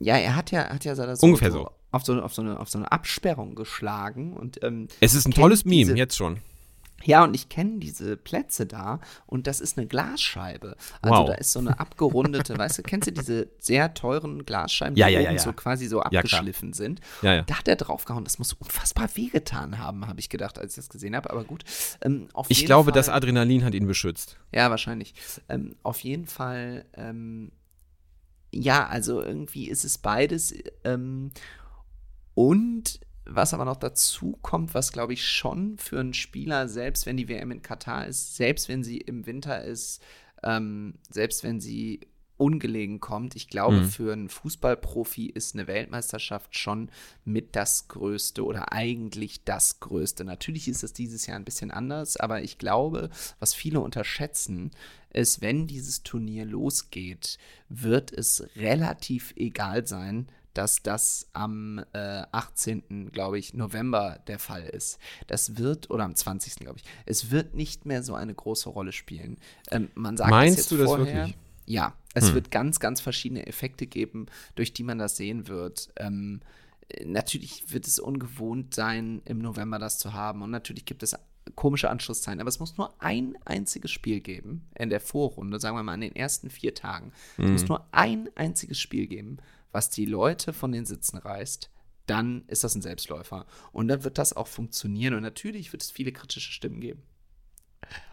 Ja, 0.00 0.16
er 0.16 0.36
hat 0.36 0.50
ja, 0.50 0.68
hat 0.68 0.84
ja 0.84 0.94
so, 0.94 1.14
so, 1.14 1.26
Ungefähr 1.26 1.50
so. 1.50 1.70
Auf, 1.90 2.04
so, 2.04 2.20
auf, 2.20 2.34
so 2.34 2.42
eine, 2.42 2.60
auf 2.60 2.68
so 2.68 2.78
eine 2.78 2.92
Absperrung 2.92 3.54
geschlagen 3.54 4.34
und 4.34 4.62
ähm, 4.62 4.88
Es 5.00 5.14
ist 5.14 5.26
ein 5.26 5.32
tolles 5.32 5.64
Meme, 5.64 5.94
jetzt 5.94 6.16
schon. 6.16 6.40
Ja, 7.04 7.22
und 7.24 7.34
ich 7.34 7.48
kenne 7.48 7.78
diese 7.78 8.16
Plätze 8.16 8.66
da 8.66 9.00
und 9.26 9.46
das 9.46 9.60
ist 9.60 9.78
eine 9.78 9.86
Glasscheibe. 9.86 10.76
Also 11.00 11.16
Wow. 11.20 11.26
da 11.28 11.34
ist 11.34 11.52
so 11.52 11.60
eine 11.60 11.78
abgerundete, 11.78 12.58
weißt 12.58 12.78
du, 12.78 12.82
kennst 12.82 13.06
du 13.06 13.12
diese 13.12 13.48
sehr 13.60 13.94
teuren 13.94 14.44
Glasscheiben, 14.44 14.96
Ja, 14.96 15.06
die 15.06 15.12
ja, 15.14 15.20
oben 15.20 15.26
ja, 15.26 15.32
ja. 15.32 15.38
so 15.38 15.52
quasi 15.52 15.86
so 15.86 16.00
abgeschliffen 16.02 16.72
sind? 16.72 17.00
Ja, 17.22 17.34
ja. 17.34 17.42
Da 17.42 17.58
hat 17.58 17.68
er 17.68 17.76
draufgehauen, 17.76 18.24
das 18.24 18.38
muss 18.40 18.52
unfassbar 18.52 19.08
wehgetan 19.14 19.78
haben, 19.78 20.06
habe 20.08 20.18
ich 20.18 20.28
gedacht, 20.28 20.58
als 20.58 20.72
ich 20.72 20.76
das 20.76 20.88
gesehen 20.88 21.14
habe. 21.14 21.30
Aber 21.30 21.44
gut, 21.44 21.62
ähm, 22.02 22.28
Ich 22.48 22.66
glaube, 22.66 22.90
Fall, 22.90 22.92
das 22.94 23.08
Adrenalin 23.08 23.64
hat 23.64 23.74
ihn 23.74 23.86
beschützt. 23.86 24.36
Ja, 24.52 24.68
wahrscheinlich. 24.70 25.14
Ähm, 25.48 25.76
auf 25.84 26.00
jeden 26.00 26.26
Fall, 26.26 26.84
ähm, 26.94 27.52
ja, 28.52 28.86
also 28.86 29.22
irgendwie 29.22 29.68
ist 29.68 29.84
es 29.84 29.98
beides. 29.98 30.52
Ähm, 30.82 31.30
und 32.34 33.00
was 33.28 33.54
aber 33.54 33.64
noch 33.64 33.76
dazu 33.76 34.38
kommt, 34.42 34.74
was 34.74 34.92
glaube 34.92 35.12
ich 35.12 35.26
schon 35.26 35.78
für 35.78 36.00
einen 36.00 36.14
Spieler, 36.14 36.68
selbst 36.68 37.06
wenn 37.06 37.16
die 37.16 37.28
WM 37.28 37.50
in 37.50 37.62
Katar 37.62 38.06
ist, 38.06 38.36
selbst 38.36 38.68
wenn 38.68 38.82
sie 38.82 38.98
im 38.98 39.26
Winter 39.26 39.62
ist, 39.62 40.02
ähm, 40.42 40.94
selbst 41.10 41.44
wenn 41.44 41.60
sie 41.60 42.00
ungelegen 42.36 43.00
kommt, 43.00 43.34
ich 43.34 43.48
glaube, 43.48 43.78
Mhm. 43.80 43.84
für 43.88 44.12
einen 44.12 44.28
Fußballprofi 44.28 45.26
ist 45.26 45.54
eine 45.56 45.66
Weltmeisterschaft 45.66 46.56
schon 46.56 46.88
mit 47.24 47.56
das 47.56 47.88
Größte 47.88 48.44
oder 48.44 48.72
eigentlich 48.72 49.42
das 49.44 49.80
Größte. 49.80 50.24
Natürlich 50.24 50.68
ist 50.68 50.84
es 50.84 50.92
dieses 50.92 51.26
Jahr 51.26 51.36
ein 51.36 51.44
bisschen 51.44 51.72
anders, 51.72 52.16
aber 52.16 52.40
ich 52.42 52.56
glaube, 52.56 53.10
was 53.40 53.54
viele 53.54 53.80
unterschätzen, 53.80 54.70
ist, 55.10 55.40
wenn 55.40 55.66
dieses 55.66 56.04
Turnier 56.04 56.44
losgeht, 56.44 57.38
wird 57.68 58.12
es 58.12 58.46
relativ 58.54 59.32
egal 59.36 59.86
sein, 59.88 60.28
dass 60.58 60.82
das 60.82 61.28
am 61.32 61.78
äh, 61.92 62.22
18. 62.32 63.10
glaube 63.12 63.38
ich, 63.38 63.54
November 63.54 64.18
der 64.26 64.38
Fall 64.40 64.64
ist. 64.64 64.98
Das 65.28 65.56
wird, 65.56 65.88
oder 65.90 66.04
am 66.04 66.14
20. 66.16 66.56
glaube 66.56 66.78
ich, 66.78 66.84
es 67.06 67.30
wird 67.30 67.54
nicht 67.54 67.86
mehr 67.86 68.02
so 68.02 68.14
eine 68.14 68.34
große 68.34 68.68
Rolle 68.68 68.90
spielen. 68.92 69.38
Ähm, 69.70 69.88
man 69.94 70.16
sagt 70.16 70.30
Meinst 70.30 70.58
jetzt 70.58 70.70
du 70.72 70.76
das 70.76 70.86
vorher, 70.86 71.06
wirklich? 71.14 71.36
Ja, 71.66 71.94
es 72.14 72.28
Hm. 72.28 72.34
wird 72.34 72.50
ganz, 72.50 72.80
ganz 72.80 73.00
verschiedene 73.00 73.46
Effekte 73.46 73.86
geben, 73.86 74.26
durch 74.56 74.72
die 74.72 74.82
man 74.82 74.98
das 74.98 75.16
sehen 75.16 75.46
wird. 75.48 75.90
Ähm, 75.96 76.40
äh, 76.88 77.04
natürlich 77.04 77.70
wird 77.72 77.86
es 77.86 77.98
ungewohnt 78.00 78.74
sein, 78.74 79.22
im 79.26 79.38
November 79.38 79.78
das 79.78 79.98
zu 79.98 80.12
haben. 80.12 80.42
Und 80.42 80.50
natürlich 80.50 80.86
gibt 80.86 81.02
es 81.04 81.14
komische 81.54 81.88
Anschlusszeiten. 81.88 82.40
Aber 82.40 82.48
es 82.48 82.58
muss 82.58 82.76
nur 82.76 82.92
ein 83.00 83.34
einziges 83.44 83.90
Spiel 83.90 84.20
geben 84.20 84.66
in 84.78 84.90
der 84.90 85.00
Vorrunde, 85.00 85.60
sagen 85.60 85.76
wir 85.76 85.82
mal 85.82 85.94
in 85.94 86.00
den 86.02 86.16
ersten 86.16 86.50
vier 86.50 86.74
Tagen. 86.74 87.12
Es 87.36 87.44
Mhm. 87.44 87.52
muss 87.52 87.68
nur 87.68 87.86
ein 87.92 88.28
einziges 88.34 88.78
Spiel 88.80 89.06
geben, 89.06 89.38
was 89.72 89.90
die 89.90 90.06
Leute 90.06 90.52
von 90.52 90.72
den 90.72 90.86
Sitzen 90.86 91.18
reißt. 91.18 91.70
Dann 92.06 92.44
ist 92.46 92.64
das 92.64 92.74
ein 92.74 92.82
Selbstläufer. 92.82 93.46
Und 93.72 93.88
dann 93.88 94.04
wird 94.04 94.18
das 94.18 94.34
auch 94.34 94.46
funktionieren. 94.46 95.14
Und 95.14 95.22
natürlich 95.22 95.72
wird 95.72 95.82
es 95.82 95.90
viele 95.90 96.12
kritische 96.12 96.52
Stimmen 96.52 96.80
geben. 96.80 97.02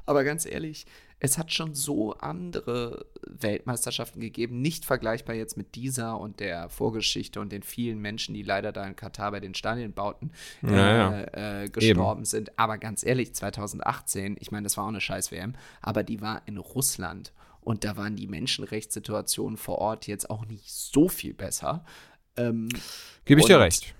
Aber 0.05 0.23
ganz 0.23 0.45
ehrlich, 0.45 0.85
es 1.19 1.37
hat 1.37 1.51
schon 1.51 1.73
so 1.73 2.13
andere 2.13 3.05
Weltmeisterschaften 3.25 4.19
gegeben, 4.19 4.61
nicht 4.61 4.85
vergleichbar 4.85 5.35
jetzt 5.35 5.57
mit 5.57 5.75
dieser 5.75 6.19
und 6.19 6.39
der 6.39 6.69
Vorgeschichte 6.69 7.39
und 7.39 7.51
den 7.51 7.63
vielen 7.63 7.99
Menschen, 7.99 8.35
die 8.35 8.43
leider 8.43 8.71
da 8.71 8.85
in 8.85 8.95
Katar 8.95 9.31
bei 9.31 9.39
den 9.39 9.55
Stadienbauten 9.55 10.31
äh, 10.63 10.75
Ja, 10.75 11.21
Äh, 11.63 11.69
gestorben 11.69 12.25
sind. 12.25 12.59
Aber 12.59 12.77
ganz 12.77 13.03
ehrlich, 13.03 13.33
2018, 13.33 14.37
ich 14.39 14.51
meine, 14.51 14.63
das 14.65 14.77
war 14.77 14.83
auch 14.83 14.89
eine 14.89 15.01
scheiß 15.01 15.31
WM, 15.31 15.53
aber 15.81 16.03
die 16.03 16.21
war 16.21 16.43
in 16.45 16.57
Russland 16.57 17.33
und 17.65 17.83
da 17.83 17.97
waren 17.97 18.15
die 18.15 18.27
Menschenrechtssituationen 18.27 19.57
vor 19.57 19.79
Ort 19.79 20.07
jetzt 20.07 20.29
auch 20.29 20.45
nicht 20.45 20.71
so 20.71 21.09
viel 21.09 21.33
besser. 21.33 21.83
Ähm, 22.37 22.69
Gebe 23.25 23.41
ich 23.41 23.47
dir 23.47 23.59
recht. 23.59 23.93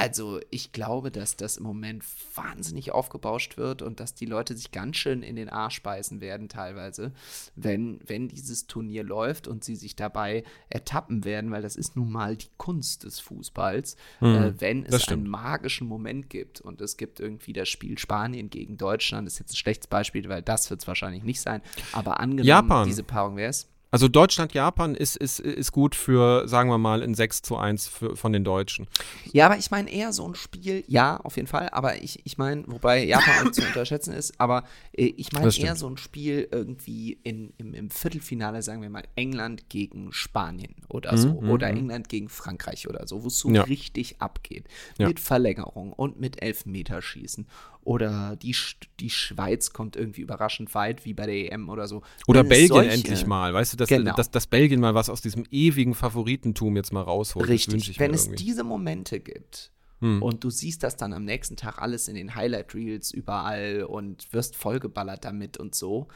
Also 0.00 0.40
ich 0.50 0.72
glaube, 0.72 1.10
dass 1.10 1.36
das 1.36 1.58
im 1.58 1.64
Moment 1.64 2.02
wahnsinnig 2.34 2.92
aufgebauscht 2.92 3.56
wird 3.58 3.82
und 3.82 4.00
dass 4.00 4.14
die 4.14 4.24
Leute 4.26 4.56
sich 4.56 4.70
ganz 4.72 4.96
schön 4.96 5.22
in 5.22 5.36
den 5.36 5.48
Arsch 5.48 5.82
beißen 5.82 6.20
werden 6.20 6.48
teilweise, 6.48 7.12
wenn, 7.54 8.00
wenn 8.06 8.28
dieses 8.28 8.66
Turnier 8.66 9.04
läuft 9.04 9.46
und 9.46 9.62
sie 9.62 9.76
sich 9.76 9.96
dabei 9.96 10.44
ertappen 10.68 11.24
werden, 11.24 11.50
weil 11.50 11.62
das 11.62 11.76
ist 11.76 11.96
nun 11.96 12.10
mal 12.10 12.36
die 12.36 12.48
Kunst 12.56 13.04
des 13.04 13.20
Fußballs, 13.20 13.94
äh, 14.20 14.52
wenn 14.58 14.78
Mhm. 14.80 14.84
das 14.84 14.94
es 14.94 15.02
stimmt. 15.02 15.24
einen 15.24 15.30
magischen 15.30 15.86
Moment 15.86 16.30
gibt 16.30 16.60
und 16.60 16.80
es 16.80 16.96
gibt 16.96 17.20
irgendwie 17.20 17.52
das 17.52 17.68
Spiel 17.68 17.98
Spanien 17.98 18.50
gegen 18.50 18.76
Deutschland, 18.76 19.26
das 19.26 19.34
ist 19.34 19.40
jetzt 19.40 19.52
ein 19.52 19.56
schlechtes 19.56 19.86
Beispiel, 19.88 20.28
weil 20.28 20.42
das 20.42 20.70
wird 20.70 20.80
es 20.80 20.88
wahrscheinlich 20.88 21.22
nicht 21.24 21.40
sein, 21.40 21.60
aber 21.92 22.20
angenommen, 22.20 22.46
Japan. 22.48 22.86
diese 22.86 23.02
Paarung 23.02 23.36
wäre 23.36 23.50
es. 23.50 23.68
Also 23.90 24.08
Deutschland-Japan 24.08 24.94
ist, 24.94 25.16
ist, 25.16 25.40
ist 25.40 25.72
gut 25.72 25.94
für, 25.94 26.46
sagen 26.46 26.70
wir 26.70 26.78
mal, 26.78 27.02
ein 27.02 27.14
6 27.14 27.42
zu 27.42 27.56
1 27.56 27.88
für, 27.88 28.16
von 28.16 28.32
den 28.32 28.44
Deutschen. 28.44 28.86
Ja, 29.32 29.46
aber 29.46 29.58
ich 29.58 29.70
meine 29.70 29.90
eher 29.90 30.12
so 30.12 30.26
ein 30.26 30.34
Spiel, 30.34 30.84
ja, 30.86 31.16
auf 31.18 31.36
jeden 31.36 31.48
Fall, 31.48 31.68
aber 31.70 32.02
ich, 32.02 32.24
ich 32.24 32.38
meine, 32.38 32.64
wobei 32.66 33.04
Japan 33.04 33.44
nicht 33.44 33.56
zu 33.56 33.62
unterschätzen 33.62 34.14
ist, 34.14 34.38
aber 34.40 34.64
äh, 34.92 35.12
ich 35.16 35.32
meine 35.32 35.50
eher 35.52 35.74
so 35.74 35.88
ein 35.88 35.96
Spiel 35.96 36.48
irgendwie 36.50 37.18
in, 37.24 37.52
im, 37.58 37.74
im 37.74 37.90
Viertelfinale, 37.90 38.62
sagen 38.62 38.82
wir 38.82 38.90
mal, 38.90 39.04
England 39.16 39.68
gegen 39.68 40.12
Spanien 40.12 40.76
oder 40.88 41.16
so, 41.16 41.40
mhm, 41.40 41.50
oder 41.50 41.70
mhm. 41.70 41.78
England 41.78 42.08
gegen 42.08 42.28
Frankreich 42.28 42.88
oder 42.88 43.06
so, 43.08 43.24
wo 43.24 43.26
es 43.26 43.38
so 43.38 43.50
Ja. 43.50 43.62
richtig 43.62 44.20
abgeht. 44.20 44.66
Ja. 44.98 45.08
Mit 45.08 45.18
Verlängerung 45.18 45.92
und 45.92 46.20
mit 46.20 46.42
Elfmeterschießen. 46.42 47.46
Oder 47.82 48.36
die, 48.36 48.54
die 49.00 49.10
Schweiz 49.10 49.72
kommt 49.72 49.96
irgendwie 49.96 50.20
überraschend 50.20 50.74
weit, 50.74 51.04
wie 51.04 51.14
bei 51.14 51.26
der 51.26 51.34
EM 51.52 51.68
oder 51.70 51.88
so. 51.88 52.02
Oder 52.26 52.44
Belgien 52.44 52.68
solche- 52.68 52.90
endlich 52.90 53.26
mal, 53.26 53.54
weißt 53.54 53.72
du, 53.72 53.76
dass, 53.78 53.88
Genau. 53.88 54.14
dass, 54.14 54.30
dass 54.30 54.46
Belgien 54.46 54.80
mal 54.80 54.94
was 54.94 55.08
aus 55.08 55.20
diesem 55.22 55.44
ewigen 55.50 55.94
Favoritentum 55.94 56.76
jetzt 56.76 56.92
mal 56.92 57.00
rausholt. 57.02 57.48
Richtig, 57.48 57.88
ich 57.90 57.98
wenn 57.98 58.12
es 58.12 58.26
irgendwie. 58.26 58.44
diese 58.44 58.64
Momente 58.64 59.18
gibt 59.20 59.72
Hm. 60.00 60.22
und 60.22 60.44
du 60.44 60.50
siehst 60.50 60.82
das 60.82 60.96
dann 60.96 61.12
am 61.14 61.24
nächsten 61.24 61.56
Tag 61.56 61.78
alles 61.80 62.06
in 62.08 62.14
den 62.14 62.34
Highlight-Reels 62.34 63.10
überall 63.12 63.84
und 63.84 64.32
wirst 64.32 64.56
vollgeballert 64.56 65.24
damit 65.24 65.56
und 65.56 65.74
so, 65.74 66.08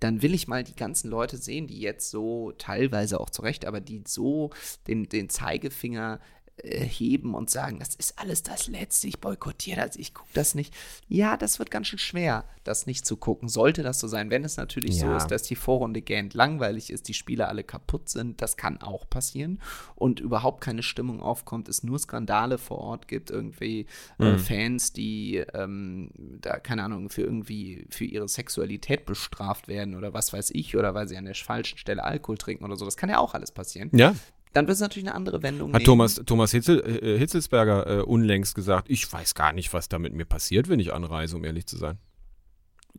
dann 0.00 0.20
will 0.22 0.34
ich 0.34 0.48
mal 0.48 0.64
die 0.64 0.74
ganzen 0.74 1.10
Leute 1.10 1.36
sehen, 1.36 1.66
die 1.68 1.78
jetzt 1.80 2.10
so, 2.10 2.52
teilweise 2.58 3.20
auch 3.20 3.30
zurecht, 3.30 3.66
aber 3.66 3.80
die 3.80 4.02
so 4.06 4.50
den, 4.88 5.08
den 5.08 5.28
Zeigefinger 5.28 6.18
heben 6.62 7.34
und 7.34 7.50
sagen, 7.50 7.78
das 7.78 7.94
ist 7.94 8.18
alles 8.18 8.42
das 8.42 8.68
Letzte, 8.68 9.08
ich 9.08 9.20
boykottiere 9.20 9.86
das, 9.86 9.96
ich 9.96 10.12
gucke 10.14 10.28
das 10.34 10.54
nicht. 10.54 10.74
Ja, 11.08 11.36
das 11.36 11.58
wird 11.58 11.70
ganz 11.70 11.86
schön 11.88 11.98
schwer, 11.98 12.44
das 12.62 12.86
nicht 12.86 13.06
zu 13.06 13.16
gucken. 13.16 13.48
Sollte 13.48 13.82
das 13.82 13.98
so 14.00 14.06
sein, 14.06 14.30
wenn 14.30 14.44
es 14.44 14.56
natürlich 14.58 14.98
so 14.98 15.06
Ja. 15.06 15.16
ist, 15.16 15.28
dass 15.30 15.42
die 15.44 15.56
Vorrunde 15.56 16.02
gähnt 16.02 16.34
langweilig 16.34 16.90
ist, 16.90 17.08
die 17.08 17.14
Spieler 17.14 17.48
alle 17.48 17.64
kaputt 17.64 18.08
sind, 18.08 18.42
das 18.42 18.56
kann 18.56 18.80
auch 18.82 19.08
passieren 19.08 19.60
und 19.94 20.20
überhaupt 20.20 20.60
keine 20.62 20.82
Stimmung 20.82 21.20
aufkommt, 21.20 21.68
es 21.68 21.82
nur 21.82 21.98
Skandale 21.98 22.58
vor 22.58 22.78
Ort 22.78 23.08
gibt, 23.08 23.30
irgendwie 23.30 23.86
äh, 24.18 24.32
Mhm. 24.32 24.38
Fans, 24.38 24.92
die 24.92 25.36
ähm, 25.54 26.10
da, 26.40 26.58
keine 26.58 26.84
Ahnung, 26.84 27.08
für 27.10 27.22
irgendwie 27.22 27.86
für 27.90 28.04
ihre 28.04 28.28
Sexualität 28.28 29.06
bestraft 29.06 29.68
werden 29.68 29.96
oder 29.96 30.12
was 30.12 30.32
weiß 30.32 30.50
ich, 30.52 30.76
oder 30.76 30.94
weil 30.94 31.08
sie 31.08 31.16
an 31.16 31.24
der 31.24 31.34
falschen 31.34 31.78
Stelle 31.78 32.04
Alkohol 32.04 32.36
trinken 32.38 32.64
oder 32.64 32.76
so. 32.76 32.84
Das 32.84 32.96
kann 32.96 33.08
ja 33.10 33.18
auch 33.18 33.34
alles 33.34 33.50
passieren 33.52 33.90
Ja, 33.94 34.14
dann 34.52 34.66
wird 34.66 34.74
es 34.74 34.80
natürlich 34.80 35.08
eine 35.08 35.14
andere 35.14 35.42
Wendung 35.42 35.68
Hat 35.72 35.78
nehmen. 35.80 35.84
Thomas, 35.86 36.14
Thomas 36.26 36.50
Hitzel, 36.52 36.80
äh, 37.02 37.18
Hitzelsberger 37.18 37.86
äh, 37.98 38.02
unlängst 38.02 38.54
gesagt, 38.54 38.90
ich 38.90 39.10
weiß 39.10 39.34
gar 39.34 39.52
nicht, 39.52 39.72
was 39.72 39.88
da 39.88 39.98
mit 39.98 40.12
mir 40.14 40.24
passiert, 40.26 40.68
wenn 40.68 40.80
ich 40.80 40.92
anreise, 40.92 41.36
um 41.36 41.44
ehrlich 41.44 41.66
zu 41.66 41.76
sein. 41.78 41.98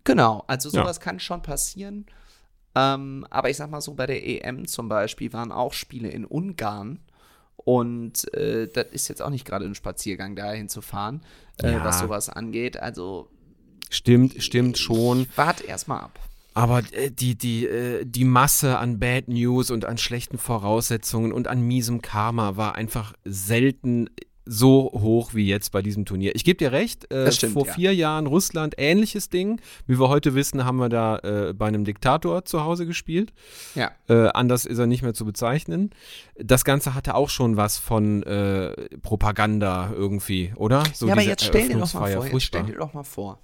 Genau, 0.04 0.44
also 0.48 0.70
Ja. 0.70 0.82
sowas 0.84 1.00
kann 1.00 1.20
schon 1.20 1.42
passieren. 1.42 2.06
Ähm, 2.76 3.26
aber 3.30 3.50
ich 3.50 3.58
sag 3.58 3.70
mal 3.70 3.82
so, 3.82 3.94
bei 3.94 4.08
der 4.08 4.26
EM 4.28 4.68
zum 4.68 4.90
Beispiel 4.90 5.32
waren 5.34 5.52
auch 5.52 5.74
Spiele 5.74 6.10
in 6.10 6.26
Ungarn. 6.26 7.00
Und 7.56 8.34
äh, 8.34 8.68
das 8.68 8.88
ist 8.92 9.08
jetzt 9.08 9.22
auch 9.22 9.30
nicht 9.30 9.46
gerade 9.46 9.66
ein 9.66 9.76
Spaziergang, 9.76 10.36
dahin 10.36 10.68
zu 10.70 10.82
fahren, 10.82 11.22
äh, 11.62 11.74
Ja. 11.74 11.84
was 11.86 12.00
sowas 12.00 12.30
angeht. 12.30 12.78
Also 12.78 13.30
Stimmt, 13.90 14.42
stimmt 14.44 14.78
schon. 14.80 15.22
Ich 15.22 15.38
warte 15.38 15.64
erstmal 15.66 16.02
ab. 16.02 16.20
Aber 16.54 16.84
äh, 16.92 17.12
die, 17.12 17.36
die, 17.36 17.66
äh, 17.66 18.06
die 18.06 18.26
Masse 18.26 18.78
an 18.78 19.00
Bad 19.00 19.28
News 19.28 19.72
und 19.72 19.86
an 19.86 19.98
schlechten 19.98 20.38
Voraussetzungen 20.38 21.32
und 21.32 21.48
an 21.48 21.62
miesem 21.62 22.02
Karma 22.02 22.58
war 22.58 22.76
einfach 22.76 23.14
selten 23.26 24.10
so 24.46 24.92
hoch 24.94 25.34
wie 25.34 25.48
jetzt 25.48 25.72
bei 25.72 25.82
diesem 25.82 26.06
Turnier. 26.06 26.36
Ich 26.36 26.44
gebe 26.44 26.58
dir 26.58 26.72
recht, 26.72 27.10
äh, 27.12 27.32
stimmt, 27.32 27.54
vor 27.54 27.66
ja. 27.66 27.74
vier 27.74 27.96
Jahren 27.96 28.28
Russland 28.28 28.76
ähnliches 28.78 29.30
Ding. 29.30 29.62
Wie 29.88 30.00
wir 30.00 30.10
heute 30.10 30.36
wissen, 30.36 30.66
haben 30.66 30.78
wir 30.78 30.90
da 30.90 31.18
äh, 31.20 31.54
bei 31.54 31.68
einem 31.68 31.86
Diktator 31.86 32.44
zu 32.46 32.62
Hause 32.64 32.86
gespielt. 32.86 33.34
Ja. 33.76 33.92
Äh, 34.10 34.30
anders 34.34 34.66
ist 34.66 34.80
er 34.80 34.88
nicht 34.88 35.02
mehr 35.02 35.14
zu 35.14 35.26
bezeichnen. 35.26 35.92
Das 36.36 36.66
Ganze 36.66 36.94
hatte 36.94 37.16
auch 37.16 37.30
schon 37.30 37.58
was 37.58 37.78
von 37.78 38.24
äh, 38.24 38.74
Propaganda 39.02 39.92
irgendwie, 39.96 40.54
oder? 40.56 40.84
So 40.94 41.08
ja, 41.08 41.14
aber 41.14 41.22
jetzt 41.22 41.46
stell 41.46 41.70
dir 41.70 41.78
doch 41.78 41.94
mal 41.94 42.12
vor, 42.12 42.28
jetzt 42.28 42.44
stell 42.44 42.64
dir 42.64 42.76
doch 42.76 42.94
mal 42.94 43.04
vor, 43.04 43.40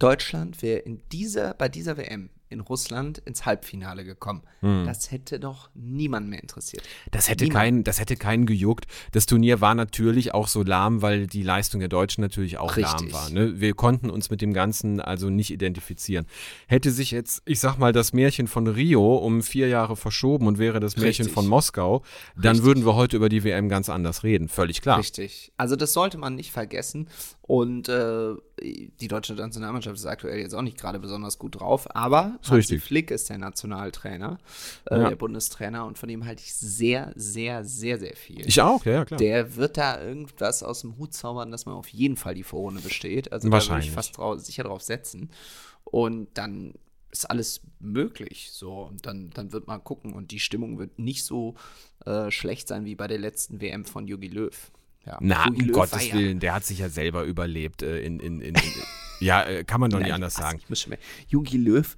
Deutschland 0.00 0.62
wäre 0.62 0.80
in 0.80 1.00
dieser, 1.12 1.54
bei 1.54 1.68
dieser 1.68 1.96
WM 1.96 2.30
in 2.50 2.60
Russland 2.60 3.18
ins 3.18 3.46
Halbfinale 3.46 4.04
gekommen. 4.04 4.42
Hm. 4.58 4.84
Das 4.84 5.12
hätte 5.12 5.38
doch 5.38 5.70
niemand 5.74 6.28
mehr 6.28 6.42
interessiert. 6.42 6.82
Das 7.12 7.28
hätte, 7.28 7.44
Niemand. 7.44 7.60
keinen, 7.60 7.84
das 7.84 8.00
hätte 8.00 8.16
keinen 8.16 8.44
gejuckt. 8.44 8.86
Das 9.12 9.26
Turnier 9.26 9.60
war 9.60 9.76
natürlich 9.76 10.34
auch 10.34 10.48
so 10.48 10.64
lahm, 10.64 11.00
weil 11.00 11.28
die 11.28 11.44
Leistung 11.44 11.78
der 11.78 11.88
Deutschen 11.88 12.22
natürlich 12.22 12.58
auch 12.58 12.76
lahm 12.76 12.92
Richtig. 12.92 13.12
war. 13.12 13.30
Ne? 13.30 13.60
Wir 13.60 13.74
konnten 13.74 14.10
uns 14.10 14.30
mit 14.30 14.42
dem 14.42 14.52
Ganzen 14.52 15.00
also 15.00 15.30
nicht 15.30 15.52
identifizieren. 15.52 16.26
Hätte 16.66 16.90
sich 16.90 17.12
jetzt, 17.12 17.42
ich 17.44 17.60
sag 17.60 17.78
mal, 17.78 17.92
das 17.92 18.12
Märchen 18.12 18.48
von 18.48 18.66
Rio 18.66 19.16
um 19.16 19.42
vier 19.42 19.68
Jahre 19.68 19.94
verschoben 19.94 20.48
und 20.48 20.58
wäre 20.58 20.80
das 20.80 20.96
Märchen 20.96 21.26
Richtig. 21.26 21.34
von 21.34 21.46
Moskau, 21.46 22.02
dann 22.34 22.56
Richtig. 22.56 22.64
würden 22.64 22.84
wir 22.84 22.96
heute 22.96 23.16
über 23.16 23.28
die 23.28 23.44
WM 23.44 23.68
ganz 23.68 23.88
anders 23.88 24.24
reden. 24.24 24.48
Völlig 24.48 24.82
klar. 24.82 24.98
Richtig. 24.98 25.52
Also 25.56 25.76
das 25.76 25.92
sollte 25.92 26.18
man 26.18 26.34
nicht 26.34 26.50
vergessen. 26.50 27.08
Und 27.50 27.88
äh, 27.88 28.36
die 28.62 29.08
deutsche 29.08 29.34
Nationalmannschaft 29.34 29.96
ist 29.96 30.06
aktuell 30.06 30.38
jetzt 30.38 30.54
auch 30.54 30.62
nicht 30.62 30.78
gerade 30.78 31.00
besonders 31.00 31.36
gut 31.36 31.58
drauf, 31.58 31.88
aber 31.96 32.38
Hansi 32.44 32.54
richtig. 32.54 32.84
Flick 32.84 33.10
ist 33.10 33.28
der 33.28 33.38
Nationaltrainer, 33.38 34.38
äh, 34.88 34.96
Ja. 35.00 35.08
der 35.08 35.16
Bundestrainer 35.16 35.84
und 35.84 35.98
von 35.98 36.08
ihm 36.08 36.26
halte 36.26 36.44
ich 36.44 36.54
sehr, 36.54 37.12
sehr, 37.16 37.64
sehr, 37.64 37.98
sehr 37.98 38.14
viel. 38.14 38.46
Ich 38.46 38.60
auch, 38.60 38.84
ja, 38.84 38.92
ja, 38.92 39.04
klar. 39.04 39.18
der 39.18 39.56
wird 39.56 39.78
da 39.78 40.00
irgendwas 40.00 40.62
aus 40.62 40.82
dem 40.82 40.96
Hut 40.96 41.12
zaubern, 41.12 41.50
dass 41.50 41.66
man 41.66 41.74
auf 41.74 41.88
jeden 41.88 42.16
Fall 42.16 42.36
die 42.36 42.44
Vorrunde 42.44 42.82
besteht. 42.82 43.32
Also 43.32 43.48
da 43.48 43.52
würde 43.52 43.52
Wahrscheinlich. 43.54 43.88
ich 43.88 43.94
fast 43.94 44.16
drau 44.16 44.36
sicher 44.36 44.62
drauf 44.62 44.82
setzen. 44.82 45.32
Und 45.82 46.28
dann 46.34 46.74
ist 47.10 47.28
alles 47.28 47.62
möglich. 47.80 48.50
So, 48.52 48.82
und 48.82 49.06
dann, 49.06 49.30
dann 49.30 49.50
wird 49.52 49.66
man 49.66 49.82
gucken. 49.82 50.12
Und 50.12 50.30
die 50.30 50.38
Stimmung 50.38 50.78
wird 50.78 51.00
nicht 51.00 51.24
so 51.24 51.56
äh, 52.06 52.30
schlecht 52.30 52.68
sein 52.68 52.84
wie 52.84 52.94
bei 52.94 53.08
der 53.08 53.18
letzten 53.18 53.60
WM 53.60 53.84
von 53.84 54.06
Jogi 54.06 54.28
Löw. 54.28 54.70
Ja, 55.10 55.18
Na, 55.20 55.46
Jogi 55.48 55.62
um 55.66 55.72
Gottes 55.72 56.08
ja- 56.08 56.14
Willen, 56.14 56.38
der 56.40 56.54
hat 56.54 56.64
sich 56.64 56.78
ja 56.78 56.88
selber 56.88 57.24
überlebt. 57.24 57.82
Äh, 57.82 58.00
in, 58.00 58.20
in, 58.20 58.40
in, 58.40 58.54
ja, 59.20 59.42
äh, 59.42 59.64
kann 59.64 59.80
man 59.80 59.90
doch 59.90 59.98
nicht 59.98 60.06
Nein, 60.08 60.14
anders 60.14 60.34
Spaß, 60.34 60.44
sagen. 60.52 60.98
Jogi 61.28 61.56
Löw 61.56 61.96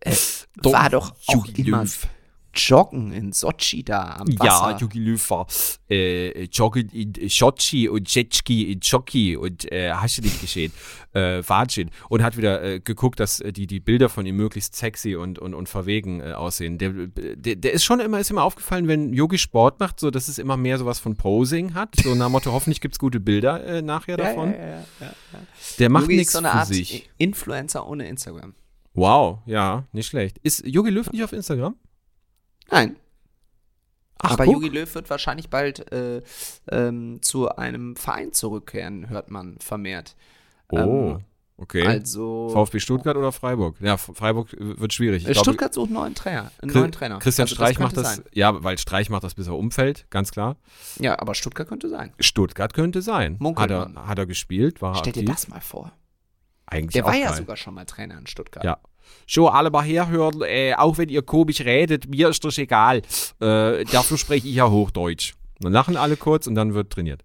äh, 0.00 0.14
war 0.62 0.90
doch 0.90 1.12
auch 1.26 1.46
Jogi 1.46 1.62
immer 1.62 1.82
Löw. 1.82 2.08
Joggen 2.54 3.12
in 3.12 3.32
Sochi 3.32 3.82
da 3.84 4.16
am 4.20 4.28
Wasser. 4.38 4.70
Ja, 4.70 4.76
Jogi 4.76 4.98
Löw 4.98 5.30
war 5.30 5.46
äh, 5.90 6.44
joggen 6.44 6.88
in 6.90 7.12
Sochi 7.28 7.88
und 7.88 8.12
Jetski 8.14 8.72
in 8.72 8.80
Jockey 8.80 9.36
und 9.36 9.70
äh, 9.70 9.92
hast 9.92 10.18
du 10.18 10.22
nicht 10.22 10.40
gesehen. 10.40 10.72
Äh, 11.12 11.42
Wahnsinn. 11.46 11.90
Und 12.08 12.22
hat 12.22 12.36
wieder 12.36 12.62
äh, 12.62 12.80
geguckt, 12.80 13.20
dass 13.20 13.40
äh, 13.40 13.52
die, 13.52 13.66
die 13.66 13.78
Bilder 13.80 14.08
von 14.08 14.26
ihm 14.26 14.36
möglichst 14.36 14.74
sexy 14.74 15.14
und, 15.14 15.38
und, 15.38 15.54
und 15.54 15.68
verwegen 15.68 16.20
äh, 16.20 16.32
aussehen. 16.32 16.78
Der, 16.78 16.90
der, 16.92 17.56
der 17.56 17.72
ist 17.72 17.84
schon 17.84 18.00
immer, 18.00 18.18
ist 18.18 18.30
immer 18.30 18.42
aufgefallen, 18.42 18.88
wenn 18.88 19.12
Yogi 19.12 19.38
Sport 19.38 19.78
macht, 19.78 20.00
so 20.00 20.10
dass 20.10 20.28
es 20.28 20.38
immer 20.38 20.56
mehr 20.56 20.78
sowas 20.78 20.98
von 20.98 21.14
Posing 21.16 21.74
hat. 21.74 21.94
So 22.02 22.14
nach 22.14 22.28
Motto, 22.28 22.50
hoffentlich 22.52 22.80
gibt 22.80 22.94
es 22.94 22.98
gute 22.98 23.20
Bilder 23.20 23.64
äh, 23.64 23.82
nachher 23.82 24.18
Ja, 24.18 24.24
davon. 24.24 24.52
ja, 24.52 24.58
ja, 24.58 24.84
ja. 25.00 25.12
Der 25.78 25.90
macht 25.90 26.08
nichts 26.08 26.32
so 26.32 26.38
eine 26.38 26.48
für 26.48 26.54
Art 26.54 26.66
sich. 26.68 27.08
Influencer 27.18 27.86
ohne 27.88 28.08
Instagram. 28.08 28.54
Wow, 28.94 29.38
ja, 29.46 29.84
nicht 29.92 30.06
schlecht. 30.06 30.38
Ist 30.42 30.64
Yogi 30.66 30.90
Löw 30.90 31.10
nicht 31.10 31.24
auf 31.24 31.32
Instagram? 31.32 31.74
Nein. 32.70 32.96
Ach, 34.18 34.32
Aber 34.32 34.44
guck. 34.44 34.54
Jogi 34.54 34.68
Löw 34.68 34.94
wird 34.94 35.10
wahrscheinlich 35.10 35.50
bald 35.50 35.92
äh, 35.92 36.22
ähm, 36.70 37.20
zu 37.22 37.50
einem 37.56 37.94
Verein 37.96 38.32
zurückkehren, 38.32 39.08
hört 39.10 39.30
man 39.30 39.58
vermehrt. 39.58 40.16
Oh, 40.70 40.76
Ähm, 40.78 41.18
okay. 41.58 41.86
Also 41.86 42.48
VfB 42.48 42.80
Stuttgart 42.80 43.16
oder 43.18 43.32
Freiburg? 43.32 43.76
Ja, 43.80 43.98
Freiburg 43.98 44.52
äh, 44.54 44.80
wird 44.80 44.94
schwierig. 44.94 45.24
Ich 45.24 45.28
äh, 45.28 45.32
glaube, 45.32 45.44
Stuttgart 45.44 45.74
sucht 45.74 45.88
einen 45.88 45.94
neuen 45.94 46.14
Trainer. 46.14 46.50
Einen 46.62 46.70
Chri- 46.70 46.78
neuen 46.78 46.92
Trainer. 46.92 47.18
Christian 47.18 47.44
Also 47.44 47.56
Streich 47.56 47.76
könnte 47.76 47.96
macht 47.96 48.06
das, 48.06 48.14
Sein. 48.16 48.24
ja, 48.32 48.64
weil 48.64 48.78
Streich 48.78 49.10
macht 49.10 49.24
das 49.24 49.34
bis 49.34 49.46
er 49.46 49.58
umfällt, 49.58 50.06
ganz 50.08 50.30
klar. 50.30 50.56
Ja, 50.98 51.18
aber 51.20 51.34
Stuttgart 51.34 51.68
könnte 51.68 51.90
sein. 51.90 52.14
Stuttgart 52.18 52.72
könnte 52.72 53.02
sein. 53.02 53.36
Munkelt 53.40 53.70
Hat 53.70 53.94
er, 53.94 54.06
hat 54.08 54.18
er 54.18 54.24
gespielt, 54.26 54.80
war 54.80 54.94
Stell 54.96 55.12
dir 55.12 55.20
aktiv. 55.20 55.34
das 55.34 55.48
mal 55.48 55.60
vor. 55.60 55.92
Eigentlich 56.66 56.94
Der 56.94 57.04
war 57.04 57.14
ja 57.14 57.28
geil. 57.28 57.36
sogar 57.36 57.56
schon 57.58 57.74
mal 57.74 57.84
Trainer 57.84 58.16
in 58.16 58.26
Stuttgart. 58.26 58.64
Ja. 58.64 58.78
So, 59.26 59.48
alle 59.48 59.70
mal 59.70 59.82
herhören, 59.84 60.42
äh, 60.42 60.74
auch 60.74 60.98
wenn 60.98 61.08
ihr 61.08 61.22
komisch 61.22 61.60
redet, 61.60 62.08
mir 62.08 62.28
ist 62.28 62.44
das 62.44 62.58
egal. 62.58 62.98
Äh, 63.40 63.84
dafür 63.84 64.18
spreche 64.18 64.48
ich 64.48 64.54
ja 64.54 64.70
Hochdeutsch. 64.70 65.34
Dann 65.60 65.72
lachen 65.72 65.96
alle 65.96 66.16
kurz 66.16 66.46
und 66.46 66.54
dann 66.54 66.74
wird 66.74 66.90
trainiert. 66.92 67.22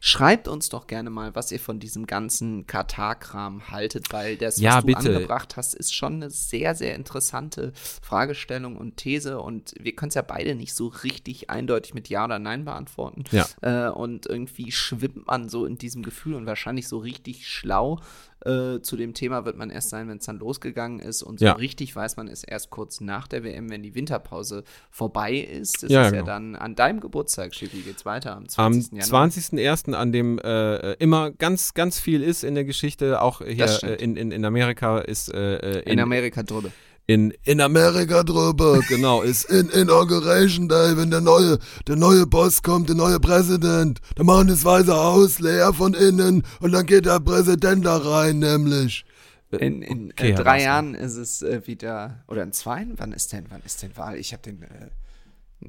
Schreibt 0.00 0.46
uns 0.46 0.68
doch 0.68 0.86
gerne 0.86 1.10
mal, 1.10 1.34
was 1.34 1.50
ihr 1.50 1.58
von 1.58 1.80
diesem 1.80 2.06
ganzen 2.06 2.68
Katar-Kram 2.68 3.68
haltet, 3.70 4.12
weil 4.12 4.36
das, 4.36 4.60
Ja, 4.60 4.76
was 4.76 4.80
du 4.82 4.86
bitte. 4.86 4.98
angebracht 5.16 5.56
hast, 5.56 5.74
ist 5.74 5.92
schon 5.92 6.14
eine 6.14 6.30
sehr, 6.30 6.76
sehr 6.76 6.94
interessante 6.94 7.72
Fragestellung 8.00 8.76
und 8.76 8.96
These 8.96 9.40
und 9.40 9.74
wir 9.80 9.96
können 9.96 10.10
es 10.10 10.14
ja 10.14 10.22
beide 10.22 10.54
nicht 10.54 10.74
so 10.74 10.86
richtig 10.86 11.50
eindeutig 11.50 11.94
mit 11.94 12.08
Ja 12.08 12.24
oder 12.26 12.38
Nein 12.38 12.64
beantworten. 12.64 13.24
Ja. 13.32 13.46
Äh, 13.60 13.90
und 13.90 14.26
irgendwie 14.26 14.70
schwimmt 14.70 15.26
man 15.26 15.48
so 15.48 15.66
in 15.66 15.78
diesem 15.78 16.02
Gefühl 16.02 16.34
und 16.34 16.46
wahrscheinlich 16.46 16.86
so 16.86 16.98
richtig 16.98 17.48
schlau 17.48 17.98
äh, 18.44 18.80
zu 18.82 18.96
dem 18.96 19.14
Thema 19.14 19.44
wird 19.44 19.56
man 19.56 19.70
erst 19.70 19.90
sein, 19.90 20.08
wenn 20.08 20.18
es 20.18 20.26
dann 20.26 20.38
losgegangen 20.38 20.98
ist 21.00 21.22
und 21.22 21.38
so 21.38 21.44
Ja. 21.46 21.52
richtig 21.52 21.94
weiß 21.94 22.16
man 22.16 22.28
es 22.28 22.44
erst 22.44 22.70
kurz 22.70 23.00
nach 23.00 23.26
der 23.28 23.44
WM, 23.44 23.70
wenn 23.70 23.82
die 23.82 23.94
Winterpause 23.94 24.64
vorbei 24.90 25.34
ist. 25.36 25.82
Das 25.82 25.90
Ja, 25.90 26.02
ist 26.06 26.12
genau. 26.12 26.22
ja 26.26 26.26
dann 26.26 26.56
an 26.56 26.74
deinem 26.74 27.00
Geburtstag, 27.00 27.54
Schippi, 27.54 27.78
geht's 27.82 28.04
weiter 28.04 28.36
am 28.36 28.48
20. 28.48 28.92
Am 28.92 28.98
Januar. 28.98 29.26
20.01., 29.28 29.92
an 29.94 30.12
dem 30.12 30.38
äh, 30.38 30.92
immer 30.94 31.30
ganz, 31.30 31.74
ganz 31.74 31.98
viel 32.00 32.22
ist 32.22 32.44
in 32.44 32.54
der 32.54 32.64
Geschichte, 32.64 33.20
auch 33.22 33.40
hier 33.44 33.82
äh, 33.82 33.94
in, 34.02 34.16
in, 34.16 34.30
in 34.32 34.44
Amerika 34.44 34.98
ist 34.98 35.32
äh, 35.32 35.80
äh, 35.80 35.92
In 35.92 36.00
Amerika 36.00 36.42
drüber. 36.42 36.70
In, 37.06 37.32
in 37.44 37.60
Amerika 37.60 38.22
drüber, 38.22 38.80
genau, 38.88 39.22
ist 39.22 39.44
in 39.44 39.68
Inauguration 39.70 40.68
Day, 40.68 40.96
wenn 40.96 41.10
der 41.10 41.20
neue, 41.20 41.58
der 41.86 41.96
neue 41.96 42.26
Boss 42.26 42.62
kommt, 42.62 42.88
der 42.88 42.96
neue 42.96 43.18
Präsident. 43.20 44.00
Da 44.14 44.22
machen 44.24 44.48
das 44.48 44.64
Weiße 44.64 44.94
Haus 44.94 45.40
leer 45.40 45.72
von 45.72 45.94
innen 45.94 46.44
und 46.60 46.72
dann 46.72 46.86
geht 46.86 47.06
der 47.06 47.20
Präsident 47.20 47.84
da 47.84 47.96
rein, 47.96 48.38
nämlich. 48.38 49.04
In, 49.50 49.82
in 49.82 50.10
okay, 50.12 50.32
drei 50.32 50.44
Wasser. 50.44 50.64
Jahren 50.64 50.94
ist 50.94 51.16
es 51.16 51.42
äh, 51.42 51.66
wieder, 51.66 52.24
oder 52.28 52.42
in 52.42 52.52
zwei? 52.52 52.86
Wann 52.96 53.12
ist 53.12 53.32
denn, 53.34 53.46
wann 53.50 53.60
ist 53.62 53.82
denn 53.82 53.94
Wahl? 53.98 54.16
Ich 54.16 54.32
habe 54.32 54.42
den, 54.42 54.62
äh, 54.62 54.88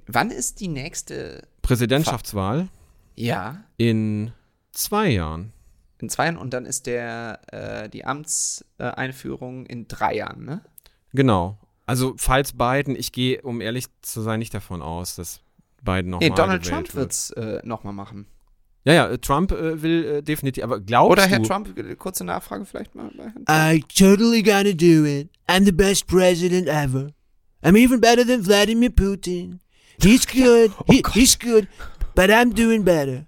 wann 0.07 0.31
ist 0.31 0.61
die 0.61 0.69
nächste? 0.69 1.45
Präsidentschaftswahl 1.63 2.69
Ja, 3.15 3.65
in 3.75 4.31
zwei 4.71 5.09
Jahren. 5.09 5.51
in 5.97 6.07
zwei 6.07 6.25
Jahren 6.25 6.37
und 6.37 6.53
dann 6.53 6.65
ist 6.65 6.85
der, 6.85 7.39
äh, 7.51 7.89
die 7.89 8.05
Amtseinführung 8.05 9.65
in 9.65 9.87
drei 9.89 10.15
Jahren, 10.15 10.45
ne? 10.45 10.61
Genau. 11.13 11.57
Also, 11.85 12.13
falls 12.17 12.53
Biden, 12.53 12.95
ich 12.95 13.11
gehe, 13.11 13.41
um 13.41 13.61
ehrlich 13.61 13.85
zu 14.01 14.21
sein, 14.21 14.39
nicht 14.39 14.53
davon 14.53 14.81
aus, 14.81 15.15
dass 15.15 15.41
Biden 15.83 16.11
nochmal 16.11 16.29
Nee, 16.29 16.35
Donald 16.35 16.65
Trump 16.65 16.87
wird. 16.87 16.95
wird's 16.95 17.29
äh, 17.31 17.59
nochmal 17.63 17.93
machen. 17.93 18.25
Ja, 18.85 18.93
ja, 18.93 19.09
äh, 19.09 19.17
Trump 19.17 19.51
äh, 19.51 19.81
will 19.81 20.05
äh, 20.05 20.21
definitiv, 20.21 20.63
aber 20.63 20.79
glaubst 20.79 21.11
Oder 21.11 21.25
Herr 21.27 21.39
du, 21.39 21.47
Trump, 21.47 21.77
äh, 21.77 21.95
kurze 21.95 22.23
Nachfrage 22.25 22.65
vielleicht 22.65 22.95
mal 22.95 23.09
bei 23.15 23.23
Herrn 23.23 23.45
Trump. 23.45 23.49
I 23.49 23.83
totally 23.97 24.41
gonna 24.43 24.73
do 24.73 25.05
it. 25.05 25.29
I'm 25.47 25.65
the 25.65 25.71
best 25.71 26.07
president 26.07 26.67
ever. 26.67 27.09
I'm 27.63 27.77
even 27.77 28.01
better 28.01 28.25
than 28.25 28.43
Vladimir 28.43 28.89
Putin. 28.89 29.59
He's 30.01 30.25
good. 30.31 30.71
he, 30.87 31.01
he's 31.13 31.37
good, 31.37 31.67
but 32.15 32.29
I'm 32.29 32.53
doing 32.53 32.83
better. 32.83 33.25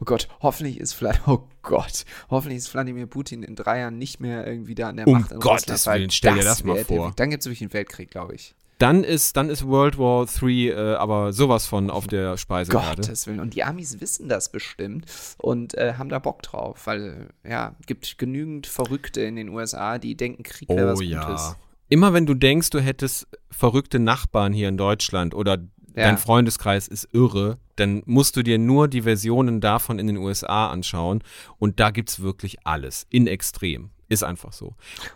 Oh 0.00 0.04
Gott, 0.04 0.28
hoffentlich 0.40 0.78
ist 0.78 0.92
Vlad 0.94 1.20
oh 1.26 1.48
Gott, 1.62 2.04
hoffentlich 2.30 2.58
ist 2.58 2.72
Wladimir 2.74 3.06
Putin 3.06 3.42
in 3.42 3.56
drei 3.56 3.80
Jahren 3.80 3.98
nicht 3.98 4.20
mehr 4.20 4.46
irgendwie 4.46 4.74
da 4.74 4.88
an 4.90 4.96
der 4.96 5.06
Um 5.06 5.20
Macht 5.20 5.32
in 5.32 5.40
Gottes 5.40 5.86
Willen, 5.86 6.10
stell 6.10 6.34
dir 6.34 6.44
das 6.44 6.64
mal 6.64 6.76
wär 6.76 6.84
der- 6.84 6.96
vor. 6.96 7.12
Dann 7.16 7.30
gibt 7.30 7.42
es 7.42 7.46
wirklich 7.46 7.62
einen 7.62 7.72
Weltkrieg, 7.72 8.10
glaube 8.10 8.34
ich. 8.34 8.54
dann 8.78 9.04
ist, 9.04 9.36
dann 9.36 9.50
ist 9.50 9.66
World 9.66 9.98
War 9.98 10.26
III 10.42 10.68
äh, 10.70 10.94
aber 10.96 11.32
sowas 11.32 11.66
von 11.66 11.90
auf 11.90 12.06
der 12.06 12.36
Speisekarte. 12.36 13.02
Gottes 13.02 13.26
Willen. 13.26 13.40
Und 13.40 13.54
die 13.54 13.62
Amis 13.64 14.00
wissen 14.00 14.28
das 14.28 14.50
bestimmt 14.50 15.06
und 15.38 15.74
äh, 15.74 15.94
haben 15.96 16.08
da 16.08 16.18
Bock 16.18 16.42
drauf, 16.42 16.86
weil 16.86 17.28
ja, 17.48 17.76
gibt 17.86 18.18
genügend 18.18 18.66
Verrückte 18.66 19.20
in 19.22 19.36
den 19.36 19.48
USA, 19.50 19.98
die 19.98 20.16
denken, 20.16 20.42
Krieg 20.42 20.68
wäre 20.68 20.92
was 20.92 20.98
Oh 20.98 21.02
ja. 21.02 21.24
Gutes. 21.24 21.56
Immer 21.88 22.12
wenn 22.14 22.26
du 22.26 22.34
denkst, 22.34 22.70
du 22.70 22.80
hättest 22.80 23.28
verrückte 23.50 23.98
Nachbarn 24.00 24.52
hier 24.52 24.68
in 24.68 24.76
Deutschland 24.76 25.34
oder 25.34 25.58
Ja. 25.96 26.04
dein 26.04 26.18
Freundeskreis 26.18 26.88
ist 26.88 27.08
irre, 27.12 27.58
dann 27.76 28.02
musst 28.06 28.36
du 28.36 28.42
dir 28.42 28.58
nur 28.58 28.88
die 28.88 29.02
Versionen 29.02 29.60
davon 29.60 29.98
in 29.98 30.06
den 30.06 30.16
USA 30.16 30.68
anschauen 30.68 31.22
und 31.58 31.78
da 31.80 31.90
gibt's 31.90 32.20
wirklich 32.20 32.66
alles. 32.66 33.06
In 33.10 33.26
extrem. 33.26 33.90
Ist 34.08 34.22
einfach 34.22 34.52
so. 34.52 34.74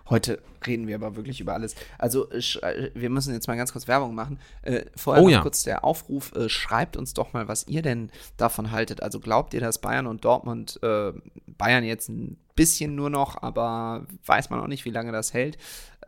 Heute 0.09 0.41
reden 0.67 0.87
wir 0.87 0.95
aber 0.95 1.15
wirklich 1.15 1.41
über 1.41 1.53
alles. 1.53 1.75
Also, 1.99 2.31
äh, 2.31 2.91
wir 2.95 3.11
müssen 3.11 3.35
jetzt 3.35 3.47
mal 3.47 3.57
ganz 3.57 3.71
kurz 3.73 3.87
Werbung 3.87 4.15
machen. 4.15 4.39
Äh, 4.63 4.87
vorher 4.97 5.23
Oh 5.23 5.29
ja. 5.29 5.43
kurz 5.43 5.63
der 5.63 5.85
Aufruf: 5.85 6.35
äh, 6.35 6.49
Schreibt 6.49 6.97
uns 6.97 7.13
doch 7.13 7.35
mal, 7.35 7.49
was 7.49 7.69
ihr 7.69 7.83
denn 7.83 8.11
davon 8.39 8.71
haltet. 8.71 9.03
Also, 9.03 9.21
glaubt 9.21 9.53
ihr, 9.53 9.61
dass 9.61 9.79
Bayern 9.79 10.07
und 10.07 10.25
Dortmund, 10.25 10.81
äh, 10.83 11.13
Bayern 11.59 11.85
jetzt 11.85 12.09
ein 12.09 12.39
bisschen 12.59 12.97
nur 12.97 13.09
noch, 13.09 13.41
aber 13.41 14.05
weiß 14.27 14.51
man 14.51 14.61
auch 14.61 14.67
nicht, 14.67 14.85
wie 14.85 14.91
lange 14.91 15.13
das 15.13 15.33
hält. 15.33 15.57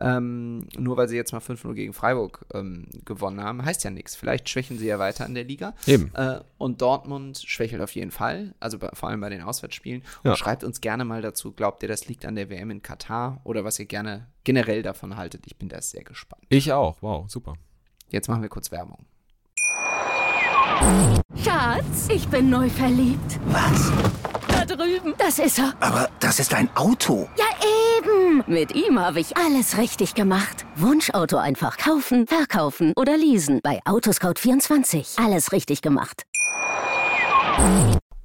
Ähm, 0.01 0.67
nur 0.77 0.97
weil 0.97 1.07
sie 1.07 1.15
jetzt 1.15 1.31
mal 1.31 1.39
5-0 1.39 1.73
gegen 1.73 1.93
Freiburg 1.93 2.45
ähm, 2.53 2.87
gewonnen 3.05 3.41
haben, 3.41 3.63
heißt 3.63 3.83
ja 3.83 3.91
nichts. 3.91 4.15
Vielleicht 4.15 4.49
schwächen 4.49 4.77
sie 4.77 4.87
ja 4.87 4.99
weiter 4.99 5.25
in 5.25 5.33
der 5.33 5.43
Liga. 5.43 5.73
Eben. 5.85 6.11
Äh, 6.13 6.41
und 6.57 6.81
Dortmund 6.81 7.37
schwächelt 7.37 7.81
auf 7.81 7.93
jeden 7.95 8.11
Fall, 8.11 8.53
also 8.59 8.79
bei, 8.79 8.89
vor 8.93 9.09
allem 9.09 9.21
bei 9.21 9.29
den 9.29 9.41
Auswärtsspielen. 9.41 10.03
Ja. 10.23 10.31
Und 10.31 10.37
schreibt 10.37 10.63
uns 10.63 10.81
gerne 10.81 11.05
mal 11.05 11.21
dazu, 11.21 11.53
glaubt 11.53 11.83
ihr, 11.83 11.89
das 11.89 12.07
liegt 12.07 12.25
an 12.25 12.35
der 12.35 12.49
WM 12.49 12.71
in 12.71 12.81
Katar 12.81 13.39
oder 13.43 13.63
was 13.63 13.79
ihr 13.79 13.85
gerne 13.85 14.27
generell 14.43 14.81
davon 14.81 15.15
haltet. 15.15 15.43
Ich 15.45 15.55
bin 15.57 15.69
da 15.69 15.81
sehr 15.81 16.03
gespannt. 16.03 16.43
Ich 16.49 16.73
auch. 16.73 16.97
Wow, 17.01 17.29
super. 17.29 17.53
Jetzt 18.09 18.27
machen 18.27 18.41
wir 18.41 18.49
kurz 18.49 18.71
Werbung. 18.71 19.05
Schatz, 21.43 22.09
ich 22.09 22.27
bin 22.27 22.49
neu 22.49 22.69
verliebt. 22.69 23.39
Was? 23.45 23.91
Drüben. 24.75 25.13
Das 25.17 25.39
ist 25.39 25.59
er. 25.59 25.73
Aber 25.79 26.09
das 26.19 26.39
ist 26.39 26.53
ein 26.53 26.69
Auto. 26.75 27.27
Ja, 27.37 27.45
eben. 27.97 28.43
Mit 28.47 28.73
ihm 28.73 28.99
habe 28.99 29.19
ich 29.19 29.37
alles 29.37 29.77
richtig 29.77 30.15
gemacht. 30.15 30.65
Wunschauto 30.75 31.37
einfach 31.37 31.77
kaufen, 31.77 32.27
verkaufen 32.27 32.93
oder 32.95 33.17
leasen. 33.17 33.59
Bei 33.63 33.79
Autoscout24. 33.83 35.23
Alles 35.23 35.51
richtig 35.51 35.81
gemacht. 35.81 36.23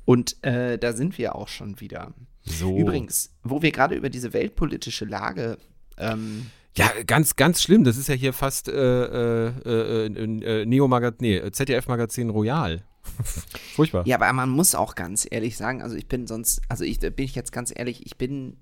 Und 0.04 0.42
äh, 0.44 0.78
da 0.78 0.92
sind 0.92 1.18
wir 1.18 1.34
auch 1.34 1.48
schon 1.48 1.80
wieder. 1.80 2.12
So. 2.42 2.76
Übrigens, 2.76 3.34
wo 3.42 3.60
wir 3.62 3.72
gerade 3.72 3.96
über 3.96 4.08
diese 4.08 4.32
weltpolitische 4.32 5.04
Lage 5.04 5.58
ähm, 5.98 6.46
Ja, 6.76 6.90
ganz, 7.06 7.36
ganz 7.36 7.60
schlimm. 7.62 7.84
Das 7.84 7.96
ist 7.96 8.08
ja 8.08 8.14
hier 8.14 8.32
fast 8.32 8.68
äh, 8.68 8.72
äh, 8.72 9.52
äh, 9.64 10.06
äh, 10.06 10.64
Neo-Magazin, 10.64 11.16
nee, 11.20 11.50
ZDF-Magazin 11.50 12.30
Royal. 12.30 12.84
Furchtbar. 13.74 14.06
Ja, 14.06 14.16
aber 14.16 14.32
man 14.32 14.50
muss 14.50 14.74
auch 14.74 14.94
ganz 14.94 15.26
ehrlich 15.30 15.56
sagen, 15.56 15.82
also 15.82 15.96
ich 15.96 16.08
bin 16.08 16.26
sonst, 16.26 16.60
also 16.68 16.84
ich 16.84 17.00
bin 17.00 17.12
ich 17.18 17.34
jetzt 17.34 17.52
ganz 17.52 17.72
ehrlich, 17.74 18.04
ich 18.06 18.16
bin, 18.16 18.56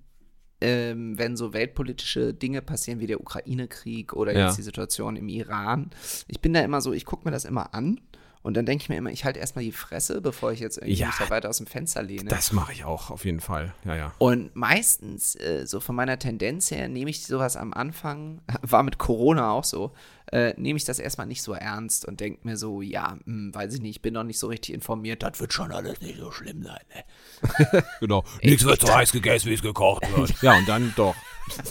ähm, 0.61 1.19
wenn 1.19 1.37
so 1.37 1.53
weltpolitische 1.53 2.33
Dinge 2.35 2.63
passieren 2.63 3.01
wie 3.01 3.07
der 3.07 3.21
Ukraine-Krieg 3.21 4.13
oder 4.13 4.33
Ja. 4.33 4.47
jetzt 4.47 4.59
die 4.59 4.63
Situation 4.63 5.17
im 5.17 5.29
Iran, 5.29 5.91
ich 6.29 6.41
bin 6.41 6.53
da 6.55 6.61
immer 6.61 6.81
so, 6.81 6.93
ich 6.93 7.05
gucke 7.05 7.25
mir 7.27 7.33
das 7.33 7.45
immer 7.45 7.75
an 7.75 8.01
und 8.45 8.55
dann 8.55 8.67
denke 8.67 8.83
ich 8.83 8.89
mir 8.91 8.97
immer, 8.97 9.11
ich 9.11 9.25
halte 9.25 9.41
erstmal 9.41 9.65
die 9.65 9.73
Fresse, 9.73 10.21
bevor 10.21 10.53
ich 10.53 10.61
jetzt 10.61 10.77
irgendwie 10.77 10.95
Ja. 10.95 11.07
mich 11.07 11.17
da 11.17 11.31
weiter 11.31 11.49
aus 11.49 11.57
dem 11.57 11.67
Fenster 11.67 12.03
lehne. 12.03 12.29
Das 12.29 12.53
mache 12.53 12.73
ich 12.73 12.85
auch, 12.85 13.11
auf 13.11 13.25
jeden 13.25 13.41
Fall. 13.41 13.75
Ja, 13.85 13.97
ja. 13.97 14.13
Und 14.19 14.55
meistens, 14.55 15.35
äh, 15.37 15.67
so 15.67 15.81
von 15.81 15.97
meiner 15.97 16.19
Tendenz 16.19 16.71
her, 16.71 16.89
nehme 16.89 17.09
ich 17.11 17.27
sowas 17.27 17.57
am 17.57 17.73
Anfang, 17.73 18.43
war 18.63 18.83
mit 18.83 18.99
Corona 18.99 19.51
auch 19.51 19.65
so, 19.65 19.95
äh, 20.31 20.53
nehme 20.59 20.77
ich 20.77 20.85
das 20.85 20.99
erstmal 20.99 21.27
nicht 21.27 21.43
so 21.43 21.55
ernst 21.55 22.05
und 22.05 22.21
denke 22.21 22.41
mir 22.47 22.57
so, 22.59 22.83
ja, 22.83 23.17
hm, 23.25 23.55
weiß 23.55 23.73
ich 23.75 23.81
nicht, 23.81 23.97
ich 23.97 24.03
bin 24.03 24.13
noch 24.15 24.25
nicht 24.25 24.39
so 24.39 24.49
richtig 24.49 24.75
informiert, 24.75 25.23
das 25.23 25.41
wird 25.41 25.53
schon 25.55 25.73
alles 25.73 26.01
nicht 26.03 26.19
so 26.19 26.31
schlimm 26.31 26.63
sein. 26.63 26.81
Ne? 26.95 27.83
Genau. 28.01 28.25
Nichts 28.43 28.65
wird 28.65 28.81
so 28.83 28.95
heiß 28.95 29.11
gegessen, 29.13 29.49
wie 29.49 29.55
es 29.55 29.63
gekocht 29.63 30.03
wird. 30.17 30.35
Ja, 30.43 30.57
und 30.59 30.69
dann 30.69 30.93
doch. 30.97 31.15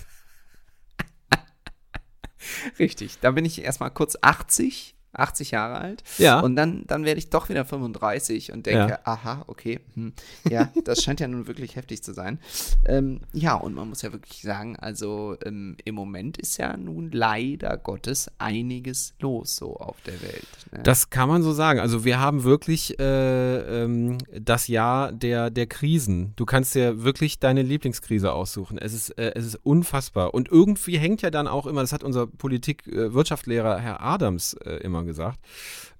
Richtig, 2.80 3.20
da 3.22 3.32
bin 3.32 3.46
ich 3.46 3.62
erstmal 3.62 3.92
kurz 3.92 4.18
80, 4.22 4.96
80 5.14 5.52
Jahre 5.52 5.80
alt. 5.80 6.04
Ja. 6.18 6.40
Und 6.40 6.56
dann, 6.56 6.84
dann 6.88 7.06
werde 7.06 7.20
ich 7.20 7.30
doch 7.30 7.50
wieder 7.50 7.66
35 7.66 8.52
und 8.52 8.66
denke, 8.66 8.94
Ja. 8.94 9.00
aha, 9.04 9.44
okay, 9.48 9.80
hm, 9.94 10.14
ja, 10.50 10.70
das 10.84 11.04
scheint 11.04 11.20
ja 11.20 11.28
nun 11.28 11.48
wirklich 11.48 11.76
heftig 11.76 12.04
zu 12.04 12.14
sein. 12.14 12.40
Ähm, 12.86 13.22
ja, 13.32 13.56
und 13.56 13.76
man 13.76 13.90
muss 13.90 14.02
ja 14.02 14.12
wirklich 14.12 14.42
sagen, 14.42 14.76
also 14.78 15.38
ähm, 15.46 15.78
im 15.86 15.96
Moment 15.96 16.38
ist 16.38 16.58
ja 16.58 16.76
nun 16.78 17.12
leider 17.12 17.78
Gottes 17.78 18.30
einiges 18.40 19.14
los 19.20 19.56
so 19.56 19.78
auf 19.78 20.02
der 20.02 20.22
Welt. 20.22 20.48
Ne? 20.72 20.80
Das 20.84 21.10
kann 21.10 21.30
man 21.30 21.44
so 21.44 21.54
sagen. 21.54 21.80
Also 21.80 22.06
wir 22.06 22.20
haben 22.20 22.44
wirklich 22.44 23.00
äh, 23.00 23.84
ähm, 23.84 24.18
das 24.38 24.68
Jahr 24.68 25.12
der, 25.12 25.50
der 25.50 25.68
Krisen. 25.68 26.34
Du 26.36 26.46
kannst 26.46 26.76
dir 26.76 27.04
wirklich 27.04 27.40
deine 27.40 27.62
Lieblingskrise 27.62 28.32
aussuchen. 28.34 28.78
Es 28.78 28.94
ist, 28.94 29.12
äh, 29.12 29.34
es 29.36 29.46
ist 29.46 29.56
unfassbar. 29.64 30.34
Und 30.34 30.50
irgendwie 30.50 30.98
hängt 30.98 31.22
ja 31.22 31.30
dann 31.30 31.48
auch 31.48 31.68
immer, 31.68 31.82
das 31.82 31.94
hat 31.94 32.04
unser 32.04 32.28
Politik-Wirtschaftslehrer 32.28 33.80
Herr 33.80 34.02
Adams 34.02 34.54
äh, 34.66 34.78
immer 34.78 35.03
gesagt, 35.06 35.40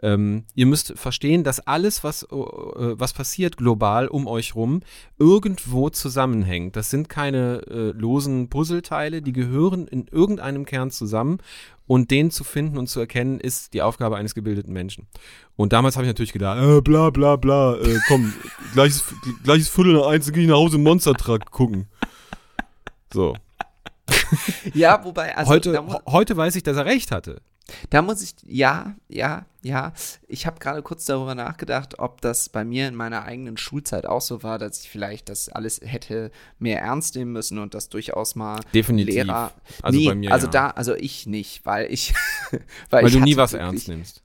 ähm, 0.02 0.44
ihr 0.54 0.66
müsst 0.66 0.94
verstehen, 0.98 1.44
dass 1.44 1.62
alles, 1.62 2.04
was, 2.04 2.24
äh, 2.24 2.28
was 2.30 3.14
passiert 3.14 3.58
global 3.58 4.08
um 4.08 4.28
euch 4.28 4.54
rum, 4.54 4.82
irgendwo 5.18 5.90
zusammenhängt. 5.90 6.76
Das 6.76 6.90
sind 6.90 7.08
keine 7.08 7.62
äh, 7.70 7.92
losen 7.98 8.50
Puzzleteile, 8.50 9.22
die 9.22 9.32
gehören 9.32 9.88
in 9.88 10.08
irgendeinem 10.08 10.66
Kern 10.66 10.92
zusammen. 10.92 11.38
Und 11.86 12.12
den 12.12 12.32
zu 12.32 12.46
finden 12.46 12.78
und 12.78 12.88
zu 12.88 13.02
erkennen, 13.02 13.42
ist 13.42 13.74
die 13.74 13.82
Aufgabe 13.82 14.16
eines 14.16 14.36
gebildeten 14.36 14.72
Menschen. 14.72 15.08
Und 15.58 15.74
damals 15.74 15.96
habe 15.96 16.06
ich 16.06 16.10
natürlich 16.10 16.32
gedacht, 16.32 16.62
äh, 16.62 16.82
bla 16.82 17.10
bla 17.10 17.36
bla, 17.36 17.76
äh, 17.76 18.00
komm, 18.08 18.34
gleiches, 18.74 19.04
gleiches 19.44 19.70
Viertel 19.70 19.94
nach 19.94 20.08
eins, 20.08 20.32
gehe 20.32 20.44
ich 20.44 20.50
nach 20.50 20.56
Hause 20.56 20.78
Monster 20.78 21.14
Truck 21.14 21.52
gucken. 21.52 21.88
So. 23.14 23.36
ja, 24.74 25.04
wobei, 25.04 25.36
also 25.36 25.52
heute, 25.52 25.86
heute 26.08 26.36
weiß 26.36 26.56
ich, 26.56 26.64
dass 26.64 26.78
er 26.78 26.86
recht 26.86 27.12
hatte. 27.12 27.42
Da 27.90 28.02
muss 28.02 28.22
ich, 28.22 28.36
ja, 28.46 28.96
ja, 29.08 29.46
ja. 29.62 29.94
Ich 30.28 30.46
habe 30.46 30.60
gerade 30.60 30.82
kurz 30.82 31.06
darüber 31.06 31.34
nachgedacht, 31.34 31.98
ob 32.00 32.20
das 32.22 32.50
bei 32.50 32.66
mir 32.66 32.88
in 32.90 32.96
meiner 32.96 33.24
eigenen 33.24 33.56
Schulzeit 33.58 34.06
auch 34.06 34.22
so 34.22 34.44
war, 34.44 34.60
dass 34.60 34.82
ich 34.82 34.90
vielleicht 34.90 35.30
das 35.30 35.48
alles 35.50 35.80
hätte 35.82 36.32
mehr 36.60 36.82
ernst 36.82 37.16
nehmen 37.16 37.32
müssen 37.32 37.60
und 37.60 37.74
das 37.74 37.88
durchaus 37.90 38.36
mal 38.36 38.60
Definitiv. 38.74 39.16
Lehrer. 39.16 39.54
Also 39.82 39.98
nee, 40.00 40.08
bei 40.08 40.16
mir, 40.16 40.32
also 40.34 40.48
ja. 40.48 40.52
da, 40.52 40.68
also 40.72 40.94
ich 40.96 41.26
nicht, 41.26 41.66
weil 41.66 41.92
ich, 41.92 42.14
Weil 42.90 43.08
ich 43.08 43.14
du 43.14 43.20
nie 43.20 43.38
was 43.38 43.54
wirklich- 43.54 43.66
ernst 43.68 43.88
nimmst. 43.88 44.24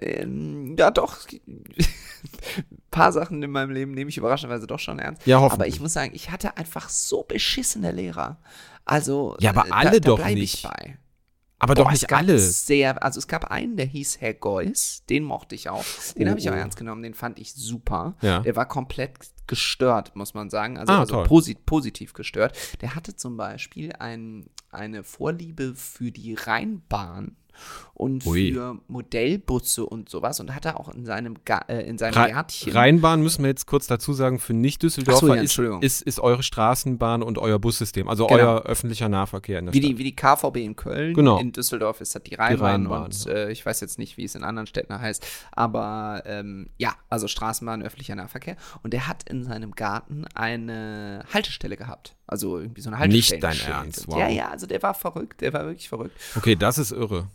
Ähm, 0.00 0.76
ja, 0.78 0.90
doch. 0.92 1.16
Ein 1.46 1.64
paar 2.90 3.12
Sachen 3.12 3.42
in 3.42 3.50
meinem 3.50 3.70
Leben 3.72 3.92
nehme 3.92 4.08
ich 4.08 4.16
überraschenderweise 4.16 4.66
doch 4.68 4.78
schon 4.78 4.98
ernst. 5.00 5.26
Ja, 5.26 5.36
Aber 5.38 5.46
hoffentlich. 5.46 5.74
ich 5.74 5.80
muss 5.80 5.92
sagen, 5.92 6.12
ich 6.14 6.30
hatte 6.30 6.56
einfach 6.56 6.88
so 6.88 7.24
beschissene 7.24 7.90
Lehrer. 7.92 8.38
Also, 8.84 9.36
Ja, 9.40 9.50
aber 9.50 9.66
äh, 9.68 9.72
alle 9.72 10.00
da, 10.00 10.16
da 10.16 10.16
doch 10.16 10.24
nicht. 10.26 10.54
Ich 10.54 10.62
bei. 10.62 10.96
Aber 11.60 11.74
Boah, 11.74 11.84
doch 11.84 11.92
es 11.92 12.02
nicht 12.02 12.12
alle. 12.12 12.38
Sehr, 12.38 13.02
also 13.04 13.18
es 13.18 13.28
gab 13.28 13.50
einen, 13.50 13.76
der 13.76 13.86
hieß 13.86 14.20
Herr 14.20 14.34
Geuss, 14.34 15.04
den 15.08 15.22
mochte 15.24 15.54
ich 15.54 15.68
auch. 15.68 15.84
Den 16.16 16.26
Oh, 16.26 16.30
habe 16.30 16.40
ich 16.40 16.48
auch 16.50 16.54
oh. 16.54 16.58
ernst 16.58 16.76
genommen, 16.78 17.02
den 17.02 17.14
fand 17.14 17.38
ich 17.38 17.52
super. 17.54 18.16
Ja. 18.22 18.40
Der 18.40 18.56
war 18.56 18.66
komplett 18.66 19.12
gestört, 19.46 20.16
muss 20.16 20.32
man 20.34 20.48
sagen. 20.48 20.78
Also, 20.78 20.92
Ah, 20.92 21.00
also 21.00 21.14
toll. 21.16 21.24
posi 21.26 21.54
positiv 21.54 22.14
gestört. 22.14 22.56
Der 22.80 22.94
hatte 22.94 23.14
zum 23.14 23.36
Beispiel 23.36 23.92
ein, 23.98 24.46
eine 24.70 25.04
Vorliebe 25.04 25.74
für 25.74 26.10
die 26.10 26.34
Rheinbahn 26.34 27.36
und 27.94 28.26
Ui. 28.26 28.52
für 28.52 28.78
Modellbusse 28.88 29.84
und 29.84 30.08
sowas 30.08 30.40
und 30.40 30.54
hatte 30.54 30.78
auch 30.78 30.88
in 30.88 31.04
seinem, 31.04 31.36
Ga 31.44 31.58
äh, 31.68 31.82
in 31.82 31.98
seinem 31.98 32.14
Gärtchen. 32.14 32.72
Rheinbahn 32.72 33.22
müssen 33.22 33.42
wir 33.42 33.48
jetzt 33.48 33.66
kurz 33.66 33.86
dazu 33.86 34.12
sagen, 34.12 34.38
für 34.38 34.54
Nicht-Düsseldorfer 34.54 35.26
so, 35.26 35.34
ja, 35.34 35.42
ist, 35.42 35.58
ist, 35.82 36.02
ist 36.02 36.20
eure 36.20 36.42
Straßenbahn 36.42 37.22
und 37.22 37.38
euer 37.38 37.58
Bussystem, 37.58 38.08
also 38.08 38.26
Genau. 38.26 38.40
euer 38.40 38.62
öffentlicher 38.62 39.08
Nahverkehr 39.08 39.58
in 39.58 39.66
der 39.66 39.74
Wie 39.74 39.78
Stadt. 39.78 39.90
die, 39.90 39.98
wie 39.98 40.04
die 40.04 40.16
KVB 40.16 40.56
in 40.56 40.76
Köln. 40.76 41.14
Genau. 41.14 41.38
In 41.38 41.52
Düsseldorf 41.52 42.00
ist 42.00 42.14
das 42.14 42.22
die 42.22 42.34
Rheinbahn. 42.34 42.86
Rheinbahn, 42.86 43.04
und 43.04 43.24
ja. 43.24 43.32
äh, 43.32 43.52
ich 43.52 43.64
weiß 43.64 43.80
jetzt 43.80 43.98
nicht, 43.98 44.16
wie 44.16 44.24
es 44.24 44.34
in 44.34 44.44
anderen 44.44 44.66
Städten 44.66 44.98
heißt. 44.98 45.26
Aber 45.52 46.22
ähm, 46.26 46.70
ja, 46.78 46.94
also 47.08 47.28
Straßenbahn, 47.28 47.82
öffentlicher 47.82 48.14
Nahverkehr. 48.14 48.56
Und 48.82 48.94
er 48.94 49.08
hat 49.08 49.28
in 49.28 49.44
seinem 49.44 49.72
Garten 49.72 50.24
eine 50.34 51.24
Haltestelle 51.32 51.76
gehabt. 51.76 52.16
Also 52.30 52.60
irgendwie 52.60 52.80
so 52.80 52.90
eine 52.90 53.08
Nicht 53.08 53.42
dein 53.42 53.58
Ernst, 53.58 54.06
wow. 54.06 54.16
Ja, 54.16 54.28
ja, 54.28 54.50
also 54.50 54.64
der 54.64 54.80
war 54.84 54.94
verrückt. 54.94 55.40
Der 55.40 55.52
war 55.52 55.64
wirklich 55.64 55.88
verrückt. 55.88 56.16
Okay, 56.36 56.54
das 56.54 56.78
ist 56.78 56.92
irre. 56.92 57.26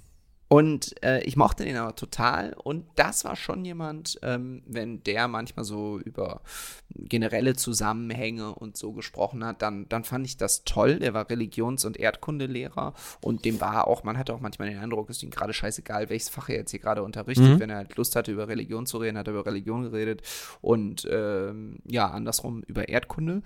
Und 0.48 1.04
äh, 1.04 1.24
ich 1.24 1.38
mochte 1.38 1.66
den 1.66 1.76
aber 1.76 1.96
total. 1.96 2.54
Und 2.54 2.86
das 2.96 3.26
war 3.26 3.36
schon 3.36 3.66
jemand, 3.66 4.20
ähm, 4.22 4.62
wenn 4.68 5.04
der 5.04 5.28
manchmal 5.28 5.66
so 5.66 6.00
über 6.00 6.42
generelle 6.90 7.56
Zusammenhänge 7.56 8.54
und 8.54 8.78
so 8.78 8.94
gesprochen 8.94 9.44
hat, 9.44 9.64
dann, 9.64 9.90
dann 9.90 10.04
fand 10.04 10.28
ich 10.28 10.38
das 10.38 10.64
toll. 10.64 11.00
Der 11.00 11.16
war 11.16 11.30
Religions- 11.30 11.84
und 11.84 11.98
Erdkundelehrer 11.98 12.94
und 13.22 13.44
dem 13.44 13.60
war 13.60 13.88
auch, 13.88 14.04
man 14.04 14.18
hatte 14.20 14.34
auch 14.34 14.40
manchmal 14.40 14.70
den 14.70 14.78
Eindruck, 14.78 15.10
es 15.10 15.18
ist 15.18 15.24
ihm 15.24 15.32
gerade 15.32 15.54
scheißegal, 15.54 16.10
welches 16.10 16.30
Fach 16.30 16.48
er 16.50 16.58
jetzt 16.58 16.72
hier 16.72 16.80
gerade 16.80 17.02
unterrichtet. 17.02 17.60
Wenn 17.60 17.72
er 17.72 17.78
halt 17.78 17.96
Lust 17.98 18.16
hatte, 18.16 18.32
über 18.32 18.48
Religion 18.48 18.86
zu 18.86 18.98
reden, 18.98 19.18
hat 19.18 19.28
er 19.28 19.34
über 19.34 19.46
Religion 19.46 19.84
geredet 19.84 20.22
und 20.62 21.08
ähm, 21.10 21.80
ja, 21.86 22.10
andersrum 22.10 22.62
über 22.64 22.88
Erdkunde. 22.88 23.42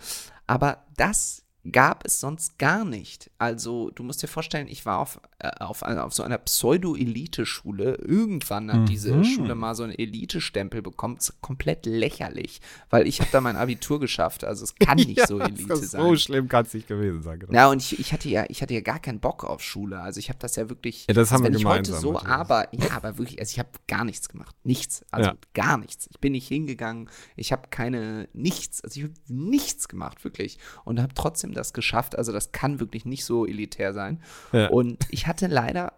Aber 0.47 0.85
das 0.97 1.45
gab 1.72 2.05
es 2.05 2.20
sonst 2.20 2.57
gar 2.59 2.86
nicht. 2.86 3.30
Also, 3.38 3.89
du 3.91 4.03
musst 4.03 4.22
dir 4.24 4.28
vorstellen, 4.28 4.67
ich 4.67 4.86
war 4.86 4.99
auf, 4.99 5.20
äh, 5.39 5.49
auf, 5.59 5.84
einer- 5.84 6.05
auf 6.05 6.13
so 6.13 6.24
einer 6.24 6.38
Pseudo-Elite-Schule. 6.38 7.95
Irgendwann 7.95 8.72
hat 8.72 8.89
diese 8.89 9.24
Schule 9.24 9.55
mal 9.55 9.76
so 9.76 9.84
einen 9.84 9.93
Elite-Stempel 9.93 10.82
bekommen. 10.82 11.15
Das 11.15 11.30
ist 11.30 11.41
komplett 11.41 11.86
lächerlich, 11.86 12.61
weil 12.89 13.07
ich 13.07 13.20
habe 13.20 13.30
da 13.32 13.41
mein 13.41 13.55
Abitur 13.55 13.99
geschafft. 13.99 14.43
Also, 14.43 14.63
es 14.63 14.76
kann 14.76 14.97
nicht 14.97 15.26
so 15.28 15.39
Elite 15.39 15.67
das 15.67 15.82
ist 15.82 15.91
sein. 15.91 16.01
so 16.01 16.15
schlimm 16.15 16.47
kann 16.47 16.65
es 16.65 16.74
nicht 16.74 16.88
gewesen 16.88 17.22
sein. 17.24 17.39
genau. 17.39 17.53
Ja, 17.53 17.70
und 17.70 17.82
ich, 17.82 17.99
ich, 17.99 18.13
hatte 18.13 18.30
ja, 18.30 18.45
ich 18.49 18.61
hatte 18.61 18.74
ja 18.74 18.82
gar 18.82 18.99
keinen 18.99 19.20
Bock 19.20 19.43
auf 19.43 19.61
Schule. 19.63 19.99
Also 19.99 20.20
ich 20.20 20.30
habe 20.30 20.39
das 20.39 20.55
ja 20.55 20.70
wirklich. 20.70 21.05
Ja, 21.07 21.13
das 21.13 21.32
haben 21.32 21.43
also 21.45 21.45
wir 21.45 21.53
wenn 21.53 21.59
ich 21.59 21.65
heute 21.65 21.91
gemeinsam, 21.91 22.01
so 22.13 22.20
aber 22.22 22.67
ja, 22.74 22.91
aber 22.91 23.17
wirklich, 23.17 23.39
also 23.39 23.51
ich 23.51 23.59
habe 23.59 23.70
gar 23.88 24.05
nichts 24.05 24.30
gemacht. 24.30 24.55
Nichts. 24.63 25.05
Also 25.11 25.30
Ja. 25.32 25.36
gar 25.53 25.78
nichts. 25.78 26.07
Ich 26.11 26.20
bin 26.20 26.34
nicht 26.34 26.47
hingegangen. 26.47 27.09
Ich 27.36 27.51
habe 27.51 27.67
keine, 27.70 28.28
nichts. 28.34 28.82
Also 28.84 28.99
ich 28.99 29.03
habe 29.05 29.13
nichts 29.28 29.88
gemacht, 29.88 30.24
wirklich. 30.24 30.57
Und 30.86 30.99
habe 31.01 31.13
trotzdem 31.13 31.53
das 31.60 31.74
geschafft. 31.74 32.18
Also 32.18 32.32
das 32.32 32.51
kann 32.51 32.80
wirklich 32.80 33.05
nicht 33.05 33.24
so 33.26 33.45
elitär 33.45 33.93
sein. 33.93 34.20
Ja. 34.51 34.70
Und 34.70 35.05
ich 35.12 35.28
hatte 35.28 35.45
leider. 35.47 35.93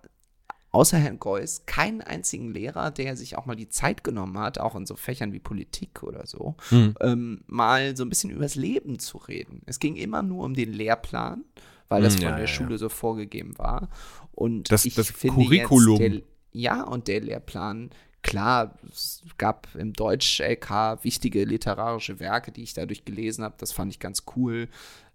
Außer 0.74 0.98
Herrn 0.98 1.20
Geuss 1.20 1.66
keinen 1.66 2.00
einzigen 2.00 2.54
Lehrer, 2.54 2.92
der 2.92 3.18
sich 3.18 3.38
auch 3.38 3.46
mal 3.46 3.58
die 3.58 3.68
Zeit 3.68 4.06
genommen 4.06 4.38
hat, 4.38 4.58
auch 4.58 4.74
in 4.76 4.86
so 4.86 4.96
Fächern 4.96 5.34
wie 5.34 5.40
Politik 5.40 6.02
oder 6.02 6.26
so, 6.26 6.56
Hm. 6.70 6.96
ähm, 7.02 7.44
mal 7.48 7.98
so 7.98 8.06
ein 8.06 8.10
bisschen 8.10 8.30
übers 8.30 8.56
Leben 8.56 8.98
zu 8.98 9.18
reden. 9.18 9.64
Es 9.66 9.80
ging 9.80 9.98
immer 9.98 10.22
nur 10.24 10.46
um 10.46 10.54
den 10.54 10.72
Lehrplan, 10.72 11.44
weil 11.90 12.02
das 12.02 12.14
Hm, 12.14 12.22
von 12.22 12.30
ja, 12.30 12.36
der 12.38 12.46
ja, 12.46 12.48
Schule 12.48 12.78
so 12.78 12.88
vorgegeben 12.88 13.58
war. 13.58 13.90
Und 14.32 14.72
Das- 14.72 14.86
ich 14.86 14.96
das 14.96 15.12
finde 15.12 15.44
Curriculum. 15.44 16.00
Jetzt 16.00 16.14
der, 16.14 16.22
ja, 16.54 16.84
und 16.84 17.10
der 17.10 17.20
Lehrplan, 17.20 17.90
klar, 18.22 18.76
es 18.90 19.24
gab 19.38 19.68
im 19.76 19.92
Deutsch-LK 19.92 21.04
wichtige 21.04 21.44
literarische 21.44 22.22
Werke, 22.22 22.54
die 22.54 22.64
ich 22.64 22.74
dadurch 22.74 23.04
gelesen 23.04 23.44
habe. 23.44 23.56
Das 23.58 23.74
fand 23.74 23.92
ich 23.92 24.00
ganz 24.00 24.24
cool. 24.38 24.70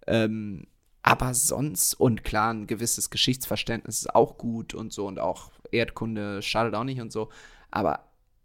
Ähm, 0.07 0.67
aber 1.03 1.35
sonst, 1.35 1.95
und 1.95 2.25
klar, 2.25 2.53
ein 2.53 2.67
gewisses 2.67 3.11
Geschichtsverständnis 3.11 3.99
ist 3.99 4.15
auch 4.15 4.39
gut 4.39 4.75
und 4.75 4.93
so 4.93 5.07
und 5.07 5.21
auch 5.21 5.53
Erdkunde 5.71 6.43
schadet 6.43 6.75
auch 6.75 6.85
nicht 6.85 7.01
und 7.01 7.13
so. 7.13 7.29
Aber 7.71 8.01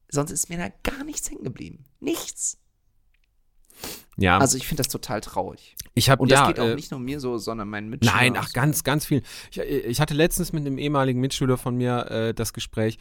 sonst 0.10 0.32
ist 0.32 0.50
mir 0.50 0.58
da 0.58 0.70
gar 0.84 1.04
nichts 1.04 1.30
hängen 1.32 1.44
geblieben. 1.44 1.86
Nichts. 2.00 2.58
Ja, 4.18 4.38
Also 4.38 4.58
ich 4.58 4.68
finde 4.68 4.84
das 4.84 4.90
total 4.90 5.22
traurig. 5.22 5.76
ich 5.96 6.10
habe 6.10 6.22
Und 6.22 6.32
das 6.32 6.42
ja, 6.42 6.48
geht 6.48 6.60
auch 6.60 6.68
äh, 6.68 6.76
nicht 6.76 6.92
nur 6.92 7.00
mir 7.00 7.20
so, 7.20 7.38
sondern 7.38 7.70
meinen 7.70 7.90
Mitschülern. 7.90 8.16
Nein, 8.16 8.38
ach, 8.38 8.48
so. 8.48 8.54
ganz, 8.54 8.84
ganz 8.84 9.06
viel. 9.06 9.24
Ich, 9.50 9.58
ich 9.60 10.00
hatte 10.00 10.14
letztens 10.14 10.54
mit 10.54 10.66
einem 10.66 10.78
ehemaligen 10.78 11.20
Mitschüler 11.20 11.58
von 11.58 11.76
mir 11.76 12.12
äh, 12.12 12.34
das 12.34 12.54
Gespräch. 12.54 13.00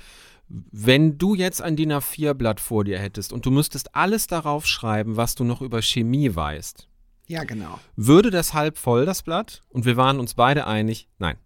Wenn 0.49 1.19
du 1.19 1.35
jetzt 1.35 1.63
ein 1.63 1.77
DIN 1.77 1.93
A4-Blatt 1.93 2.61
vor 2.61 2.85
dir 2.85 2.99
hättest 2.99 3.33
und 3.33 3.45
du 3.45 3.51
müsstest 3.51 3.95
alles 3.95 4.27
darauf 4.27 4.67
schreiben, 4.67 5.17
was 5.17 5.35
du 5.35 5.45
noch 5.45 5.61
über 5.61 5.83
Chemie 5.83 6.35
weißt, 6.35 6.89
Ja, 7.31 7.45
genau. 7.45 7.79
würde 7.95 8.31
das 8.33 8.55
halb 8.55 8.77
voll, 8.77 9.07
das 9.07 9.23
Blatt? 9.23 9.63
Und 9.69 9.85
wir 9.85 9.97
waren 9.97 10.19
uns 10.19 10.35
beide 10.35 10.67
einig, 10.67 11.07
nein. 11.19 11.37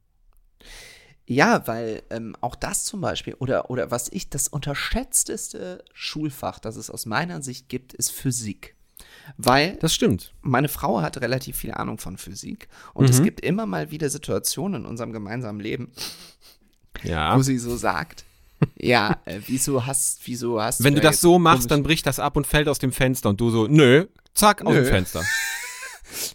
Ja, 1.26 1.66
weil 1.66 2.03
ähm, 2.09 2.35
auch 2.41 2.55
das 2.57 2.85
zum 2.87 3.03
Beispiel, 3.03 3.35
oder, 3.35 3.68
oder 3.70 3.91
was 3.91 4.09
ich, 4.11 4.30
das 4.30 4.49
unterschätzteste 4.49 5.85
Schulfach, 5.93 6.59
das 6.59 6.76
es 6.76 6.89
aus 6.89 7.05
meiner 7.05 7.43
Sicht 7.43 7.68
gibt, 7.68 7.93
ist 7.93 8.11
Physik. 8.12 8.76
Weil 9.37 9.76
Das 9.76 9.93
stimmt. 9.95 10.32
meine 10.41 10.68
Frau 10.68 11.03
hat 11.03 11.20
relativ 11.20 11.57
viel 11.59 11.72
Ahnung 11.72 11.99
von 11.99 12.16
Physik 12.16 12.68
und 12.95 13.11
es 13.11 13.20
Mhm. 13.20 13.24
gibt 13.24 13.41
immer 13.41 13.66
mal 13.66 13.91
wieder 13.91 14.09
Situationen 14.09 14.82
in 14.85 14.89
unserem 14.89 15.12
gemeinsamen 15.12 15.61
Leben, 15.61 15.93
Ja. 17.03 17.37
wo 17.37 17.43
sie 17.43 17.59
so 17.59 17.76
sagt, 17.76 18.24
ja, 18.78 19.18
äh, 19.26 19.41
wieso 19.47 19.85
hast, 19.85 20.20
wieso 20.26 20.62
hast 20.62 20.82
Wenn 20.82 20.95
du 20.95 21.03
da 21.03 21.09
das 21.11 21.20
so 21.20 21.39
machst, 21.39 21.70
dann 21.70 21.82
bricht 21.82 22.07
das 22.07 22.18
ab 22.18 22.37
und 22.39 22.47
fällt 22.47 22.68
aus 22.68 22.78
dem 22.78 22.93
Fenster 22.93 23.28
und 23.28 23.39
du 23.41 23.51
so, 23.51 23.66
nö, 23.66 24.07
zack, 24.35 24.62
aus 24.64 24.72
Nö. 24.74 24.80
dem 24.82 24.87
Fenster. 24.87 25.22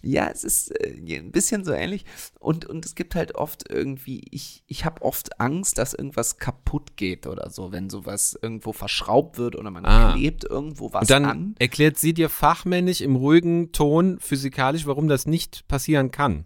Ja, 0.02 0.30
es 0.30 0.44
ist 0.44 0.72
äh, 0.80 0.96
ein 1.18 1.32
bisschen 1.32 1.64
so 1.64 1.72
ähnlich. 1.72 2.06
Und, 2.40 2.66
und 2.66 2.86
es 2.86 2.96
gibt 2.96 3.16
halt 3.16 3.36
oft 3.36 3.70
irgendwie, 3.70 4.22
ich, 4.32 4.64
ich 4.68 4.86
habe 4.86 5.02
oft 5.02 5.40
Angst, 5.40 5.78
dass 5.78 5.94
irgendwas 5.94 6.38
kaputt 6.38 6.96
geht 6.98 7.28
oder 7.28 7.50
so, 7.50 7.72
wenn 7.72 7.90
sowas 7.90 8.38
irgendwo 8.42 8.74
verschraubt 8.74 9.38
wird 9.38 9.56
oder 9.56 9.72
man 9.72 9.86
Ah. 9.86 10.14
klebt 10.14 10.44
irgendwo 10.44 10.94
was 10.94 11.02
Und 11.04 11.10
dann 11.12 11.26
an. 11.26 11.56
erklärt 11.60 11.98
sie 11.98 12.14
dir 12.14 12.30
fachmännisch 12.30 13.02
im 13.02 13.16
ruhigen 13.16 13.72
Ton 13.72 14.20
physikalisch, 14.20 14.86
warum 14.86 15.08
das 15.08 15.26
nicht 15.26 15.68
passieren 15.68 16.12
kann. 16.12 16.46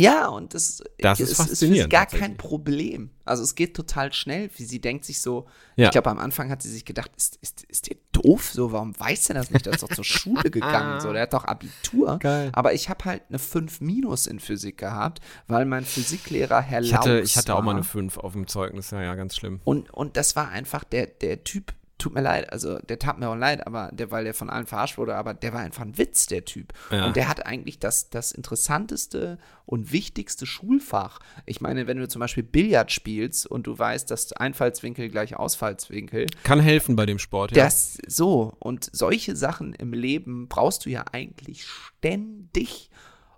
Ja, 0.00 0.28
und 0.28 0.54
das, 0.54 0.80
Das 0.98 1.18
ist 1.18 1.30
ist 1.32 1.36
faszinierend 1.38 1.90
gar 1.92 2.06
kein. 2.06 2.36
Problem. 2.36 3.10
Also 3.24 3.42
es 3.42 3.56
geht 3.56 3.74
total 3.74 4.12
schnell. 4.12 4.48
Wie 4.56 4.64
sie 4.64 4.80
denkt 4.80 5.04
sich 5.04 5.20
so, 5.20 5.46
Ja. 5.74 5.86
ich 5.86 5.90
glaube, 5.90 6.08
am 6.10 6.18
Anfang 6.20 6.50
hat 6.50 6.62
sie 6.62 6.70
sich 6.70 6.84
gedacht, 6.84 7.10
ist, 7.16 7.36
ist, 7.42 7.64
ist 7.64 7.88
der 7.90 7.96
doof 8.12 8.50
so? 8.52 8.70
Warum 8.70 8.98
weiß 8.98 9.24
der 9.24 9.34
das 9.34 9.50
nicht? 9.50 9.66
Der 9.66 9.72
ist 9.72 9.82
doch 9.82 9.88
zur 9.92 10.04
Schule 10.04 10.50
gegangen. 10.50 11.00
So, 11.00 11.12
der 11.12 11.22
hat 11.22 11.32
doch 11.32 11.44
Abitur. 11.44 12.18
Geil. 12.20 12.50
Aber 12.52 12.72
ich 12.74 12.88
habe 12.88 13.04
halt 13.06 13.22
eine 13.28 13.40
5 13.40 13.80
Minus 13.80 14.28
in 14.28 14.38
Physik 14.38 14.78
gehabt, 14.78 15.20
weil 15.48 15.64
mein 15.64 15.84
Physiklehrer 15.84 16.60
Herr 16.60 16.80
Ich 16.80 16.94
hatte, 16.94 17.18
Laux 17.18 17.28
ich 17.30 17.36
hatte 17.36 17.56
auch 17.56 17.62
mal 17.62 17.72
eine 17.72 17.82
5 17.84 18.18
auf 18.18 18.34
dem 18.34 18.46
Zeugnis, 18.46 18.92
ja, 18.92 19.02
ja, 19.02 19.14
ganz 19.16 19.34
schlimm. 19.34 19.60
Und, 19.64 19.90
und 19.92 20.16
das 20.16 20.36
war 20.36 20.48
einfach 20.48 20.84
der, 20.84 21.06
der 21.08 21.42
Typ, 21.42 21.72
tut 21.98 22.14
mir 22.14 22.20
leid, 22.22 22.52
also 22.52 22.78
der 22.78 22.98
tat 22.98 23.18
mir 23.18 23.28
auch 23.28 23.34
leid, 23.36 23.66
aber 23.66 23.90
der, 23.92 24.10
weil 24.12 24.24
der 24.24 24.32
von 24.34 24.48
allen 24.50 24.66
verarscht 24.66 24.98
wurde, 24.98 25.16
aber 25.16 25.34
der 25.34 25.52
war 25.52 25.60
einfach 25.60 25.82
ein 25.82 25.98
Witz, 25.98 26.26
der 26.26 26.44
Typ. 26.44 26.72
Ja. 26.90 27.06
Und 27.06 27.16
der 27.16 27.28
hat 27.28 27.44
eigentlich 27.44 27.78
das, 27.80 28.08
das 28.08 28.30
interessanteste 28.30 29.38
und 29.66 29.90
wichtigste 29.92 30.46
Schulfach. 30.46 31.18
Ich 31.44 31.60
meine, 31.60 31.86
wenn 31.86 31.98
du 31.98 32.08
zum 32.08 32.20
Beispiel 32.20 32.44
Billard 32.44 32.92
spielst 32.92 33.46
und 33.46 33.66
du 33.66 33.76
weißt, 33.78 34.10
dass 34.10 34.32
Einfallswinkel 34.32 35.08
gleich 35.08 35.36
Ausfallswinkel, 35.36 36.26
Kann 36.44 36.60
helfen 36.60 36.94
bei 36.96 37.04
dem 37.04 37.18
Sport, 37.18 37.56
ja. 37.56 37.64
das 37.64 37.98
so. 38.06 38.54
Und 38.60 38.88
solche 38.92 39.34
Sachen 39.36 39.74
im 39.74 39.92
Leben 39.92 40.48
brauchst 40.48 40.86
du 40.86 40.90
ja 40.90 41.04
eigentlich 41.12 41.66
ständig. 41.66 42.90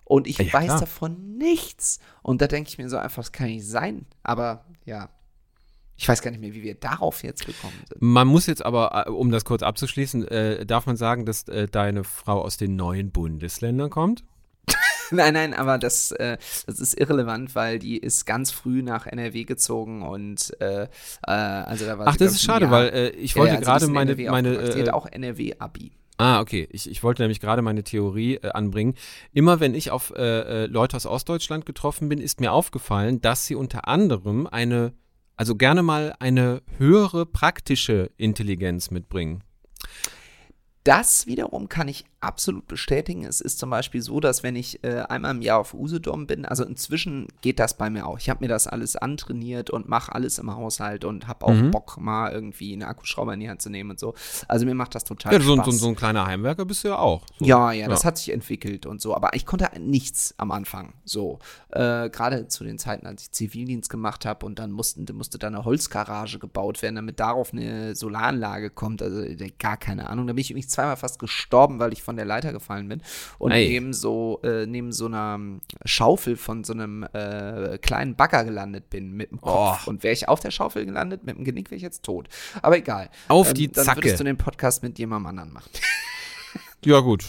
Und 0.03 0.27
ich 0.27 0.37
Ja, 0.37 0.53
weiß 0.53 0.65
klar. 0.65 0.79
davon 0.81 1.37
nichts. 1.37 1.99
Und 2.21 2.41
da 2.41 2.47
denke 2.47 2.69
ich 2.69 2.77
mir 2.77 2.89
so 2.89 2.97
einfach, 2.97 3.23
das 3.23 3.31
kann 3.31 3.47
nicht 3.47 3.65
sein. 3.67 4.05
Aber 4.23 4.65
ja, 4.85 5.09
ich 6.01 6.09
weiß 6.09 6.23
gar 6.23 6.31
nicht 6.31 6.39
mehr, 6.41 6.55
wie 6.55 6.63
wir 6.63 6.73
darauf 6.73 7.21
jetzt 7.21 7.45
gekommen 7.45 7.75
sind. 7.87 8.01
Man 8.01 8.27
muss 8.27 8.47
jetzt 8.47 8.65
aber, 8.65 9.05
äh, 9.05 9.09
um 9.11 9.29
das 9.29 9.45
kurz 9.45 9.61
abzuschließen, 9.61 10.27
äh, 10.27 10.65
darf 10.65 10.87
man 10.87 10.97
sagen, 10.97 11.27
dass 11.27 11.47
äh, 11.47 11.67
deine 11.67 12.03
Frau 12.03 12.41
aus 12.41 12.57
den 12.57 12.75
neuen 12.75 13.11
Bundesländern 13.11 13.91
kommt? 13.91 14.23
Nein, 15.11 15.33
nein, 15.33 15.53
aber 15.53 15.77
das, 15.77 16.11
äh, 16.13 16.37
das 16.65 16.79
ist 16.79 16.97
irrelevant, 16.97 17.53
weil 17.53 17.77
die 17.79 17.97
ist 17.97 18.25
ganz 18.25 18.49
früh 18.49 18.81
nach 18.81 19.05
NRW 19.05 19.43
gezogen 19.43 20.03
und 20.03 20.55
äh, 20.61 20.83
äh, 20.83 20.87
also 21.27 21.85
da 21.85 21.99
war 21.99 22.07
Ach, 22.07 22.15
das 22.15 22.31
ist 22.31 22.43
schade, 22.43 22.65
Jahr- 22.65 22.71
weil 22.71 22.87
äh, 22.89 23.09
ich 23.09 23.35
wollte 23.35 23.57
also 23.57 23.59
die 23.59 23.65
gerade 23.65 23.87
meine, 23.87 24.11
NRW 24.11 24.29
meine 24.29 24.49
aufgewachsen. 24.51 24.73
Sie 24.73 24.79
äh, 24.79 24.83
hat 24.87 24.93
auch 24.93 25.05
NRW-Abi. 25.05 25.91
Ah, 26.17 26.39
okay. 26.39 26.67
Ich, 26.71 26.89
ich 26.89 27.03
wollte 27.03 27.23
nämlich 27.23 27.41
gerade 27.41 27.61
meine 27.61 27.83
Theorie 27.83 28.39
anbringen. 28.41 28.95
Immer 29.33 29.59
wenn 29.59 29.75
ich 29.75 29.91
auf 29.91 30.13
Leute 30.15 30.95
aus 30.95 31.05
Ostdeutschland 31.07 31.65
getroffen 31.65 32.09
bin, 32.09 32.19
ist 32.19 32.39
mir 32.39 32.53
aufgefallen, 32.53 33.21
dass 33.21 33.47
sie 33.47 33.55
unter 33.55 33.87
anderem 33.87 34.45
eine, 34.47 34.93
also 35.35 35.55
gerne 35.55 35.83
mal 35.83 36.15
eine 36.19 36.61
höhere 36.77 37.25
praktische 37.25 38.11
Intelligenz 38.17 38.91
mitbringen. 38.91 39.43
Das 40.83 41.27
wiederum 41.27 41.69
kann 41.69 41.87
ich 41.87 42.05
absolut 42.21 42.67
bestätigen. 42.67 43.25
Es 43.25 43.41
ist 43.41 43.59
zum 43.59 43.69
Beispiel 43.71 44.01
so, 44.01 44.19
dass 44.19 44.43
wenn 44.43 44.55
ich 44.55 44.83
äh, 44.83 44.99
einmal 45.09 45.31
im 45.31 45.41
Jahr 45.41 45.59
auf 45.59 45.73
Usedom 45.73 46.27
bin, 46.27 46.45
also 46.45 46.63
inzwischen 46.63 47.27
geht 47.41 47.59
das 47.59 47.75
bei 47.77 47.89
mir 47.89 48.05
auch. 48.05 48.17
Ich 48.19 48.29
habe 48.29 48.43
mir 48.43 48.47
das 48.47 48.67
alles 48.67 48.95
antrainiert 48.95 49.69
und 49.69 49.89
mache 49.89 50.13
alles 50.13 50.37
im 50.39 50.53
Haushalt 50.55 51.03
und 51.05 51.27
habe 51.27 51.45
auch 51.45 51.51
Mhm. 51.51 51.71
Bock, 51.71 51.97
mal 51.99 52.31
irgendwie 52.31 52.73
einen 52.73 52.83
Akkuschrauber 52.83 53.33
in 53.33 53.39
die 53.41 53.49
Hand 53.49 53.61
zu 53.61 53.69
nehmen 53.69 53.91
und 53.91 53.99
so. 53.99 54.13
Also 54.47 54.65
mir 54.65 54.73
macht 54.75 54.95
das 54.95 55.03
total 55.03 55.33
Ja, 55.33 55.41
so, 55.41 55.55
Spaß. 55.55 55.65
so, 55.65 55.71
so 55.71 55.87
ein 55.89 55.95
kleiner 55.95 56.25
Heimwerker 56.25 56.65
bist 56.65 56.83
du 56.83 56.89
ja 56.89 56.97
auch. 56.99 57.25
So. 57.39 57.45
Ja, 57.45 57.71
ja, 57.71 57.87
das 57.87 58.05
hat 58.05 58.17
sich 58.17 58.31
entwickelt 58.31 58.85
und 58.85 59.01
so. 59.01 59.15
Aber 59.15 59.33
ich 59.35 59.45
konnte 59.45 59.69
nichts 59.79 60.33
am 60.37 60.51
Anfang. 60.51 60.93
So. 61.03 61.39
Äh, 61.69 62.09
Gerade 62.09 62.47
zu 62.47 62.63
den 62.63 62.77
Zeiten, 62.77 63.05
als 63.07 63.23
ich 63.23 63.31
Zivildienst 63.31 63.89
gemacht 63.89 64.25
habe 64.25 64.45
und 64.45 64.59
dann 64.59 64.71
mussten, 64.71 65.05
musste 65.15 65.37
da 65.39 65.47
eine 65.47 65.65
Holzgarage 65.65 66.39
gebaut 66.39 66.81
werden, 66.81 66.95
damit 66.95 67.19
darauf 67.19 67.51
eine 67.53 67.95
Solaranlage 67.95 68.69
kommt. 68.69 69.01
Also 69.01 69.23
gar 69.59 69.77
keine 69.77 70.09
Ahnung. 70.09 70.27
Da 70.27 70.33
bin 70.33 70.41
ich 70.41 70.51
übrigens 70.51 70.69
zweimal 70.71 70.97
fast 70.97 71.19
gestorben, 71.19 71.79
weil 71.79 71.93
ich 71.93 72.03
von 72.03 72.10
der 72.15 72.25
Leiter 72.25 72.53
gefallen 72.53 72.87
bin. 72.89 73.01
Und 73.37 73.51
Ei. 73.51 73.67
neben 73.67 73.93
so, 73.93 74.39
äh, 74.43 74.65
neben 74.65 74.91
so 74.91 75.05
einer 75.05 75.35
ähm, 75.35 75.61
Schaufel 75.85 76.37
von 76.37 76.63
so 76.63 76.73
einem 76.73 77.03
äh, 77.13 77.77
kleinen 77.79 78.15
Bagger 78.15 78.43
gelandet 78.43 78.89
bin 78.89 79.11
mit 79.13 79.31
dem 79.31 79.41
Kopf. 79.41 79.83
Oh. 79.85 79.89
Und 79.89 80.03
wäre 80.03 80.13
ich 80.13 80.27
auf 80.27 80.39
der 80.39 80.51
Schaufel 80.51 80.85
gelandet, 80.85 81.23
mit 81.23 81.37
dem 81.37 81.43
Genick 81.43 81.71
wäre 81.71 81.77
ich 81.77 81.83
jetzt 81.83 82.03
tot. 82.03 82.29
Aber 82.61 82.77
egal. 82.77 83.09
Auf 83.27 83.53
die 83.53 83.71
Dann 83.71 83.85
Zacke. 83.85 83.99
würdest 83.99 84.19
du 84.19 84.23
den 84.23 84.37
Podcast 84.37 84.83
mit 84.83 84.97
jemandem 84.99 85.27
anderen 85.27 85.53
machen. 85.53 85.69
Ja, 86.83 86.99
gut. 86.99 87.23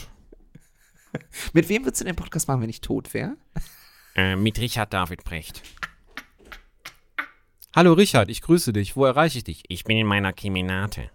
Mit 1.52 1.68
wem 1.68 1.84
würdest 1.84 2.00
du 2.00 2.06
den 2.06 2.16
Podcast 2.16 2.48
machen, 2.48 2.62
wenn 2.62 2.70
ich 2.70 2.80
tot 2.80 3.12
wäre? 3.12 3.36
Äh, 4.14 4.34
mit 4.34 4.58
Richard 4.58 4.94
David 4.94 5.24
Brecht. 5.24 5.62
Hallo 7.74 7.92
Richard, 7.94 8.28
ich 8.28 8.42
grüße 8.42 8.72
dich. 8.72 8.96
Wo 8.96 9.04
erreiche 9.04 9.38
ich 9.38 9.44
dich? 9.44 9.64
Ich 9.68 9.84
bin 9.84 9.96
in 9.96 10.06
meiner 10.06 10.32
Keminate. 10.32 11.10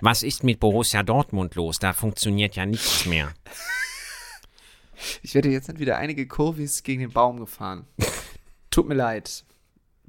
Was 0.00 0.22
ist 0.22 0.44
mit 0.44 0.60
Borussia 0.60 1.02
Dortmund 1.02 1.54
los? 1.54 1.78
Da 1.78 1.92
funktioniert 1.92 2.56
ja 2.56 2.66
nichts 2.66 3.06
mehr. 3.06 3.32
Ich 5.22 5.34
werde 5.34 5.48
jetzt 5.50 5.66
sind 5.66 5.78
wieder 5.78 5.96
einige 5.98 6.26
Kurvis 6.26 6.82
gegen 6.82 7.00
den 7.00 7.10
Baum 7.10 7.40
gefahren. 7.40 7.86
Tut 8.70 8.88
mir 8.88 8.94
leid. 8.94 9.44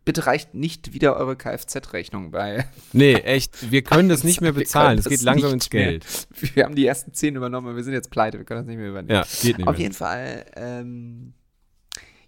Bitte 0.06 0.28
reicht 0.28 0.54
nicht 0.54 0.94
wieder 0.94 1.16
eure 1.16 1.36
Kfz-Rechnung 1.36 2.30
bei. 2.30 2.68
Nee, 2.94 3.16
echt, 3.16 3.72
wir 3.72 3.82
können 3.82 4.08
das 4.08 4.24
nicht 4.24 4.40
mehr 4.42 4.52
bezahlen. 4.52 5.00
Es 5.00 5.06
geht 5.06 5.24
langsam 5.24 5.48
nicht 5.52 5.66
ins 5.66 5.74
mehr. 5.74 5.84
Geld. 5.86 6.28
Wir 6.54 6.64
haben 6.64 6.76
die 6.76 6.86
ersten 6.86 7.12
zehn 7.14 7.36
übernommen, 7.36 7.68
aber 7.68 7.76
wir 7.76 7.84
sind 7.84 7.94
jetzt 7.94 8.12
pleite. 8.12 8.38
Wir 8.38 8.46
können 8.46 8.60
das 8.62 8.68
nicht 8.68 8.78
mehr 8.78 8.90
übernehmen. 8.90 9.16
Ja, 9.16 9.26
geht 9.42 9.58
nicht 9.58 9.68
Auf 9.68 9.74
mehr. 9.74 9.82
jeden 9.82 9.96
Fall, 9.96 10.46
ähm, 10.56 11.34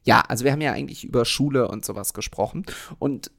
ja, 0.03 0.21
also 0.21 0.43
wir 0.43 0.51
haben 0.51 0.61
ja 0.61 0.71
eigentlich 0.73 1.03
über 1.03 1.23
Schule 1.25 1.67
und 1.67 1.85
sowas 1.85 2.13
gesprochen. 2.13 2.65
Und 2.97 3.29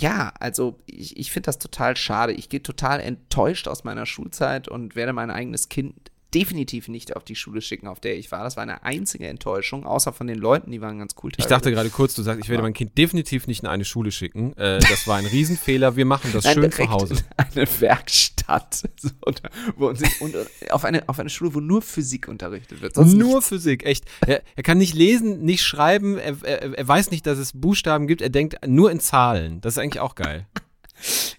ja, 0.00 0.32
also 0.38 0.78
ich, 0.86 1.16
ich 1.16 1.32
finde 1.32 1.46
das 1.46 1.58
total 1.58 1.96
schade. 1.96 2.32
Ich 2.32 2.48
gehe 2.48 2.62
total 2.62 3.00
enttäuscht 3.00 3.66
aus 3.68 3.84
meiner 3.84 4.06
Schulzeit 4.06 4.68
und 4.68 4.94
werde 4.96 5.12
mein 5.12 5.30
eigenes 5.30 5.68
Kind 5.68 6.10
definitiv 6.34 6.88
nicht 6.88 7.16
auf 7.16 7.24
die 7.24 7.34
Schule 7.34 7.62
schicken, 7.62 7.86
auf 7.86 8.00
der 8.00 8.18
ich 8.18 8.30
war. 8.30 8.44
Das 8.44 8.56
war 8.56 8.62
eine 8.62 8.82
einzige 8.82 9.26
Enttäuschung, 9.28 9.86
außer 9.86 10.12
von 10.12 10.26
den 10.26 10.38
Leuten, 10.38 10.70
die 10.70 10.80
waren 10.80 10.98
ganz 10.98 11.14
cool. 11.22 11.30
Ich 11.36 11.46
dachte 11.46 11.70
gerade 11.70 11.90
kurz, 11.90 12.14
du 12.14 12.22
sagst, 12.22 12.42
ich 12.42 12.48
werde 12.48 12.62
mein 12.62 12.74
Kind 12.74 12.96
definitiv 12.98 13.46
nicht 13.46 13.62
in 13.62 13.68
eine 13.68 13.84
Schule 13.84 14.12
schicken. 14.12 14.56
Äh, 14.56 14.78
das 14.80 15.06
war 15.06 15.16
ein 15.16 15.26
Riesenfehler. 15.32 15.96
Wir 15.96 16.04
machen 16.04 16.30
das 16.32 16.44
Nein, 16.44 16.54
schön 16.54 16.72
zu 16.72 16.88
Hause. 16.90 17.14
in 17.14 17.20
Eine 17.36 17.80
Werkstatt. 17.80 18.38
So, 18.98 19.10
und, 19.20 19.42
wo, 19.76 19.88
und, 19.88 20.00
und 20.20 20.34
auf, 20.70 20.84
eine, 20.84 21.06
auf 21.08 21.20
eine 21.20 21.28
Schule, 21.28 21.54
wo 21.54 21.60
nur 21.60 21.82
Physik 21.82 22.28
unterrichtet 22.28 22.80
wird. 22.80 22.94
Sonst 22.94 23.12
Nur 23.12 23.34
nichts. 23.34 23.48
Physik, 23.48 23.84
echt. 23.84 24.06
Er, 24.26 24.42
er 24.56 24.62
kann 24.62 24.78
nicht 24.78 24.94
lesen, 24.94 25.42
nicht 25.42 25.62
schreiben, 25.62 26.16
er, 26.16 26.36
er, 26.42 26.78
er 26.78 26.88
weiß 26.88 27.10
nicht, 27.10 27.26
dass 27.26 27.38
es 27.38 27.52
Buchstaben 27.52 28.06
gibt, 28.06 28.22
er 28.22 28.30
denkt 28.30 28.56
nur 28.66 28.90
in 28.90 29.00
Zahlen. 29.00 29.60
Das 29.60 29.74
ist 29.74 29.78
eigentlich 29.78 30.00
auch 30.00 30.14
geil. 30.14 30.46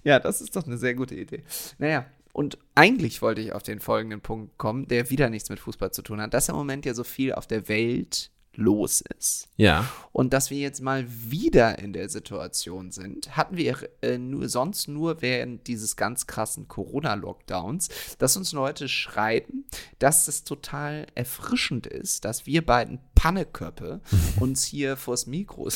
Ja, 0.04 0.20
das 0.20 0.40
ist 0.40 0.56
doch 0.56 0.66
eine 0.66 0.78
sehr 0.78 0.94
gute 0.94 1.16
Idee. 1.16 1.44
Naja, 1.80 2.06
und 2.34 2.58
eigentlich 2.76 3.22
wollte 3.22 3.42
ich 3.42 3.54
auf 3.54 3.64
den 3.64 3.80
folgenden 3.80 4.22
Punkt 4.22 4.58
kommen, 4.58 4.88
der 4.88 5.10
wieder 5.10 5.30
nichts 5.30 5.50
mit 5.50 5.60
Fußball 5.60 5.92
zu 5.92 6.02
tun 6.02 6.22
hat, 6.22 6.34
dass 6.34 6.50
im 6.50 6.56
Moment 6.56 6.86
ja 6.86 6.94
so 6.94 7.04
viel 7.04 7.34
auf 7.34 7.48
der 7.48 7.68
Welt 7.68 8.32
los 8.56 9.02
ist. 9.18 9.48
Ja. 9.56 9.86
Und 10.12 10.34
dass 10.34 10.50
wir 10.50 10.58
jetzt 10.58 10.82
mal 10.82 11.06
wieder 11.08 11.80
in 11.80 11.94
der 11.94 12.10
Situation 12.10 12.92
sind, 12.92 13.38
hatten 13.38 13.56
wir 13.58 13.78
äh, 14.02 14.18
nur, 14.18 14.50
sonst 14.50 14.88
nur 14.88 15.22
während 15.22 15.68
dieses 15.68 15.96
ganz 15.96 16.28
krassen 16.28 16.68
Corona-Lockdowns, 16.68 17.90
dass 18.18 18.36
uns 18.36 18.52
Leute 18.52 18.90
schreiben, 18.90 19.66
dass 20.00 20.28
es 20.28 20.44
total 20.44 21.08
erfrischend 21.16 21.88
ist, 21.88 22.26
dass 22.26 22.46
wir 22.46 22.66
beiden 22.66 23.00
Panneköppe 23.16 24.02
uns 24.40 24.64
hier 24.64 24.98
vors 24.98 25.26
Mikro, 25.28 25.70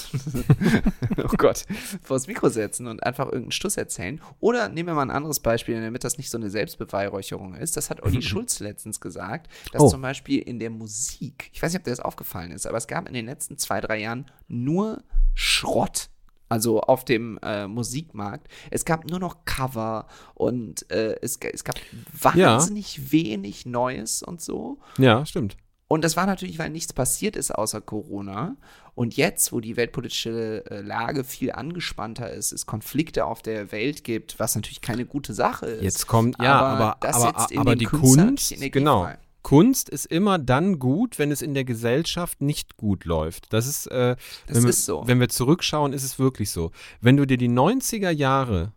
oh 1.18 1.36
Gott, 1.38 1.66
vors 2.02 2.28
Mikro 2.28 2.50
setzen 2.50 2.88
und 2.88 3.04
einfach 3.04 3.26
irgendeinen 3.26 3.52
Stuss 3.52 3.78
erzählen. 3.78 4.22
Oder 4.40 4.70
nehmen 4.70 4.88
wir 4.88 4.94
mal 4.96 5.04
ein 5.04 5.12
anderes 5.12 5.40
Beispiel, 5.40 5.80
damit 5.82 6.04
das 6.04 6.18
nicht 6.18 6.30
so 6.30 6.38
eine 6.38 6.50
Selbstbeweihräucherung 6.50 7.56
ist. 7.56 7.78
Das 7.78 7.90
hat 7.90 8.04
Olli 8.04 8.22
Schulz 8.24 8.60
letztens 8.60 9.00
gesagt, 9.00 9.50
dass 9.72 9.84
Oh. 9.84 9.90
zum 9.90 10.02
Beispiel 10.02 10.40
in 10.40 10.60
der 10.60 10.70
Musik, 10.70 11.50
ich 11.52 11.62
weiß 11.62 11.74
nicht, 11.74 11.80
ob 11.80 11.84
dir 11.84 11.92
das 11.92 12.00
aufgefallen 12.00 12.52
ist, 12.52 12.63
aber 12.68 12.78
es 12.78 12.88
gab 12.88 13.08
in 13.08 13.14
den 13.14 13.26
letzten 13.26 13.58
zwei, 13.58 13.82
drei 13.82 14.00
Jahren 14.00 14.32
nur 14.48 15.04
Schrott. 15.34 16.10
Also 16.50 16.82
auf 16.82 17.04
dem 17.04 17.40
äh, 17.42 17.68
Musikmarkt. 17.68 18.48
Es 18.70 18.86
gab 18.86 19.10
nur 19.10 19.18
noch 19.18 19.44
Cover 19.46 20.08
und 20.36 20.90
äh, 20.92 21.16
es, 21.20 21.38
es 21.38 21.64
gab 21.64 21.80
wahnsinnig 22.12 23.12
wenig 23.12 23.66
Neues 23.66 24.22
und 24.22 24.40
so. 24.40 24.78
Ja, 25.00 25.26
stimmt. 25.26 25.58
Und 25.88 26.04
das 26.04 26.18
war 26.18 26.26
natürlich, 26.26 26.60
weil 26.60 26.70
nichts 26.70 26.94
passiert 26.94 27.36
ist 27.36 27.54
außer 27.54 27.82
Corona. 27.82 28.56
Und 28.96 29.16
jetzt, 29.16 29.52
wo 29.52 29.60
die 29.60 29.78
weltpolitische 29.78 30.64
äh, 30.70 30.82
Lage 30.82 31.24
viel 31.24 31.52
angespannter 31.52 32.32
ist, 32.32 32.52
es 32.52 32.66
Konflikte 32.66 33.26
auf 33.26 33.42
der 33.42 33.72
Welt 33.72 34.04
gibt, 34.04 34.40
was 34.40 34.56
natürlich 34.56 34.82
keine 34.82 35.06
gute 35.06 35.34
Sache 35.34 35.68
ist. 35.68 35.84
Jetzt 35.84 36.08
kommt, 36.08 36.42
ja, 36.42 36.60
aber, 36.60 36.98
das 37.00 37.16
aber, 37.16 37.48
aber 37.58 37.76
den 37.76 37.80
die 37.80 37.86
Kunst, 37.86 38.56
genau. 38.72 39.04
frei. 39.04 39.18
Kunst 39.44 39.90
ist 39.90 40.06
immer 40.06 40.40
dann 40.40 40.80
gut, 40.80 41.20
wenn 41.20 41.32
es 41.32 41.42
in 41.42 41.54
der 41.54 41.66
Gesellschaft 41.66 42.42
nicht 42.42 42.78
gut 42.78 43.06
läuft. 43.06 43.52
Das 43.54 43.68
ist, 43.68 43.88
äh, 43.88 44.16
Das 44.48 44.56
wenn, 44.58 44.64
wir, 44.64 44.70
ist 44.70 44.86
so. 44.86 45.04
wenn 45.06 45.20
wir 45.20 45.30
zurückschauen, 45.30 45.94
ist 45.94 46.04
es 46.04 46.18
wirklich 46.18 46.50
so. 46.52 46.72
Wenn 47.02 47.18
du 47.18 47.26
dir 47.28 47.38
die 47.38 47.50
90er 47.50 48.10
Jahre 48.10 48.72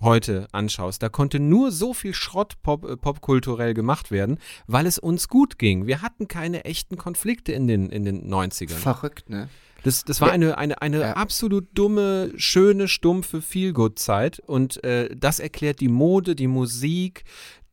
heute 0.00 0.48
anschaust, 0.52 1.02
da 1.02 1.08
konnte 1.08 1.38
nur 1.38 1.70
so 1.70 1.92
viel 1.94 2.14
Schrott 2.14 2.54
pop, 2.62 2.84
äh, 2.84 2.96
popkulturell 2.96 3.74
gemacht 3.74 4.10
werden, 4.10 4.38
weil 4.66 4.86
es 4.86 4.98
uns 4.98 5.28
gut 5.28 5.58
ging. 5.58 5.86
Wir 5.86 6.02
hatten 6.02 6.26
keine 6.28 6.64
echten 6.64 6.96
Konflikte 6.96 7.52
in 7.52 7.66
den, 7.68 7.88
in 7.90 8.04
den 8.04 8.28
90ern. 8.28 8.70
Verrückt, 8.74 9.28
ne? 9.28 9.48
Das, 9.84 10.04
das 10.04 10.20
war 10.20 10.30
eine, 10.30 10.58
eine, 10.58 10.80
eine 10.80 11.00
Ja. 11.00 11.12
absolut 11.14 11.66
dumme, 11.74 12.30
schöne, 12.36 12.86
stumpfe 12.86 13.42
Feelgood-Zeit. 13.42 14.38
Und 14.38 14.82
äh, 14.84 15.08
das 15.16 15.40
erklärt 15.40 15.80
die 15.80 15.88
Mode, 15.88 16.36
die 16.36 16.46
Musik, 16.46 17.24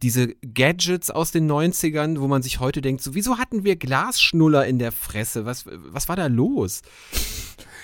diese 0.02 0.34
Gadgets 0.36 1.12
aus 1.12 1.32
den 1.32 1.50
90ern, 1.52 2.20
wo 2.20 2.28
man 2.28 2.42
sich 2.42 2.60
heute 2.60 2.82
denkt, 2.82 3.02
so, 3.02 3.16
wieso 3.16 3.38
hatten 3.38 3.64
wir 3.64 3.76
Glasschnuller 3.76 4.66
in 4.66 4.80
der 4.80 4.92
Fresse? 4.92 5.46
Was, 5.46 5.66
was 5.66 6.08
war 6.08 6.16
da 6.16 6.28
los? 6.28 6.82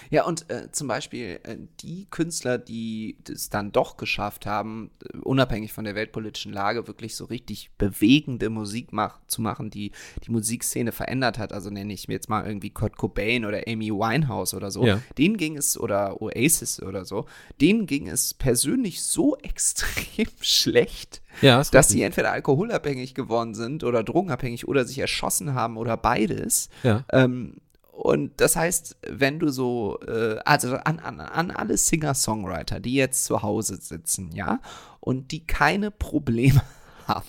Ja, 0.10 0.26
und 0.26 0.50
äh, 0.50 0.72
zum 0.72 0.88
Beispiel 0.88 1.40
äh, 1.44 1.58
die 1.82 2.08
Künstler, 2.10 2.58
die 2.58 3.18
es 3.30 3.50
dann 3.50 3.72
doch 3.72 3.98
geschafft 3.98 4.46
haben, 4.46 4.92
äh, 5.14 5.18
unabhängig 5.18 5.74
von 5.74 5.86
der 5.86 5.96
weltpolitischen 5.96 6.54
Lage, 6.54 6.88
wirklich 6.88 7.16
so 7.16 7.26
richtig 7.26 7.72
bewegende 7.78 8.50
Musik 8.50 8.92
mach, 8.92 9.20
zu 9.28 9.42
machen, 9.42 9.70
die 9.70 9.92
die 10.26 10.32
Musikszene 10.32 10.92
verändert 10.92 11.38
hat. 11.38 11.54
Also 11.54 11.70
nenne 11.70 11.94
ich 11.94 12.08
mir 12.08 12.16
jetzt 12.16 12.30
mal 12.30 12.46
irgendwie 12.46 12.70
Kurt 12.70 12.98
Cobain 12.98 13.46
oder 13.46 13.62
Amy 13.68 13.92
Winehouse 13.92 14.54
oder 14.54 14.72
so. 14.72 14.86
Ja. 14.86 15.02
Denen 15.18 15.38
ging 15.38 15.58
es, 15.58 15.78
oder 15.80 16.22
Oasis 16.22 16.82
oder 16.82 17.06
so, 17.06 17.26
denen 17.62 17.86
ging 17.86 18.08
es 18.08 18.34
persönlich 18.34 19.04
so 19.04 19.38
extrem 19.44 20.28
schlecht, 20.42 21.22
Ja, 21.42 21.62
ist 21.62 21.74
dass 21.74 21.90
sie 21.90 22.02
entweder 22.02 22.32
alkoholabhängig 22.32 23.14
geworden 23.14 23.54
sind 23.56 23.84
oder 23.84 24.04
drogenabhängig 24.04 24.68
oder 24.68 24.86
sich 24.86 25.00
erschossen 25.00 25.54
haben 25.54 25.78
oder 25.78 25.98
beides. 25.98 26.70
Ja. 26.84 27.06
Ähm, 27.12 27.58
und 27.96 28.42
das 28.42 28.58
heißt, 28.58 28.98
wenn 29.08 29.40
du 29.40 29.50
so, 29.50 30.00
äh, 30.06 30.38
also 30.44 30.76
an, 30.76 31.00
an, 31.00 31.22
an 31.22 31.50
alle 31.52 31.78
Singer-Songwriter, 31.78 32.82
die 32.82 32.94
jetzt 32.94 33.24
zu 33.24 33.42
Hause 33.42 33.78
sitzen, 33.78 34.34
ja, 34.34 34.60
und 35.00 35.32
die 35.32 35.48
keine 35.48 35.92
Probleme 35.92 36.62
haben, 37.08 37.26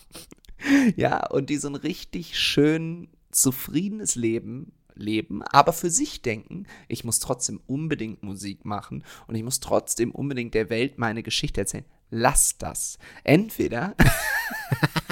ja, 0.97 1.25
und 1.29 1.51
die 1.51 1.59
so 1.59 1.69
ein 1.69 1.77
richtig 1.77 2.37
schön 2.37 3.09
zufriedenes 3.31 4.17
Leben 4.17 4.73
leben, 4.95 5.43
aber 5.45 5.73
für 5.73 5.91
sich 5.91 6.23
denken, 6.23 6.67
ich 6.89 7.05
muss 7.05 7.21
trotzdem 7.21 7.61
unbedingt 7.67 8.25
Musik 8.25 8.64
machen 8.64 9.05
und 9.29 9.37
ich 9.37 9.45
muss 9.45 9.61
trotzdem 9.61 10.11
unbedingt 10.11 10.55
der 10.55 10.69
Welt 10.69 10.99
meine 10.99 11.23
Geschichte 11.23 11.61
erzählen. 11.61 11.85
Lass 12.11 12.59
das. 12.59 12.99
Entweder 13.23 13.95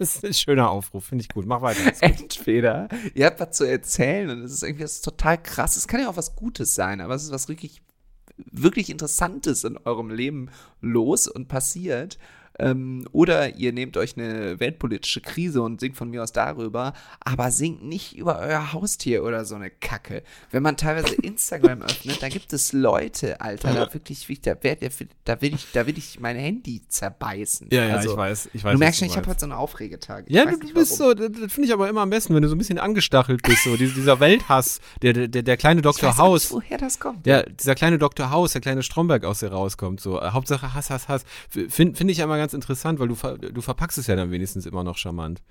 Das 0.00 0.16
ist 0.16 0.24
ein 0.24 0.32
schöner 0.32 0.70
Aufruf, 0.70 1.04
finde 1.04 1.20
ich 1.20 1.28
gut. 1.28 1.44
Mach 1.44 1.60
weiter. 1.60 1.92
Entweder 2.00 2.88
ihr 3.12 3.26
habt 3.26 3.38
was 3.38 3.54
zu 3.54 3.64
erzählen 3.64 4.30
und 4.30 4.42
es 4.42 4.50
ist 4.50 4.62
irgendwie 4.62 4.84
was 4.84 5.02
total 5.02 5.36
krass. 5.36 5.76
Es 5.76 5.86
kann 5.86 6.00
ja 6.00 6.08
auch 6.08 6.16
was 6.16 6.36
Gutes 6.36 6.74
sein, 6.74 7.02
aber 7.02 7.14
es 7.14 7.24
ist 7.24 7.32
was 7.32 7.48
wirklich, 7.48 7.82
wirklich 8.38 8.88
Interessantes 8.88 9.62
in 9.62 9.76
eurem 9.76 10.08
Leben 10.08 10.48
los 10.80 11.28
und 11.28 11.48
passiert. 11.48 12.18
Ähm, 12.60 13.06
oder 13.12 13.56
ihr 13.56 13.72
nehmt 13.72 13.96
euch 13.96 14.16
eine 14.16 14.60
weltpolitische 14.60 15.20
Krise 15.20 15.62
und 15.62 15.80
singt 15.80 15.96
von 15.96 16.10
mir 16.10 16.22
aus 16.22 16.32
darüber, 16.32 16.92
aber 17.20 17.50
singt 17.50 17.82
nicht 17.82 18.16
über 18.16 18.38
euer 18.38 18.72
Haustier 18.72 19.24
oder 19.24 19.44
so 19.44 19.54
eine 19.54 19.70
Kacke. 19.70 20.22
Wenn 20.50 20.62
man 20.62 20.76
teilweise 20.76 21.14
Instagram 21.22 21.82
öffnet, 21.82 22.22
da 22.22 22.28
gibt 22.28 22.52
es 22.52 22.72
Leute, 22.72 23.40
Alter, 23.40 23.72
da 23.72 23.94
wirklich, 23.94 24.26
da, 24.42 24.54
da, 24.54 25.40
will 25.40 25.54
ich, 25.54 25.66
da 25.72 25.86
will 25.86 25.96
ich 25.96 26.20
mein 26.20 26.36
Handy 26.36 26.82
zerbeißen. 26.86 27.68
Ja, 27.70 27.86
ja, 27.86 27.96
Also, 27.96 28.10
ich 28.10 28.16
weiß. 28.16 28.50
Ich 28.52 28.64
weiß 28.64 28.72
Du 28.74 28.78
merkst 28.78 28.98
schon, 28.98 29.08
ich 29.08 29.16
habe 29.16 29.26
heute 29.26 29.40
so 29.40 29.46
einen 29.46 29.52
Aufregetag. 29.52 30.24
Ich 30.26 30.34
Ja, 30.34 30.44
du, 30.44 30.58
du 30.58 30.72
bist 30.74 30.96
so, 30.96 31.14
das, 31.14 31.30
das 31.32 31.52
finde 31.52 31.68
ich 31.68 31.72
aber 31.72 31.88
immer 31.88 32.02
am 32.02 32.10
besten, 32.10 32.34
wenn 32.34 32.42
du 32.42 32.48
so 32.48 32.54
ein 32.54 32.58
bisschen 32.58 32.78
angestachelt 32.78 33.42
bist, 33.42 33.64
so 33.64 33.76
dieser, 33.76 33.94
dieser 33.94 34.20
Welthass, 34.20 34.80
der, 35.02 35.14
der, 35.14 35.42
der, 35.42 35.56
kleine 35.56 35.82
Dr. 35.82 36.16
House. 36.16 36.52
woher 36.52 36.78
das 36.78 36.98
kommt. 36.98 37.26
Ja, 37.26 37.42
dieser 37.42 37.74
kleine 37.74 37.98
Dr. 37.98 38.30
House, 38.30 38.52
der 38.52 38.60
kleine 38.60 38.82
Stromberg 38.82 39.24
aus 39.24 39.40
dir 39.40 39.50
rauskommt, 39.50 40.00
so. 40.00 40.20
Äh, 40.20 40.30
Hauptsache 40.30 40.74
Hass, 40.74 40.90
Hass, 40.90 41.08
Hass. 41.08 41.24
Finde 41.48 41.96
find 41.96 42.10
ich 42.10 42.18
immer 42.18 42.36
ganz 42.36 42.49
interessant, 42.54 42.98
weil 42.98 43.08
du, 43.08 43.14
ver, 43.14 43.38
du 43.38 43.60
verpackst 43.60 43.98
es 43.98 44.06
ja 44.06 44.16
dann 44.16 44.30
wenigstens 44.30 44.66
immer 44.66 44.84
noch 44.84 44.96
charmant. 44.96 45.42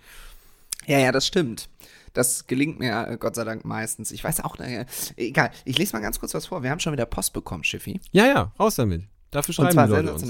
Ja, 0.86 1.00
ja, 1.00 1.12
das 1.12 1.28
stimmt. 1.28 1.70
Das 2.14 2.47
gelingt 2.47 2.80
mir 2.80 3.08
äh, 3.08 3.18
Gott 3.18 3.36
sei 3.36 3.43
Dank 3.43 3.66
meistens. 3.66 4.12
Ich 4.12 4.24
weiß 4.24 4.41
auch, 4.41 4.58
äh, 4.60 4.86
egal. 5.18 5.52
Ich 5.66 5.78
lese 5.78 5.93
mal 5.93 6.02
ganz 6.02 6.20
kurz 6.20 6.34
was 6.34 6.47
vor. 6.47 6.64
Wir 6.64 6.72
haben 6.72 6.80
schon 6.80 6.93
wieder 6.93 7.06
Post 7.06 7.34
bekommen, 7.34 7.64
Schiffi. 7.64 8.00
Ja, 8.12 8.26
ja, 8.26 8.52
raus 8.60 8.76
damit. 8.76 9.04
Dafür 9.32 9.50
Und 9.50 9.56
schreiben 9.56 9.74
zwar 9.74 9.88
die 9.88 9.93
Leute 9.93 10.14
uns. 10.14 10.24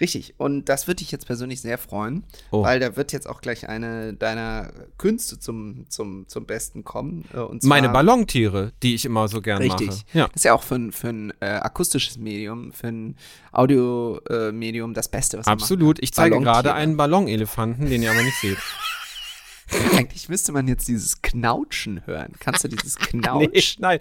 Richtig. 0.00 0.34
Und 0.38 0.68
das 0.68 0.86
würde 0.86 0.96
dich 0.98 1.10
jetzt 1.12 1.26
persönlich 1.26 1.60
sehr 1.60 1.78
freuen, 1.78 2.24
Oh. 2.50 2.62
weil 2.64 2.80
da 2.80 2.96
wird 2.96 3.12
jetzt 3.12 3.28
auch 3.28 3.40
gleich 3.40 3.68
eine 3.68 4.12
deiner 4.14 4.70
Künste 4.98 5.38
zum, 5.38 5.86
zum, 5.88 6.26
zum 6.28 6.46
Besten 6.46 6.82
kommen. 6.84 7.24
äh, 7.34 7.38
Meine 7.66 7.88
Ballontiere, 7.88 8.72
die 8.82 8.94
ich 8.94 9.04
immer 9.04 9.28
so 9.28 9.40
gern 9.40 9.58
Richtig. 9.62 9.86
mache. 9.88 9.98
Ja. 10.12 10.26
Das 10.26 10.36
ist 10.36 10.44
ja 10.44 10.54
auch 10.54 10.62
für 10.62 10.74
ein, 10.76 10.92
für 10.92 11.08
ein 11.08 11.32
äh, 11.40 11.46
akustisches 11.46 12.18
Medium, 12.18 12.72
für 12.72 12.88
ein 12.88 13.16
Audio-Medium 13.52 14.48
äh, 14.48 14.52
Medium 14.52 14.94
das 14.94 15.08
Beste, 15.08 15.38
was 15.38 15.46
man 15.46 15.52
Absolut. 15.52 16.02
Ich 16.02 16.12
zeige 16.12 16.40
gerade 16.40 16.74
einen 16.74 16.96
Ballonelefanten, 16.96 17.88
den 17.88 18.02
ihr 18.02 18.10
aber 18.10 18.22
nicht 18.22 18.38
seht. 18.40 18.58
Eigentlich 19.96 20.28
müsste 20.28 20.52
man 20.52 20.68
jetzt 20.68 20.86
dieses 20.88 21.22
Knautschen 21.22 22.06
hören. 22.06 22.32
Kannst 22.38 22.64
du 22.64 22.68
dieses 22.68 22.98
Nee, 23.12 23.20
Knautschen? 23.20 23.80
nein. 23.80 23.98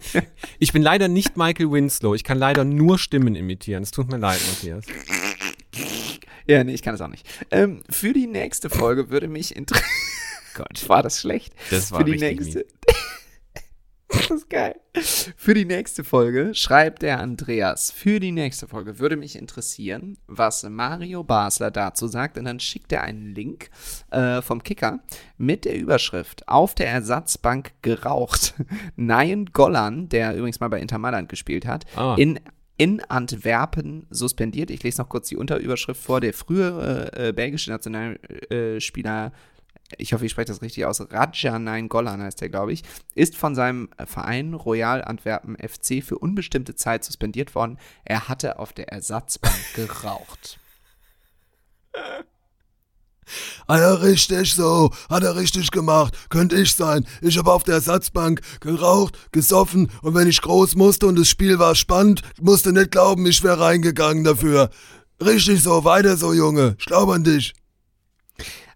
Ich 0.59 0.73
bin 0.73 0.81
leider 0.81 1.07
nicht 1.07 1.37
Michael 1.37 1.71
Winslow. 1.71 2.13
Ich 2.15 2.23
kann 2.23 2.37
leider 2.37 2.63
nur 2.65 2.99
Stimmen 2.99 3.35
imitieren. 3.35 3.81
Es 3.83 3.91
tut 3.91 4.09
mir 4.11 4.17
leid, 4.17 4.41
Matthias. 4.47 4.85
Ja, 6.47 6.63
nee, 6.63 6.73
ich 6.73 6.81
kann 6.81 6.93
das 6.93 7.01
auch 7.01 7.07
nicht. 7.09 7.27
Ähm, 7.51 7.81
für 7.89 8.13
die 8.13 8.27
nächste 8.27 8.69
Folge 8.69 9.09
würde 9.09 9.27
mich 9.27 9.55
interessieren. 9.55 9.89
Gott, 10.55 10.87
war 10.89 11.01
das 11.01 11.19
schlecht? 11.21 11.53
Das 11.71 11.91
war 11.91 11.99
für 11.99 12.05
die 12.05 12.17
nächste. 12.17 12.65
Das 14.09 14.29
ist 14.29 14.47
geil. 14.49 14.75
Für 15.35 15.55
die 15.55 15.65
nächste 15.65 16.03
Folge 16.03 16.53
schreibt 16.53 17.01
der 17.01 17.19
Andreas. 17.19 17.89
Für 17.89 18.19
die 18.19 18.31
nächste 18.31 18.67
Folge 18.67 18.99
würde 18.99 19.15
mich 19.15 19.35
interessieren, 19.35 20.19
was 20.27 20.61
Mario 20.61 21.23
Basler 21.23 21.71
dazu 21.71 22.07
sagt. 22.07 22.37
Und 22.37 22.45
dann 22.45 22.59
schickt 22.59 22.91
er 22.91 23.01
einen 23.01 23.33
Link 23.33 23.71
äh, 24.11 24.43
vom 24.43 24.61
Kicker 24.61 24.99
mit 25.37 25.65
der 25.65 25.75
Überschrift 25.75 26.47
Auf 26.47 26.75
der 26.75 26.89
Ersatzbank 26.89 27.71
geraucht. 27.81 28.53
Nayen 28.95 29.47
Gollan, 29.47 30.09
der 30.09 30.35
übrigens 30.35 30.59
mal 30.59 30.67
bei 30.69 30.79
Inter 30.79 30.99
Mailand 30.99 31.27
gespielt 31.27 31.65
hat, 31.65 31.85
Ah. 31.95 32.13
in 32.15 32.39
in 32.77 33.01
Antwerpen 33.01 34.07
suspendiert. 34.09 34.71
Ich 34.71 34.83
lese 34.83 35.01
noch 35.01 35.09
kurz 35.09 35.29
die 35.29 35.37
Unterüberschrift 35.37 36.01
vor. 36.01 36.21
Der 36.21 36.33
frühere 36.33 37.11
äh, 37.13 37.33
belgische 37.33 37.71
Nationalspieler, 37.71 39.31
ich 39.97 40.13
hoffe, 40.13 40.25
ich 40.25 40.31
spreche 40.31 40.47
das 40.47 40.61
richtig 40.61 40.85
aus, 40.85 41.01
Rajanein 41.01 41.87
Golan 41.87 42.21
heißt 42.21 42.41
der, 42.41 42.49
glaube 42.49 42.73
ich, 42.73 42.83
ist 43.13 43.35
von 43.35 43.53
seinem 43.53 43.89
Verein 44.05 44.53
Royal 44.53 45.03
Antwerpen 45.03 45.55
FC 45.57 46.03
für 46.03 46.17
unbestimmte 46.17 46.75
Zeit 46.75 47.03
suspendiert 47.03 47.53
worden. 47.53 47.77
Er 48.05 48.27
hatte 48.27 48.57
auf 48.59 48.73
der 48.73 48.89
Ersatzbank 48.89 49.73
geraucht. 49.75 50.59
Ah 53.67 53.77
ja, 53.77 53.93
richtig 53.95 54.53
so. 54.53 54.91
Hat 55.09 55.23
er 55.23 55.35
richtig 55.35 55.71
gemacht. 55.71 56.15
Könnte 56.29 56.55
ich 56.55 56.75
sein. 56.75 57.05
Ich 57.21 57.37
habe 57.37 57.51
auf 57.51 57.63
der 57.63 57.75
Ersatzbank 57.75 58.41
geraucht, 58.59 59.17
gesoffen 59.31 59.89
und 60.01 60.15
wenn 60.15 60.27
ich 60.27 60.41
groß 60.41 60.75
musste 60.75 61.07
und 61.07 61.17
das 61.17 61.27
Spiel 61.27 61.59
war 61.59 61.75
spannend, 61.75 62.21
musste 62.41 62.71
nicht 62.71 62.91
glauben, 62.91 63.25
ich 63.25 63.43
wäre 63.43 63.59
reingegangen 63.59 64.23
dafür. 64.23 64.69
Richtig 65.23 65.63
so, 65.63 65.83
weiter 65.83 66.17
so, 66.17 66.33
Junge. 66.33 66.75
Ich 66.79 66.85
glaube 66.85 67.13
an 67.13 67.23
dich. 67.23 67.53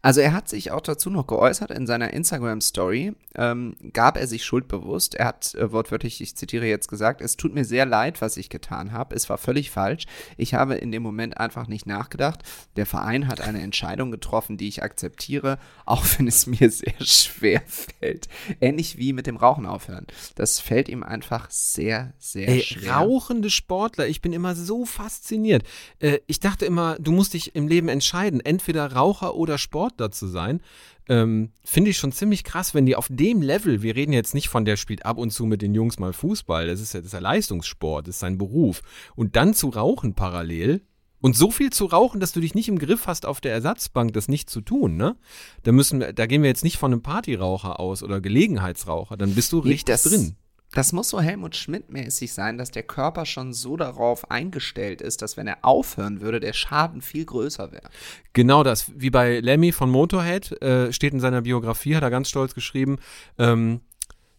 Also 0.02 0.22
er 0.22 0.34
hat 0.34 0.48
sich 0.48 0.72
auch 0.72 0.82
dazu 0.82 1.10
noch 1.10 1.28
geäußert 1.28 1.72
in 1.72 1.88
seiner 1.88 2.14
Instagram-Story, 2.14 3.14
ähm, 3.36 3.76
gab 3.94 4.18
er 4.18 4.28
sich 4.28 4.46
schuldbewusst. 4.46 5.16
Er 5.16 5.28
hat 5.28 5.56
äh, 5.56 5.72
wortwörtlich, 5.72 6.22
ich 6.22 6.36
zitiere 6.36 6.66
jetzt 6.66 6.88
gesagt, 6.88 7.22
es 7.22 7.38
tut 7.38 7.54
mir 7.54 7.66
sehr 7.66 7.86
leid, 7.86 8.22
was 8.22 8.38
ich 8.38 8.50
getan 8.50 8.92
habe. 8.92 9.16
Es 9.16 9.30
war 9.30 9.38
völlig 9.38 9.72
falsch. 9.72 10.06
Ich 10.38 10.54
habe 10.54 10.76
in 10.76 10.92
dem 10.92 11.04
Moment 11.04 11.38
einfach 11.38 11.68
nicht 11.68 11.86
nachgedacht. 11.86 12.44
Der 12.76 12.86
Verein 12.86 13.28
hat 13.28 13.42
eine 13.42 13.62
Entscheidung 13.62 14.12
getroffen, 14.12 14.58
die 14.58 14.68
ich 14.68 14.84
akzeptiere, 14.84 15.60
auch 15.86 16.06
wenn 16.18 16.28
es 16.28 16.48
mir 16.48 16.70
sehr 16.70 16.94
schwer 17.04 17.62
fällt. 17.66 18.28
Ähnlich 18.62 18.98
wie 18.98 19.14
mit 19.14 19.28
dem 19.28 19.38
Rauchen 19.38 19.66
aufhören. 19.66 20.08
Das 20.36 20.60
fällt 20.60 20.90
ihm 20.90 21.04
einfach 21.04 21.50
sehr, 21.50 22.14
sehr 22.18 22.48
Ey, 22.48 22.62
schwer. 22.62 22.94
rauchende 22.98 23.50
Sportler, 23.50 24.08
ich 24.08 24.22
bin 24.22 24.34
immer 24.34 24.56
so 24.56 24.86
fasziniert. 24.86 25.64
Äh, 26.00 26.20
ich 26.28 26.40
dachte 26.40 26.66
immer, 26.66 26.98
du 27.00 27.12
musst 27.12 27.34
dich 27.34 27.56
im 27.56 27.68
Leben 27.68 27.90
entscheiden, 27.90 28.40
entweder 28.40 28.94
Raucher 28.94 29.36
oder 29.36 29.58
Sportler 29.58 29.87
zu 30.12 30.28
sein. 30.28 30.62
Ähm, 31.10 31.52
Finde 31.64 31.92
ich 31.92 31.98
schon 31.98 32.12
ziemlich 32.12 32.44
krass, 32.44 32.74
wenn 32.74 32.86
die 32.86 32.96
auf 32.96 33.08
dem 33.10 33.42
Level, 33.42 33.82
wir 33.82 33.96
reden 33.96 34.12
jetzt 34.14 34.34
nicht 34.34 34.50
von 34.50 34.66
der 34.66 34.76
spielt 34.76 35.06
ab 35.06 35.18
und 35.18 35.30
zu 35.32 35.46
mit 35.46 35.62
den 35.62 35.74
Jungs 35.74 36.00
mal 36.00 36.12
Fußball, 36.14 36.68
das 36.68 36.82
ist 36.82 36.94
ja, 36.94 37.00
das 37.00 37.08
ist 37.08 37.14
ja 37.14 37.20
Leistungssport, 37.20 38.08
das 38.08 38.16
ist 38.16 38.20
sein 38.20 38.38
Beruf. 38.38 38.82
Und 39.16 39.36
dann 39.36 39.54
zu 39.54 39.70
rauchen 39.70 40.16
parallel 40.16 40.82
und 41.22 41.36
so 41.36 41.50
viel 41.50 41.72
zu 41.72 41.86
rauchen, 41.86 42.20
dass 42.20 42.34
du 42.34 42.42
dich 42.42 42.54
nicht 42.56 42.68
im 42.68 42.78
Griff 42.78 43.08
hast, 43.08 43.26
auf 43.26 43.40
der 43.42 43.54
Ersatzbank 43.54 44.14
das 44.14 44.28
nicht 44.28 44.50
zu 44.50 44.62
tun, 44.62 44.98
ne? 44.98 45.16
Da 45.64 45.72
müssen, 45.72 46.00
wir- 46.02 46.14
da 46.14 46.26
gehen 46.26 46.42
wir 46.44 46.50
jetzt 46.50 46.64
nicht 46.64 46.78
von 46.78 46.92
einem 46.92 47.02
Partyraucher 47.02 47.80
aus 47.80 48.04
oder 48.04 48.20
Gelegenheitsraucher, 48.22 49.18
dann 49.18 49.34
bist 49.34 49.52
du 49.54 49.62
Nee, 49.64 49.70
richtig 49.72 49.86
das, 49.96 50.04
drin. 50.04 50.36
Das 50.78 50.94
muss 50.94 51.10
so 51.10 51.20
Helmut 51.20 51.56
Schmidt-mäßig 51.56 52.32
sein, 52.32 52.60
dass 52.60 52.70
der 52.70 52.84
Körper 52.84 53.26
schon 53.26 53.52
so 53.52 53.78
darauf 53.78 54.30
eingestellt 54.30 55.02
ist, 55.02 55.24
dass 55.24 55.36
wenn 55.36 55.48
er 55.48 55.58
aufhören 55.64 56.22
würde, 56.22 56.40
der 56.40 56.54
Schaden 56.54 57.02
viel 57.02 57.26
größer 57.26 57.72
wäre. 57.72 57.90
Genau 58.34 58.62
das, 58.62 58.92
wie 58.96 59.10
bei 59.10 59.40
Lemmy 59.40 59.72
von 59.72 59.90
Motorhead, 59.90 60.62
äh, 60.62 60.94
steht 60.94 61.14
in 61.14 61.20
seiner 61.20 61.42
Biografie, 61.42 61.96
hat 61.96 62.04
er 62.04 62.12
ganz 62.12 62.30
stolz 62.30 62.54
geschrieben, 62.54 62.98
ähm, 63.40 63.82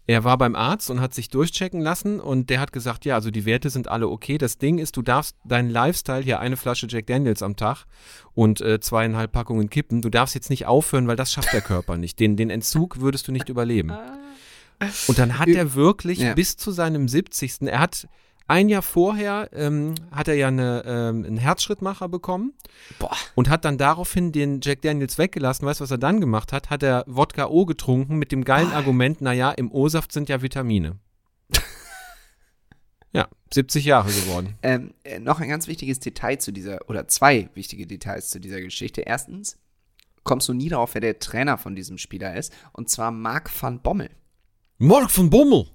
er 0.07 0.23
war 0.23 0.39
beim 0.39 0.55
Arzt 0.55 0.91
und 0.91 1.01
hat 1.01 1.13
sich 1.13 1.29
durchchecken 1.29 1.81
lassen 1.81 2.21
und 2.21 2.51
der 2.51 2.61
hat 2.61 2.73
gesagt, 2.73 3.05
ja, 3.05 3.17
also 3.17 3.33
die 3.33 3.45
Werte 3.45 3.69
sind 3.69 3.89
alle 3.89 4.07
okay. 4.07 4.39
Das 4.39 4.59
Ding 4.59 4.79
ist, 4.79 4.97
du 4.97 5.03
darfst 5.03 5.37
deinen 5.45 5.71
Lifestyle 5.71 6.23
hier 6.23 6.39
eine 6.39 6.57
Flasche 6.57 6.87
Jack 6.89 7.09
Daniels 7.09 7.43
am 7.43 7.57
Tag 7.57 7.85
und 8.33 8.61
äh, 8.61 8.79
zweieinhalb 8.79 9.33
Packungen 9.33 9.69
kippen. 9.71 10.03
Du 10.03 10.09
darfst 10.09 10.37
jetzt 10.37 10.51
nicht 10.51 10.67
aufhören, 10.67 11.09
weil 11.09 11.17
das 11.17 11.33
schafft 11.33 11.53
der 11.53 11.63
Körper 11.63 11.99
nicht. 11.99 12.21
Den, 12.21 12.37
den 12.37 12.49
Entzug 12.49 13.01
würdest 13.01 13.27
du 13.27 13.33
nicht 13.33 13.49
überleben. 13.49 13.93
Und 15.09 15.19
dann 15.19 15.39
hat 15.39 15.49
er 15.49 15.75
wirklich 15.75 16.19
Ja. 16.19 16.35
bis 16.35 16.57
zu 16.57 16.71
seinem 16.71 17.09
70. 17.09 17.63
Er 17.63 17.81
hat 17.81 18.07
ein 18.47 18.71
Jahr 18.71 18.81
vorher 18.83 19.51
ähm, 19.53 19.95
hat 20.11 20.27
er 20.29 20.35
ja 20.35 20.49
eine, 20.49 20.83
ähm, 20.87 21.25
einen 21.25 21.37
Herzschrittmacher 21.37 22.09
bekommen 22.09 22.55
Boah. 22.99 23.15
und 23.35 23.51
hat 23.51 23.67
dann 23.67 23.77
daraufhin 23.77 24.33
den 24.33 24.61
Jack 24.63 24.81
Daniels 24.83 25.19
weggelassen. 25.19 25.67
Weißt 25.67 25.81
du, 25.81 25.85
was 25.85 25.91
er 25.91 25.99
dann 25.99 26.21
gemacht 26.21 26.53
hat? 26.53 26.71
Hat 26.71 26.83
er 26.83 27.05
Wodka 27.07 27.49
O 27.49 27.67
getrunken 27.67 28.17
mit 28.17 28.33
dem 28.33 28.45
geilen 28.45 28.73
Argument, 28.73 29.21
naja, 29.21 29.51
im 29.51 29.71
O-Saft 29.71 30.13
sind 30.13 30.31
ja 30.31 30.41
Vitamine. 30.41 30.97
ja, 33.13 33.29
70 33.53 33.85
Jahre 33.85 34.11
geworden. 34.11 34.55
Ähm, 34.63 34.95
äh, 35.05 35.19
noch 35.19 35.41
ein 35.41 35.49
ganz 35.49 35.67
wichtiges 35.67 36.01
Detail 36.01 36.39
zu 36.39 36.51
dieser, 36.53 36.89
oder 36.89 37.07
zwei 37.09 37.51
wichtige 37.55 37.87
Details 37.87 38.31
zu 38.31 38.41
dieser 38.41 38.61
Geschichte. 38.63 39.03
Erstens 39.03 39.59
kommst 40.25 40.49
du 40.49 40.55
nie 40.55 40.69
darauf, 40.71 40.95
wer 40.95 41.01
der 41.03 41.19
Trainer 41.19 41.59
von 41.59 41.75
diesem 41.75 41.99
Spieler 41.99 42.35
ist, 42.35 42.53
und 42.73 42.89
zwar 42.89 43.11
Marc 43.11 43.51
van 43.63 43.81
Bommel. 43.81 44.11
Mark 44.79 45.17
van 45.17 45.29
Bommel. 45.31 45.67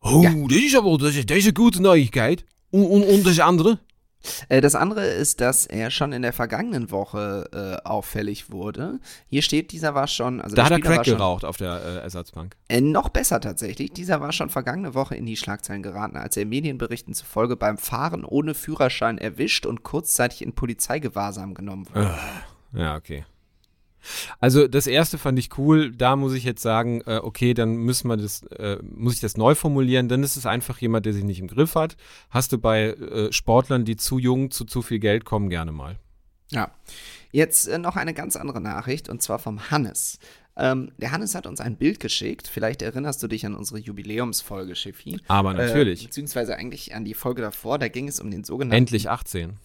Oh, 0.00 0.22
Ja. 0.22 0.30
das 0.48 0.58
ist 0.58 0.76
aber 0.76 0.96
das 0.98 1.14
ist, 1.16 1.28
das 1.28 1.38
ist 1.38 1.44
eine 1.44 1.52
gute 1.52 1.82
Neuigkeit. 1.82 2.44
Und, 2.70 2.86
und, 2.86 3.04
und 3.04 3.26
das 3.26 3.38
andere? 3.40 3.78
Äh, 4.48 4.60
das 4.60 4.74
andere 4.74 5.06
ist, 5.06 5.40
dass 5.40 5.66
er 5.66 5.90
schon 5.90 6.12
in 6.12 6.22
der 6.22 6.32
vergangenen 6.32 6.90
Woche 6.90 7.48
äh, 7.52 7.86
auffällig 7.88 8.50
wurde. 8.50 9.00
Hier 9.26 9.42
steht, 9.42 9.70
dieser 9.72 9.94
war 9.94 10.06
schon, 10.08 10.40
also 10.40 10.56
Da 10.56 10.64
hat 10.64 10.70
der 10.70 10.78
er 10.78 10.82
Crack 10.82 11.06
schon, 11.06 11.16
geraucht 11.18 11.44
auf 11.44 11.56
der 11.56 11.74
äh, 11.82 11.98
Ersatzbank. 11.98 12.56
Äh, 12.68 12.80
noch 12.80 13.10
besser 13.10 13.40
tatsächlich. 13.40 13.92
Dieser 13.92 14.20
war 14.20 14.32
schon 14.32 14.50
vergangene 14.50 14.94
Woche 14.94 15.14
in 15.14 15.26
die 15.26 15.36
Schlagzeilen 15.36 15.82
geraten, 15.82 16.16
als 16.16 16.36
er 16.36 16.46
Medienberichten 16.46 17.14
zufolge 17.14 17.56
beim 17.56 17.78
Fahren 17.78 18.24
ohne 18.24 18.54
Führerschein 18.54 19.18
erwischt 19.18 19.66
und 19.66 19.82
kurzzeitig 19.82 20.42
in 20.42 20.52
Polizeigewahrsam 20.54 21.54
genommen 21.54 21.86
wurde. 21.88 22.14
Ja, 22.72 22.96
okay. 22.96 23.24
Also 24.40 24.68
das 24.68 24.86
erste 24.86 25.18
fand 25.18 25.38
ich 25.38 25.56
cool. 25.58 25.92
Da 25.92 26.16
muss 26.16 26.34
ich 26.34 26.44
jetzt 26.44 26.62
sagen, 26.62 27.02
äh, 27.06 27.20
okay, 27.22 27.54
dann 27.54 27.76
müssen 27.76 28.08
wir 28.08 28.16
das, 28.16 28.42
äh, 28.44 28.78
muss 28.82 29.14
ich 29.14 29.20
das 29.20 29.36
neu 29.36 29.54
formulieren. 29.54 30.08
Dann 30.08 30.22
ist 30.22 30.36
es 30.36 30.46
einfach 30.46 30.78
jemand, 30.78 31.06
der 31.06 31.12
sich 31.12 31.24
nicht 31.24 31.40
im 31.40 31.48
Griff 31.48 31.74
hat. 31.74 31.96
Hast 32.30 32.52
du 32.52 32.58
bei 32.58 32.90
äh, 32.90 33.32
Sportlern, 33.32 33.84
die 33.84 33.96
zu 33.96 34.18
jung 34.18 34.50
zu 34.50 34.64
zu 34.64 34.82
viel 34.82 34.98
Geld 34.98 35.24
kommen, 35.24 35.50
gerne 35.50 35.72
mal. 35.72 35.98
Ja. 36.50 36.70
Jetzt 37.32 37.66
äh, 37.68 37.78
noch 37.78 37.96
eine 37.96 38.14
ganz 38.14 38.36
andere 38.36 38.60
Nachricht 38.60 39.08
und 39.08 39.22
zwar 39.22 39.38
vom 39.38 39.70
Hannes. 39.70 40.18
Ähm, 40.56 40.90
der 40.98 41.12
Hannes 41.12 41.34
hat 41.34 41.46
uns 41.46 41.60
ein 41.60 41.76
Bild 41.76 42.00
geschickt. 42.00 42.48
Vielleicht 42.48 42.82
erinnerst 42.82 43.22
du 43.22 43.28
dich 43.28 43.46
an 43.46 43.54
unsere 43.54 43.78
Jubiläumsfolge, 43.78 44.74
Schiffi. 44.74 45.20
Aber 45.28 45.54
natürlich. 45.54 46.02
Äh, 46.02 46.06
beziehungsweise 46.06 46.56
eigentlich 46.56 46.94
an 46.94 47.04
die 47.04 47.14
Folge 47.14 47.42
davor. 47.42 47.78
Da 47.78 47.88
ging 47.88 48.08
es 48.08 48.18
um 48.18 48.30
den 48.30 48.42
sogenannten 48.42 48.76
Endlich 48.76 49.08
18. 49.08 49.56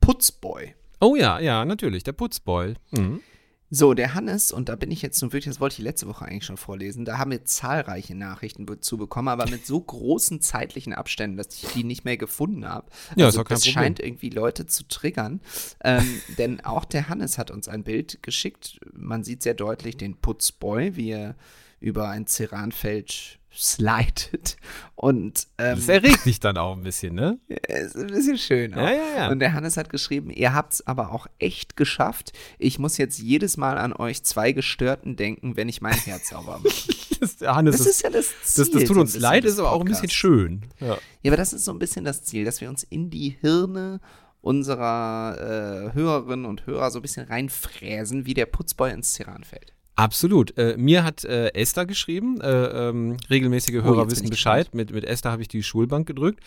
Putzboy. 0.00 0.74
Oh 1.00 1.16
ja, 1.16 1.40
ja, 1.40 1.64
natürlich, 1.64 2.04
der 2.04 2.12
Putzboy. 2.12 2.74
Mhm. 2.92 3.20
So, 3.68 3.94
der 3.94 4.14
Hannes, 4.14 4.52
und 4.52 4.68
da 4.68 4.76
bin 4.76 4.92
ich 4.92 5.02
jetzt 5.02 5.20
nun 5.22 5.32
wirklich, 5.32 5.52
das 5.52 5.60
wollte 5.60 5.74
ich 5.74 5.78
letzte 5.80 6.06
Woche 6.06 6.24
eigentlich 6.24 6.44
schon 6.44 6.56
vorlesen, 6.56 7.04
da 7.04 7.18
haben 7.18 7.32
wir 7.32 7.44
zahlreiche 7.44 8.14
Nachrichten 8.14 8.64
be- 8.64 8.78
zu 8.78 8.96
bekommen, 8.96 9.26
aber 9.26 9.48
mit 9.50 9.66
so 9.66 9.80
großen 9.80 10.40
zeitlichen 10.40 10.92
Abständen, 10.94 11.36
dass 11.36 11.48
ich 11.52 11.68
die 11.72 11.82
nicht 11.82 12.04
mehr 12.04 12.16
gefunden 12.16 12.64
habe. 12.68 12.88
Ja, 13.16 13.26
also, 13.26 13.40
ist 13.40 13.44
auch 13.44 13.48
kein 13.48 13.56
das 13.56 13.62
Problem. 13.64 13.74
scheint 13.74 14.00
irgendwie 14.00 14.30
Leute 14.30 14.66
zu 14.66 14.86
triggern. 14.86 15.40
Ähm, 15.82 16.20
denn 16.38 16.60
auch 16.64 16.84
der 16.84 17.08
Hannes 17.08 17.38
hat 17.38 17.50
uns 17.50 17.66
ein 17.68 17.82
Bild 17.82 18.22
geschickt. 18.22 18.78
Man 18.92 19.24
sieht 19.24 19.42
sehr 19.42 19.54
deutlich 19.54 19.96
den 19.96 20.16
Putzboy, 20.16 20.94
wie 20.94 21.10
er 21.10 21.34
über 21.80 22.08
ein 22.08 22.26
Ceranfeld 22.28 23.40
slidet. 23.56 24.56
Und 24.94 25.46
ähm, 25.58 25.76
Das 25.76 25.88
erregt 25.88 26.24
dich 26.24 26.40
dann 26.40 26.56
auch 26.56 26.76
ein 26.76 26.82
bisschen, 26.82 27.14
ne? 27.14 27.38
ist 27.48 27.96
ein 27.96 28.06
bisschen 28.08 28.38
schön. 28.38 28.74
Auch. 28.74 28.78
Ja, 28.78 28.90
ja, 28.90 29.16
ja. 29.16 29.28
Und 29.30 29.40
der 29.40 29.52
Hannes 29.52 29.76
hat 29.76 29.90
geschrieben, 29.90 30.30
ihr 30.30 30.54
habt 30.54 30.74
es 30.74 30.86
aber 30.86 31.12
auch 31.12 31.26
echt 31.38 31.76
geschafft. 31.76 32.32
Ich 32.58 32.78
muss 32.78 32.96
jetzt 32.98 33.18
jedes 33.18 33.56
Mal 33.56 33.78
an 33.78 33.92
euch 33.92 34.22
zwei 34.22 34.52
Gestörten 34.52 35.16
denken, 35.16 35.56
wenn 35.56 35.68
ich 35.68 35.80
mein 35.80 35.94
Herz 35.94 36.28
sauber 36.30 36.60
mache. 36.62 36.74
Das, 37.18 37.40
Hannes, 37.40 37.78
Das 37.78 37.86
ist 37.86 38.02
ja 38.02 38.10
das 38.10 38.26
Ziel. 38.42 38.64
das, 38.64 38.70
das 38.72 38.84
tut 38.84 38.86
so 38.88 39.00
uns 39.00 39.12
bisschen 39.14 39.22
leid, 39.22 39.44
ist 39.46 39.58
aber 39.58 39.72
auch 39.72 39.80
ein 39.80 39.86
bisschen 39.86 40.10
schön. 40.10 40.66
Ja. 40.80 40.98
Ja, 41.22 41.30
aber 41.30 41.38
das 41.38 41.54
ist 41.54 41.64
so 41.64 41.72
ein 41.72 41.78
bisschen 41.78 42.04
das 42.04 42.22
Ziel, 42.24 42.44
dass 42.44 42.60
wir 42.60 42.68
uns 42.68 42.82
in 42.82 43.08
die 43.08 43.38
Hirne 43.40 44.00
unserer 44.42 45.90
äh, 45.90 45.94
Hörerinnen 45.94 46.44
und 46.44 46.66
Hörer 46.66 46.90
so 46.90 46.98
ein 46.98 47.02
bisschen 47.02 47.26
reinfräsen, 47.26 48.26
wie 48.26 48.34
der 48.34 48.44
Putzboy 48.46 48.92
ins 48.92 49.14
Ceranfeld. 49.14 49.72
Absolut. 49.96 50.56
Äh, 50.58 50.76
mir 50.76 51.04
hat 51.04 51.24
äh, 51.24 51.48
Esther 51.54 51.86
geschrieben, 51.86 52.40
äh, 52.42 52.88
ähm, 52.88 53.16
regelmäßige 53.30 53.76
Hörer 53.76 53.88
Oh, 53.88 54.00
jetzt 54.02 54.08
bin 54.08 54.10
wissen 54.10 54.30
Bescheid. 54.30 54.74
Mit, 54.74 54.92
mit 54.92 55.04
Esther 55.04 55.32
habe 55.32 55.40
ich 55.40 55.48
die 55.48 55.62
Schulbank 55.62 56.06
gedrückt. 56.06 56.40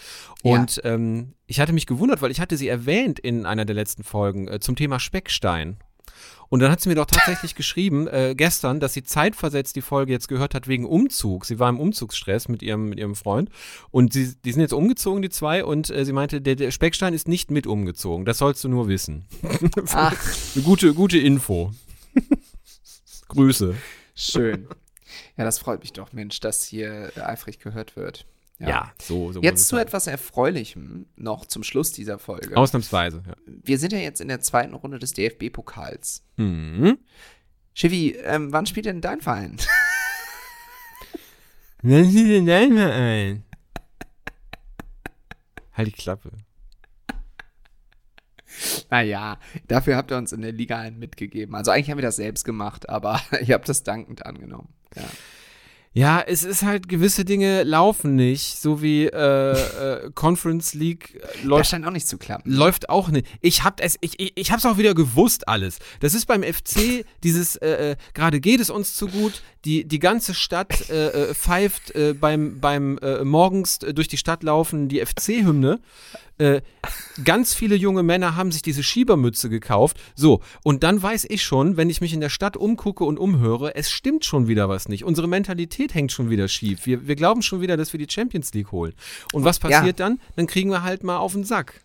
Ja. 0.43 0.53
Und 0.53 0.79
ähm, 0.83 1.33
ich 1.47 1.59
hatte 1.59 1.73
mich 1.73 1.87
gewundert, 1.87 2.21
weil 2.21 2.29
ich 2.29 2.39
hatte 2.39 2.57
sie 2.57 2.67
erwähnt 2.67 3.17
in 3.19 3.47
einer 3.47 3.65
der 3.65 3.75
letzten 3.75 4.03
Folgen 4.03 4.47
äh, 4.47 4.59
zum 4.59 4.75
Thema 4.75 4.99
Speckstein. 4.99 5.77
Und 6.49 6.61
dann 6.61 6.71
hat 6.71 6.81
sie 6.81 6.89
mir 6.89 6.95
doch 6.95 7.07
tatsächlich 7.07 7.55
geschrieben, 7.55 8.07
äh, 8.07 8.35
gestern, 8.35 8.79
dass 8.79 8.93
sie 8.93 9.03
zeitversetzt 9.03 9.75
die 9.75 9.81
Folge 9.81 10.11
jetzt 10.11 10.27
gehört 10.27 10.53
hat 10.53 10.67
wegen 10.67 10.85
Umzug. 10.85 11.45
Sie 11.45 11.57
war 11.57 11.69
im 11.69 11.79
Umzugsstress 11.79 12.49
mit 12.49 12.61
ihrem, 12.61 12.89
mit 12.89 12.99
ihrem 12.99 13.15
Freund. 13.15 13.49
Und 13.89 14.13
sie, 14.13 14.35
die 14.45 14.51
sind 14.51 14.61
jetzt 14.61 14.73
umgezogen, 14.73 15.23
die 15.23 15.29
zwei. 15.29 15.65
Und 15.65 15.89
äh, 15.89 16.05
sie 16.05 16.13
meinte, 16.13 16.39
der, 16.39 16.55
der 16.55 16.69
Speckstein 16.69 17.15
ist 17.15 17.27
nicht 17.27 17.49
mit 17.49 17.65
umgezogen. 17.65 18.25
Das 18.25 18.37
sollst 18.37 18.63
du 18.63 18.69
nur 18.69 18.87
wissen. 18.87 19.25
Ach, 19.93 20.15
Eine 20.55 20.63
gute, 20.63 20.93
gute 20.93 21.17
Info. 21.17 21.71
Grüße. 23.29 23.75
schön. 24.15 24.67
Ja, 25.37 25.43
das 25.43 25.57
freut 25.57 25.79
mich 25.79 25.93
doch, 25.93 26.13
Mensch, 26.13 26.39
dass 26.39 26.63
hier 26.63 27.11
eifrig 27.15 27.59
gehört 27.59 27.95
wird. 27.95 28.27
Ja, 28.59 28.91
so, 29.01 29.31
so 29.31 29.39
muss 29.39 29.45
Jetzt 29.45 29.67
zu 29.69 29.77
sein. 29.77 29.85
etwas 29.87 30.05
Erfreulichem 30.07 31.05
noch 31.15 31.45
zum 31.45 31.63
Schluss 31.63 31.93
dieser 31.93 32.19
Folge. 32.19 32.57
Ausnahmsweise, 32.57 33.23
ja. 33.25 33.33
Wir 33.45 33.79
sind 33.79 33.93
ja 33.93 33.99
jetzt 33.99 34.19
in 34.19 34.27
der 34.27 34.41
zweiten 34.41 34.73
Runde 34.73 34.99
des 34.99 35.13
DFB-Pokals. 35.13 36.23
Mhm. 36.35 36.97
Chevy, 37.73 38.17
ähm, 38.23 38.51
wann 38.51 38.65
spielt 38.65 38.85
denn 38.85 38.99
dein 38.99 39.21
Verein? 39.21 39.57
Nennen 41.81 42.11
Sie 42.11 42.27
den 42.27 42.45
Namen 42.45 42.77
ein. 42.77 43.43
Halt 45.71 45.87
die 45.87 45.91
Klappe. 45.93 46.31
naja, 48.91 49.37
dafür 49.67 49.95
habt 49.95 50.11
ihr 50.11 50.17
uns 50.17 50.31
in 50.31 50.41
der 50.41 50.51
Liga 50.51 50.77
einen 50.77 50.99
mitgegeben. 50.99 51.55
Also 51.55 51.71
eigentlich 51.71 51.89
haben 51.89 51.97
wir 51.97 52.03
das 52.03 52.17
selbst 52.17 52.43
gemacht, 52.43 52.89
aber 52.89 53.21
ihr 53.45 53.53
habt 53.53 53.69
das 53.69 53.83
dankend 53.83 54.25
angenommen. 54.25 54.69
Ja. 54.95 55.03
Ja, 55.91 56.21
es 56.21 56.43
ist 56.43 56.61
halt, 56.61 56.87
gewisse 56.87 57.25
Dinge 57.25 57.63
laufen 57.63 58.15
nicht, 58.15 58.61
so 58.61 58.83
wie 58.83 59.05
äh, 59.07 59.51
äh, 59.51 60.11
Conference 60.15 60.75
League 60.75 61.15
äh, 61.15 61.19
Das 61.19 61.43
läuft, 61.43 61.69
scheint 61.71 61.85
auch 61.87 61.91
nicht 61.91 62.07
zu 62.07 62.19
klappen. 62.19 62.51
läuft 62.51 62.89
auch 62.89 63.09
nicht. 63.09 63.25
Ich 63.41 63.63
hab 63.63 63.81
es, 63.81 63.97
ich, 64.01 64.19
ich, 64.19 64.33
ich 64.35 64.51
hab's 64.51 64.67
auch 64.67 64.77
wieder 64.77 64.93
gewusst 64.93 65.47
alles. 65.47 65.79
Das 65.99 66.13
ist 66.13 66.27
beim 66.27 66.43
FC 66.43 67.05
dieses, 67.23 67.55
äh, 67.55 67.91
äh, 67.91 67.95
gerade 68.13 68.39
geht 68.39 68.59
es 68.59 68.69
uns 68.69 68.95
zu 68.95 69.07
gut, 69.07 69.41
die, 69.65 69.83
die 69.83 69.97
ganze 69.97 70.35
Stadt 70.35 70.89
äh, 70.91 71.07
äh, 71.07 71.33
pfeift 71.33 71.95
äh, 71.95 72.13
beim, 72.13 72.59
beim 72.59 72.99
äh, 72.99 73.23
morgens 73.23 73.79
durch 73.79 74.07
die 74.07 74.17
Stadt 74.17 74.43
laufen 74.43 74.89
die 74.89 75.03
FC-Hymne. 75.03 75.79
Äh, 76.39 76.61
ganz 77.23 77.53
viele 77.53 77.75
junge 77.75 78.01
Männer 78.01 78.35
haben 78.35 78.51
sich 78.51 78.61
diese 78.61 78.81
Schiebermütze 78.81 79.49
gekauft. 79.49 79.97
So, 80.15 80.41
und 80.63 80.83
dann 80.83 81.01
weiß 81.01 81.25
ich 81.29 81.43
schon, 81.43 81.77
wenn 81.77 81.89
ich 81.89 82.01
mich 82.01 82.13
in 82.13 82.21
der 82.21 82.29
Stadt 82.29 82.57
umgucke 82.57 83.03
und 83.03 83.19
umhöre, 83.19 83.75
es 83.75 83.91
stimmt 83.91 84.25
schon 84.25 84.47
wieder 84.47 84.69
was 84.69 84.87
nicht. 84.89 85.03
Unsere 85.03 85.27
Mentalität 85.27 85.93
hängt 85.93 86.11
schon 86.11 86.29
wieder 86.29 86.47
schief. 86.47 86.85
Wir, 86.85 87.07
wir 87.07 87.15
glauben 87.15 87.41
schon 87.41 87.61
wieder, 87.61 87.77
dass 87.77 87.93
wir 87.93 87.99
die 87.99 88.11
Champions 88.11 88.53
League 88.53 88.71
holen. 88.71 88.93
Und 89.33 89.43
was 89.43 89.59
Ja. 89.61 89.69
passiert 89.69 89.99
dann? 89.99 90.19
Dann 90.35 90.47
kriegen 90.47 90.69
wir 90.69 90.81
halt 90.83 91.03
mal 91.03 91.17
auf 91.17 91.33
den 91.33 91.43
Sack. 91.43 91.81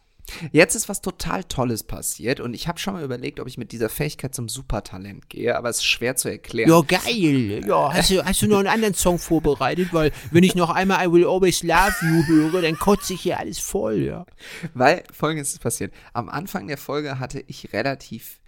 Jetzt 0.53 0.75
ist 0.75 0.89
was 0.89 1.01
total 1.01 1.45
Tolles 1.45 1.83
passiert 1.83 2.41
und 2.41 2.55
ich 2.55 2.67
habe 2.67 2.79
schon 2.79 2.95
mal 2.95 3.05
überlegt, 3.05 3.41
ob 3.41 3.47
ich 3.47 3.59
mit 3.59 3.73
dieser 3.73 3.89
Fähigkeit 3.89 4.35
zum 4.35 4.49
Supertalent 4.49 5.29
gehe, 5.29 5.57
aber 5.57 5.69
es 5.69 5.79
ist 5.79 5.85
schwer 5.85 6.17
zu 6.17 6.29
erklären. 6.29 6.71
Ja, 6.71 6.81
geil. 6.81 7.65
Ja, 7.67 7.93
hast 7.95 8.11
du, 8.11 8.25
hast 8.25 8.43
du 8.43 8.47
noch 8.47 8.59
einen 8.59 8.69
anderen 8.69 8.95
Song 8.95 9.19
vorbereitet? 9.19 9.89
Weil, 9.93 10.13
wenn 10.31 10.45
ich 10.45 10.55
noch 10.55 10.71
einmal 10.71 11.07
I 11.07 11.13
Will 11.13 11.27
Always 11.27 11.63
Love 11.63 11.95
You 12.03 12.27
höre, 12.27 12.63
dann 12.63 12.79
kotze 12.79 13.15
ich 13.15 13.21
hier 13.21 13.39
alles 13.39 13.59
voll, 13.59 14.03
ja. 14.03 14.27
Weil 14.73 15.05
folgendes 15.13 15.53
ist 15.53 15.61
passiert. 15.61 15.93
Am 16.13 16.29
Anfang 16.29 16.67
der 16.69 16.79
Folge 16.79 17.19
hatte 17.19 17.45
ich 17.47 17.73
relativ, 17.73 18.41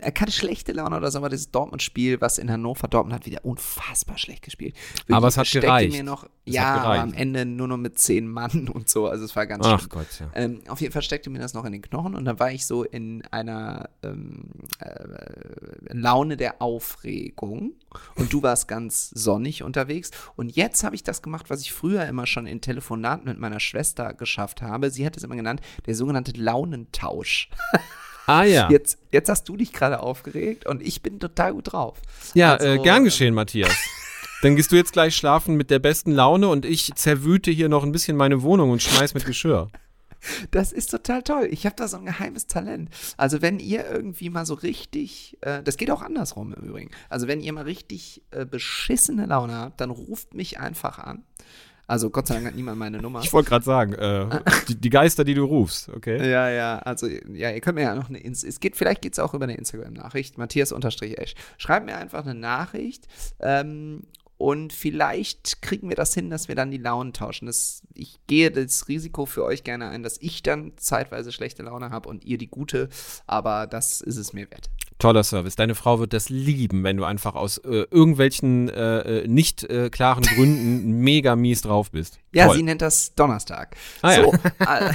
er 0.00 0.12
keine 0.12 0.30
schlechte 0.30 0.72
Laune 0.72 0.96
oder 0.96 1.10
so, 1.10 1.18
aber 1.18 1.30
das 1.30 1.50
Dortmund-Spiel, 1.50 2.20
was 2.20 2.38
in 2.38 2.50
Hannover, 2.50 2.86
Dortmund 2.86 3.14
hat 3.14 3.26
wieder 3.26 3.44
unfassbar 3.44 4.18
schlecht 4.18 4.42
gespielt. 4.42 4.76
Wirklich, 4.94 5.16
Aber 5.16 5.28
es 5.28 5.38
hat 5.38 5.50
gereicht. 5.50 5.92
Mir 5.92 6.04
noch, 6.04 6.24
Es 6.44 6.54
ja, 6.54 6.76
gereicht. 6.76 7.02
am 7.02 7.14
Ende 7.14 7.46
nur 7.46 7.66
noch 7.66 7.78
mit 7.78 7.98
zehn 7.98 8.28
Mann 8.28 8.68
und 8.72 8.88
so, 8.88 9.08
also 9.08 9.24
es 9.24 9.34
war 9.34 9.46
ganz 9.46 9.64
Ach 9.66 9.78
schlimm. 9.80 9.88
Gott, 9.88 10.06
ja. 10.20 10.30
Ähm, 10.34 10.60
auf 10.68 10.80
jeden 10.80 10.92
Fall 10.92 11.02
steckte 11.02 11.30
mir 11.30 11.38
das 11.38 11.54
noch 11.54 11.64
in 11.64 11.72
den 11.72 11.82
Knochen 11.82 12.14
und 12.14 12.24
dann 12.26 12.38
war 12.38 12.52
ich 12.52 12.66
so 12.66 12.84
in 12.84 13.24
einer 13.30 13.88
ähm, 14.02 14.50
äh, 14.80 15.94
Laune 15.94 16.36
der 16.36 16.60
Aufregung 16.60 17.72
und 18.16 18.32
du 18.32 18.42
warst 18.42 18.68
ganz 18.68 19.10
sonnig 19.10 19.62
unterwegs 19.62 20.10
und 20.36 20.54
jetzt 20.54 20.84
habe 20.84 20.94
ich 20.94 21.02
das 21.02 21.22
gemacht, 21.22 21.48
was 21.48 21.62
ich 21.62 21.72
früher 21.72 22.04
immer 22.06 22.26
schon 22.26 22.46
in 22.46 22.60
Telefonaten 22.60 23.28
mit 23.28 23.38
meiner 23.38 23.60
Schwester 23.60 24.12
geschafft 24.12 24.60
habe. 24.62 24.90
Sie 24.90 25.06
hat 25.06 25.16
es 25.16 25.24
immer 25.24 25.36
genannt, 25.36 25.62
der 25.86 25.94
sogenannte 25.94 26.32
Launentausch. 26.32 27.48
Ah 28.26 28.44
ja. 28.44 28.70
Jetzt, 28.70 28.98
jetzt 29.12 29.28
hast 29.28 29.48
du 29.48 29.56
dich 29.56 29.72
gerade 29.72 30.00
aufgeregt 30.00 30.66
und 30.66 30.82
ich 30.82 31.02
bin 31.02 31.20
total 31.20 31.52
gut 31.52 31.72
drauf. 31.72 32.00
Ja, 32.34 32.54
Also, 32.54 32.66
äh, 32.66 32.78
gern 32.78 33.04
geschehen, 33.04 33.34
Matthias. 33.34 33.74
Dann 34.42 34.56
gehst 34.56 34.72
du 34.72 34.76
jetzt 34.76 34.92
gleich 34.92 35.16
schlafen 35.16 35.56
mit 35.56 35.70
der 35.70 35.78
besten 35.78 36.12
Laune 36.12 36.48
und 36.48 36.66
ich 36.66 36.94
zerwüte 36.94 37.50
hier 37.50 37.68
noch 37.68 37.82
ein 37.82 37.92
bisschen 37.92 38.16
meine 38.16 38.42
Wohnung 38.42 38.70
und 38.70 38.82
schmeiß 38.82 39.14
mit 39.14 39.24
Geschirr. 39.24 39.68
Das 40.50 40.72
ist 40.72 40.90
total 40.90 41.22
toll. 41.22 41.48
Ich 41.50 41.66
habe 41.66 41.76
da 41.76 41.88
so 41.88 41.96
ein 41.96 42.06
geheimes 42.06 42.46
Talent. 42.46 42.90
Also 43.16 43.42
wenn 43.42 43.58
ihr 43.58 43.86
irgendwie 43.90 44.30
mal 44.30 44.46
so 44.46 44.54
richtig, 44.54 45.36
äh, 45.42 45.62
das 45.62 45.76
geht 45.76 45.90
auch 45.90 46.02
andersrum 46.02 46.54
im 46.54 46.62
Übrigen. 46.62 46.90
Also 47.08 47.28
wenn 47.28 47.40
ihr 47.40 47.52
mal 47.52 47.64
richtig 47.64 48.22
äh, 48.30 48.46
beschissene 48.46 49.26
Laune 49.26 49.54
habt, 49.54 49.80
dann 49.80 49.90
ruft 49.90 50.34
mich 50.34 50.58
einfach 50.58 50.98
an. 50.98 51.24
Also 51.86 52.10
Gott 52.10 52.26
sei 52.26 52.34
Dank 52.34 52.46
hat 52.46 52.54
niemand 52.54 52.78
meine 52.78 52.98
Nummer. 52.98 53.20
Ich 53.22 53.32
wollte 53.32 53.50
gerade 53.50 53.64
sagen, 53.64 53.92
äh, 53.94 54.40
die, 54.68 54.76
die 54.76 54.90
Geister, 54.90 55.24
die 55.24 55.34
du 55.34 55.44
rufst, 55.44 55.88
okay? 55.90 56.30
Ja, 56.30 56.48
ja, 56.48 56.78
also 56.78 57.06
ja, 57.06 57.50
ihr 57.50 57.60
könnt 57.60 57.76
mir 57.76 57.82
ja 57.82 57.94
noch 57.94 58.08
eine, 58.08 58.18
Ins 58.18 58.42
es 58.42 58.60
geht, 58.60 58.76
vielleicht 58.76 59.02
geht 59.02 59.12
es 59.12 59.18
auch 59.18 59.34
über 59.34 59.44
eine 59.44 59.56
Instagram-Nachricht, 59.56 60.38
Matthias-Esch. 60.38 61.34
Schreibt 61.58 61.86
mir 61.86 61.96
einfach 61.96 62.24
eine 62.24 62.34
Nachricht 62.34 63.06
ähm, 63.40 64.04
und 64.36 64.72
vielleicht 64.72 65.62
kriegen 65.62 65.88
wir 65.88 65.96
das 65.96 66.12
hin, 66.14 66.28
dass 66.28 66.48
wir 66.48 66.54
dann 66.54 66.70
die 66.70 66.78
Launen 66.78 67.12
tauschen. 67.12 67.46
Das, 67.46 67.82
ich 67.94 68.18
gehe 68.26 68.50
das 68.50 68.88
Risiko 68.88 69.26
für 69.26 69.44
euch 69.44 69.64
gerne 69.64 69.88
ein, 69.88 70.02
dass 70.02 70.18
ich 70.20 70.42
dann 70.42 70.72
zeitweise 70.76 71.32
schlechte 71.32 71.62
Laune 71.62 71.90
habe 71.90 72.08
und 72.08 72.24
ihr 72.24 72.38
die 72.38 72.48
gute, 72.48 72.88
aber 73.26 73.66
das 73.66 74.00
ist 74.00 74.16
es 74.16 74.32
mir 74.32 74.50
wert. 74.50 74.70
Toller 74.98 75.24
Service. 75.24 75.56
Deine 75.56 75.74
Frau 75.74 75.98
wird 75.98 76.12
das 76.12 76.28
lieben, 76.28 76.84
wenn 76.84 76.96
du 76.96 77.04
einfach 77.04 77.34
aus 77.34 77.58
äh, 77.58 77.86
irgendwelchen 77.90 78.68
äh, 78.68 79.22
äh, 79.22 79.28
nicht 79.28 79.64
äh, 79.64 79.90
klaren 79.90 80.22
Gründen 80.22 80.90
mega 81.00 81.36
mies 81.36 81.62
drauf 81.62 81.90
bist. 81.90 82.18
Ja, 82.32 82.46
Toll. 82.46 82.56
sie 82.56 82.62
nennt 82.62 82.82
das 82.82 83.14
Donnerstag. 83.14 83.76
Ah, 84.02 84.12
ja. 84.12 84.24
so, 84.24 84.32
äh, 84.60 84.92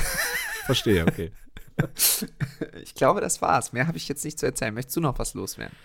Verstehe, 0.65 1.05
okay. 1.05 1.31
ich 2.83 2.93
glaube, 2.93 3.21
das 3.21 3.41
war's. 3.41 3.73
Mehr 3.73 3.87
habe 3.87 3.97
ich 3.97 4.07
jetzt 4.07 4.23
nicht 4.25 4.39
zu 4.39 4.45
erzählen. 4.45 4.73
Möchtest 4.73 4.97
du 4.97 5.01
noch 5.01 5.17
was 5.19 5.33
loswerden? 5.33 5.75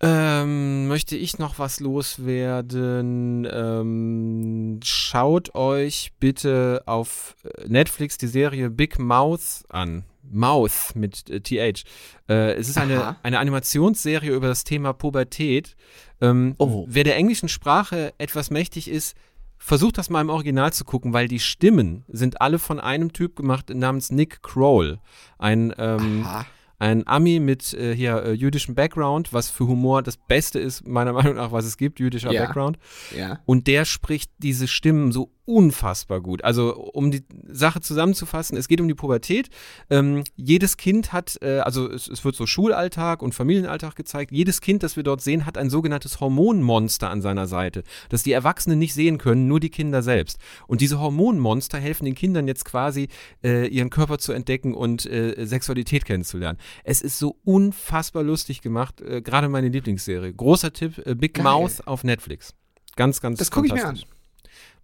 Ähm, 0.00 0.88
möchte 0.88 1.16
ich 1.16 1.38
noch 1.38 1.58
was 1.58 1.80
loswerden? 1.80 3.48
Ähm, 3.50 4.80
schaut 4.82 5.54
euch 5.54 6.12
bitte 6.20 6.82
auf 6.86 7.36
äh, 7.44 7.68
Netflix 7.68 8.18
die 8.18 8.26
Serie 8.26 8.70
Big 8.70 8.98
Mouth 8.98 9.64
an. 9.68 10.04
Mouth 10.30 10.94
mit 10.94 11.30
äh, 11.30 11.40
TH. 11.40 11.84
Äh, 12.28 12.54
es 12.54 12.68
ist 12.68 12.78
eine, 12.78 13.02
Aha. 13.02 13.16
eine 13.22 13.38
Animationsserie 13.38 14.34
über 14.34 14.48
das 14.48 14.64
Thema 14.64 14.92
Pubertät. 14.92 15.76
Ähm, 16.20 16.54
Oh. 16.58 16.86
Wer 16.88 17.04
der 17.04 17.16
englischen 17.16 17.48
Sprache 17.48 18.12
etwas 18.18 18.50
mächtig 18.50 18.88
ist, 18.88 19.16
versucht 19.58 19.96
das 19.96 20.10
mal 20.10 20.20
im 20.20 20.30
Original 20.30 20.72
zu 20.72 20.84
gucken, 20.84 21.12
weil 21.12 21.28
die 21.28 21.38
Stimmen 21.38 22.04
sind 22.08 22.40
alle 22.40 22.58
von 22.58 22.80
einem 22.80 23.12
Typ 23.12 23.36
gemacht 23.36 23.70
namens 23.70 24.10
Nick 24.10 24.42
Kroll. 24.42 24.98
Ein 25.38 25.72
ähm, 25.78 26.22
Aha. 26.24 26.46
Ein 26.78 27.06
Ami 27.06 27.40
mit 27.40 27.72
äh, 27.74 27.94
hier 27.94 28.22
äh, 28.24 28.32
jüdischem 28.32 28.74
Background, 28.74 29.32
was 29.32 29.50
für 29.50 29.66
Humor 29.66 30.02
das 30.02 30.16
Beste 30.16 30.58
ist, 30.58 30.86
meiner 30.86 31.12
Meinung 31.14 31.36
nach, 31.36 31.52
was 31.52 31.64
es 31.64 31.76
gibt, 31.76 32.00
jüdischer 32.00 32.32
Ja. 32.32 32.44
Background. 32.44 32.78
Ja. 33.16 33.40
Und 33.44 33.66
der 33.66 33.84
spricht 33.84 34.30
diese 34.38 34.68
Stimmen 34.68 35.12
so 35.12 35.30
unfassbar 35.46 36.20
gut. 36.20 36.42
Also, 36.42 36.74
um 36.74 37.10
die 37.10 37.22
Sache 37.46 37.80
zusammenzufassen, 37.80 38.56
es 38.56 38.66
geht 38.66 38.80
um 38.80 38.88
die 38.88 38.94
Pubertät. 38.94 39.50
Ähm, 39.90 40.24
jedes 40.36 40.76
Kind 40.78 41.12
hat, 41.12 41.36
äh, 41.42 41.58
also 41.58 41.90
es, 41.90 42.08
es 42.08 42.24
wird 42.24 42.34
so 42.34 42.46
Schulalltag 42.46 43.22
und 43.22 43.34
Familienalltag 43.34 43.94
gezeigt. 43.94 44.32
Jedes 44.32 44.62
Kind, 44.62 44.82
das 44.82 44.96
wir 44.96 45.02
dort 45.02 45.20
sehen, 45.20 45.44
hat 45.44 45.58
ein 45.58 45.68
sogenanntes 45.68 46.20
Hormonmonster 46.20 47.10
an 47.10 47.20
seiner 47.20 47.46
Seite, 47.46 47.84
das 48.08 48.22
die 48.22 48.32
Erwachsenen 48.32 48.78
nicht 48.78 48.94
sehen 48.94 49.18
können, 49.18 49.46
nur 49.46 49.60
die 49.60 49.68
Kinder 49.68 50.02
selbst. 50.02 50.38
Und 50.66 50.80
diese 50.80 50.98
Hormonmonster 50.98 51.78
helfen 51.78 52.06
den 52.06 52.14
Kindern 52.14 52.48
jetzt 52.48 52.64
quasi, 52.64 53.08
äh, 53.42 53.66
ihren 53.66 53.90
Körper 53.90 54.18
zu 54.18 54.32
entdecken 54.32 54.72
und 54.72 55.04
äh, 55.04 55.44
Sexualität 55.44 56.06
kennenzulernen. 56.06 56.58
Es 56.84 57.02
ist 57.02 57.18
so 57.18 57.38
unfassbar 57.44 58.22
lustig 58.22 58.60
gemacht, 58.62 59.00
äh, 59.00 59.22
gerade 59.22 59.48
meine 59.48 59.68
Lieblingsserie. 59.68 60.32
Großer 60.32 60.72
Tipp, 60.72 60.98
äh, 61.06 61.14
Big 61.14 61.34
Geil. 61.34 61.44
Mouth 61.44 61.86
auf 61.86 62.04
Netflix. 62.04 62.54
Ganz, 62.96 63.20
ganz 63.20 63.38
Das 63.38 63.50
gucke 63.50 63.66
ich 63.66 63.72
mir 63.72 63.86
an. 63.86 63.98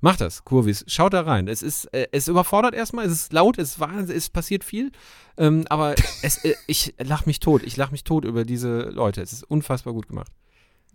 Macht 0.03 0.23
das, 0.23 0.45
Kurvis. 0.45 0.85
Schaut 0.89 1.13
da 1.13 1.21
rein. 1.23 1.47
Es 1.47 1.63
ist, 1.63 1.85
äh, 1.93 2.09
es 2.13 2.27
überfordert 2.27 2.75
erstmal, 2.75 3.05
es 3.05 3.13
ist 3.13 3.33
laut, 3.33 3.59
es 3.59 3.73
ist 3.73 3.81
Wahnsinn, 3.81 4.17
es 4.17 4.31
passiert 4.31 4.65
viel. 4.65 4.93
Ähm, 5.37 5.67
aber 5.69 5.95
es, 6.23 6.43
äh, 6.45 6.55
ich 6.67 6.95
lach 6.99 7.27
mich 7.27 7.39
tot. 7.41 7.63
Ich 7.63 7.77
lach 7.77 7.91
mich 7.91 8.05
tot 8.05 8.25
über 8.25 8.45
diese 8.45 8.89
Leute. 8.91 9.21
Es 9.21 9.33
ist 9.33 9.45
unfassbar 9.45 9.93
gut 9.93 10.09
gemacht. 10.09 10.33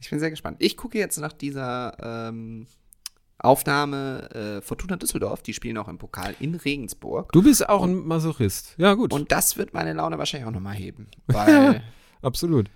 Ich 0.01 0.09
bin 0.09 0.19
sehr 0.19 0.31
gespannt. 0.31 0.57
Ich 0.59 0.75
gucke 0.75 0.97
jetzt 0.97 1.17
nach 1.17 1.33
dieser 1.33 2.29
ähm, 2.29 2.67
Aufnahme 3.37 4.29
äh, 4.31 4.61
Fortuna 4.61 4.95
Düsseldorf. 4.95 5.41
Die 5.43 5.53
spielen 5.53 5.77
auch 5.77 5.87
im 5.87 5.97
Pokal 5.97 6.35
in 6.39 6.55
Regensburg. 6.55 7.31
Du 7.31 7.43
bist 7.43 7.67
auch 7.67 7.83
ein 7.83 8.05
Masochist. 8.05 8.75
Ja, 8.77 8.93
gut. 8.93 9.11
Und 9.13 9.31
das 9.31 9.57
wird 9.57 9.73
meine 9.73 9.93
Laune 9.93 10.17
wahrscheinlich 10.17 10.47
auch 10.47 10.53
nochmal 10.53 10.75
heben. 10.75 11.07
Weil, 11.27 11.83
Absolut. 12.21 12.69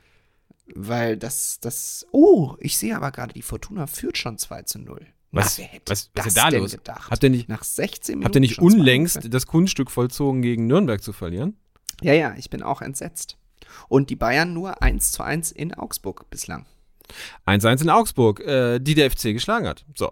weil 0.76 1.18
das, 1.18 1.60
das. 1.60 2.05
Oh, 2.12 2.55
ich 2.60 2.78
sehe 2.78 2.95
aber 2.95 3.12
gerade, 3.12 3.34
die 3.34 3.41
Fortuna 3.41 3.88
führt 3.88 4.18
schon 4.18 4.38
2 4.38 4.64
zu 4.64 4.80
0. 4.80 5.07
Was- 5.32 5.57
Na, 5.57 5.64
wer 5.64 5.70
hätte 5.72 5.91
was- 5.91 6.10
was 6.16 6.26
das 6.26 6.28
ist 6.28 6.38
da 6.38 6.49
los? 6.49 6.72
gedacht? 6.72 7.10
Habt 7.12 7.24
ihr 7.24 7.30
nicht, 7.30 7.49
Nach 7.49 7.64
16 7.64 8.14
Minuten. 8.16 8.26
habt 8.26 8.36
ihr 8.36 8.41
nicht 8.41 8.55
schon 8.55 8.66
2 8.70 8.72
0. 8.72 8.80
unlängst 8.80 9.34
das 9.34 9.47
Kunststück 9.47 9.89
vollzogen, 9.91 10.41
gegen 10.41 10.68
Nürnberg 10.68 11.01
zu 11.01 11.14
verlieren? 11.14 11.57
Ja, 12.01 12.14
ja, 12.14 12.34
ich 12.38 12.49
bin 12.49 12.62
auch 12.64 12.82
entsetzt. 12.82 13.38
Und 13.88 14.10
die 14.10 14.16
Bayern 14.16 14.53
nur 14.53 14.82
1 14.82 15.12
zu 15.12 15.24
1 15.24 15.51
in 15.51 15.74
Augsburg 15.74 16.30
bislang. 16.30 16.66
1-1 17.47 17.82
in 17.82 17.89
Augsburg, 17.89 18.39
äh, 18.41 18.80
die 18.80 18.93
der 18.95 19.10
FC 19.10 19.34
geschlagen 19.34 19.68
hat. 19.68 19.86
So. 19.95 20.12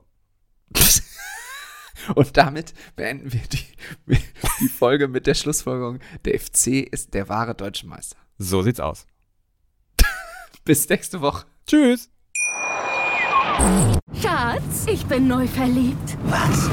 Und 2.15 2.37
damit 2.37 2.73
beenden 2.95 3.33
wir 3.33 3.41
die, 3.41 3.65
die 4.59 4.69
Folge 4.69 5.07
mit 5.07 5.27
der 5.27 5.33
Schlussfolgerung: 5.33 5.99
Der 6.25 6.39
FC 6.39 6.87
ist 6.91 7.13
der 7.13 7.29
wahre 7.29 7.55
deutsche 7.55 7.87
Meister. 7.87 8.17
So 8.37 8.61
sieht's 8.61 8.79
aus. 8.79 9.05
Bis 10.63 10.87
nächste 10.89 11.21
Woche. 11.21 11.45
Tschüss. 11.65 12.09
Schatz, 14.21 14.85
ich 14.87 15.05
bin 15.05 15.27
neu 15.27 15.47
verliebt. 15.47 16.17
Was? 16.25 16.69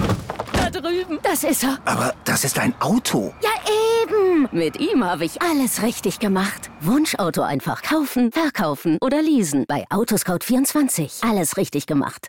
Da 0.53 0.71
drüben. 0.71 1.19
Das 1.23 1.45
ist 1.45 1.65
er. 1.65 1.79
Aber 1.85 2.15
das 2.25 2.45
ist 2.45 2.59
ein 2.59 2.75
Auto. 2.81 3.35
Ja, 3.43 3.51
eben. 4.03 4.49
Mit 4.53 4.79
ihm 4.79 5.05
habe 5.05 5.25
ich 5.25 5.41
alles 5.41 5.83
richtig 5.83 6.19
gemacht. 6.19 6.71
Wunschauto 6.81 7.43
einfach 7.43 7.83
kaufen, 7.83 8.33
verkaufen 8.33 8.99
oder 9.01 9.23
leasen. 9.23 9.65
Bei 9.67 9.87
Autoscout24. 9.89 11.29
Alles 11.29 11.57
richtig 11.57 11.87
gemacht. 11.87 12.29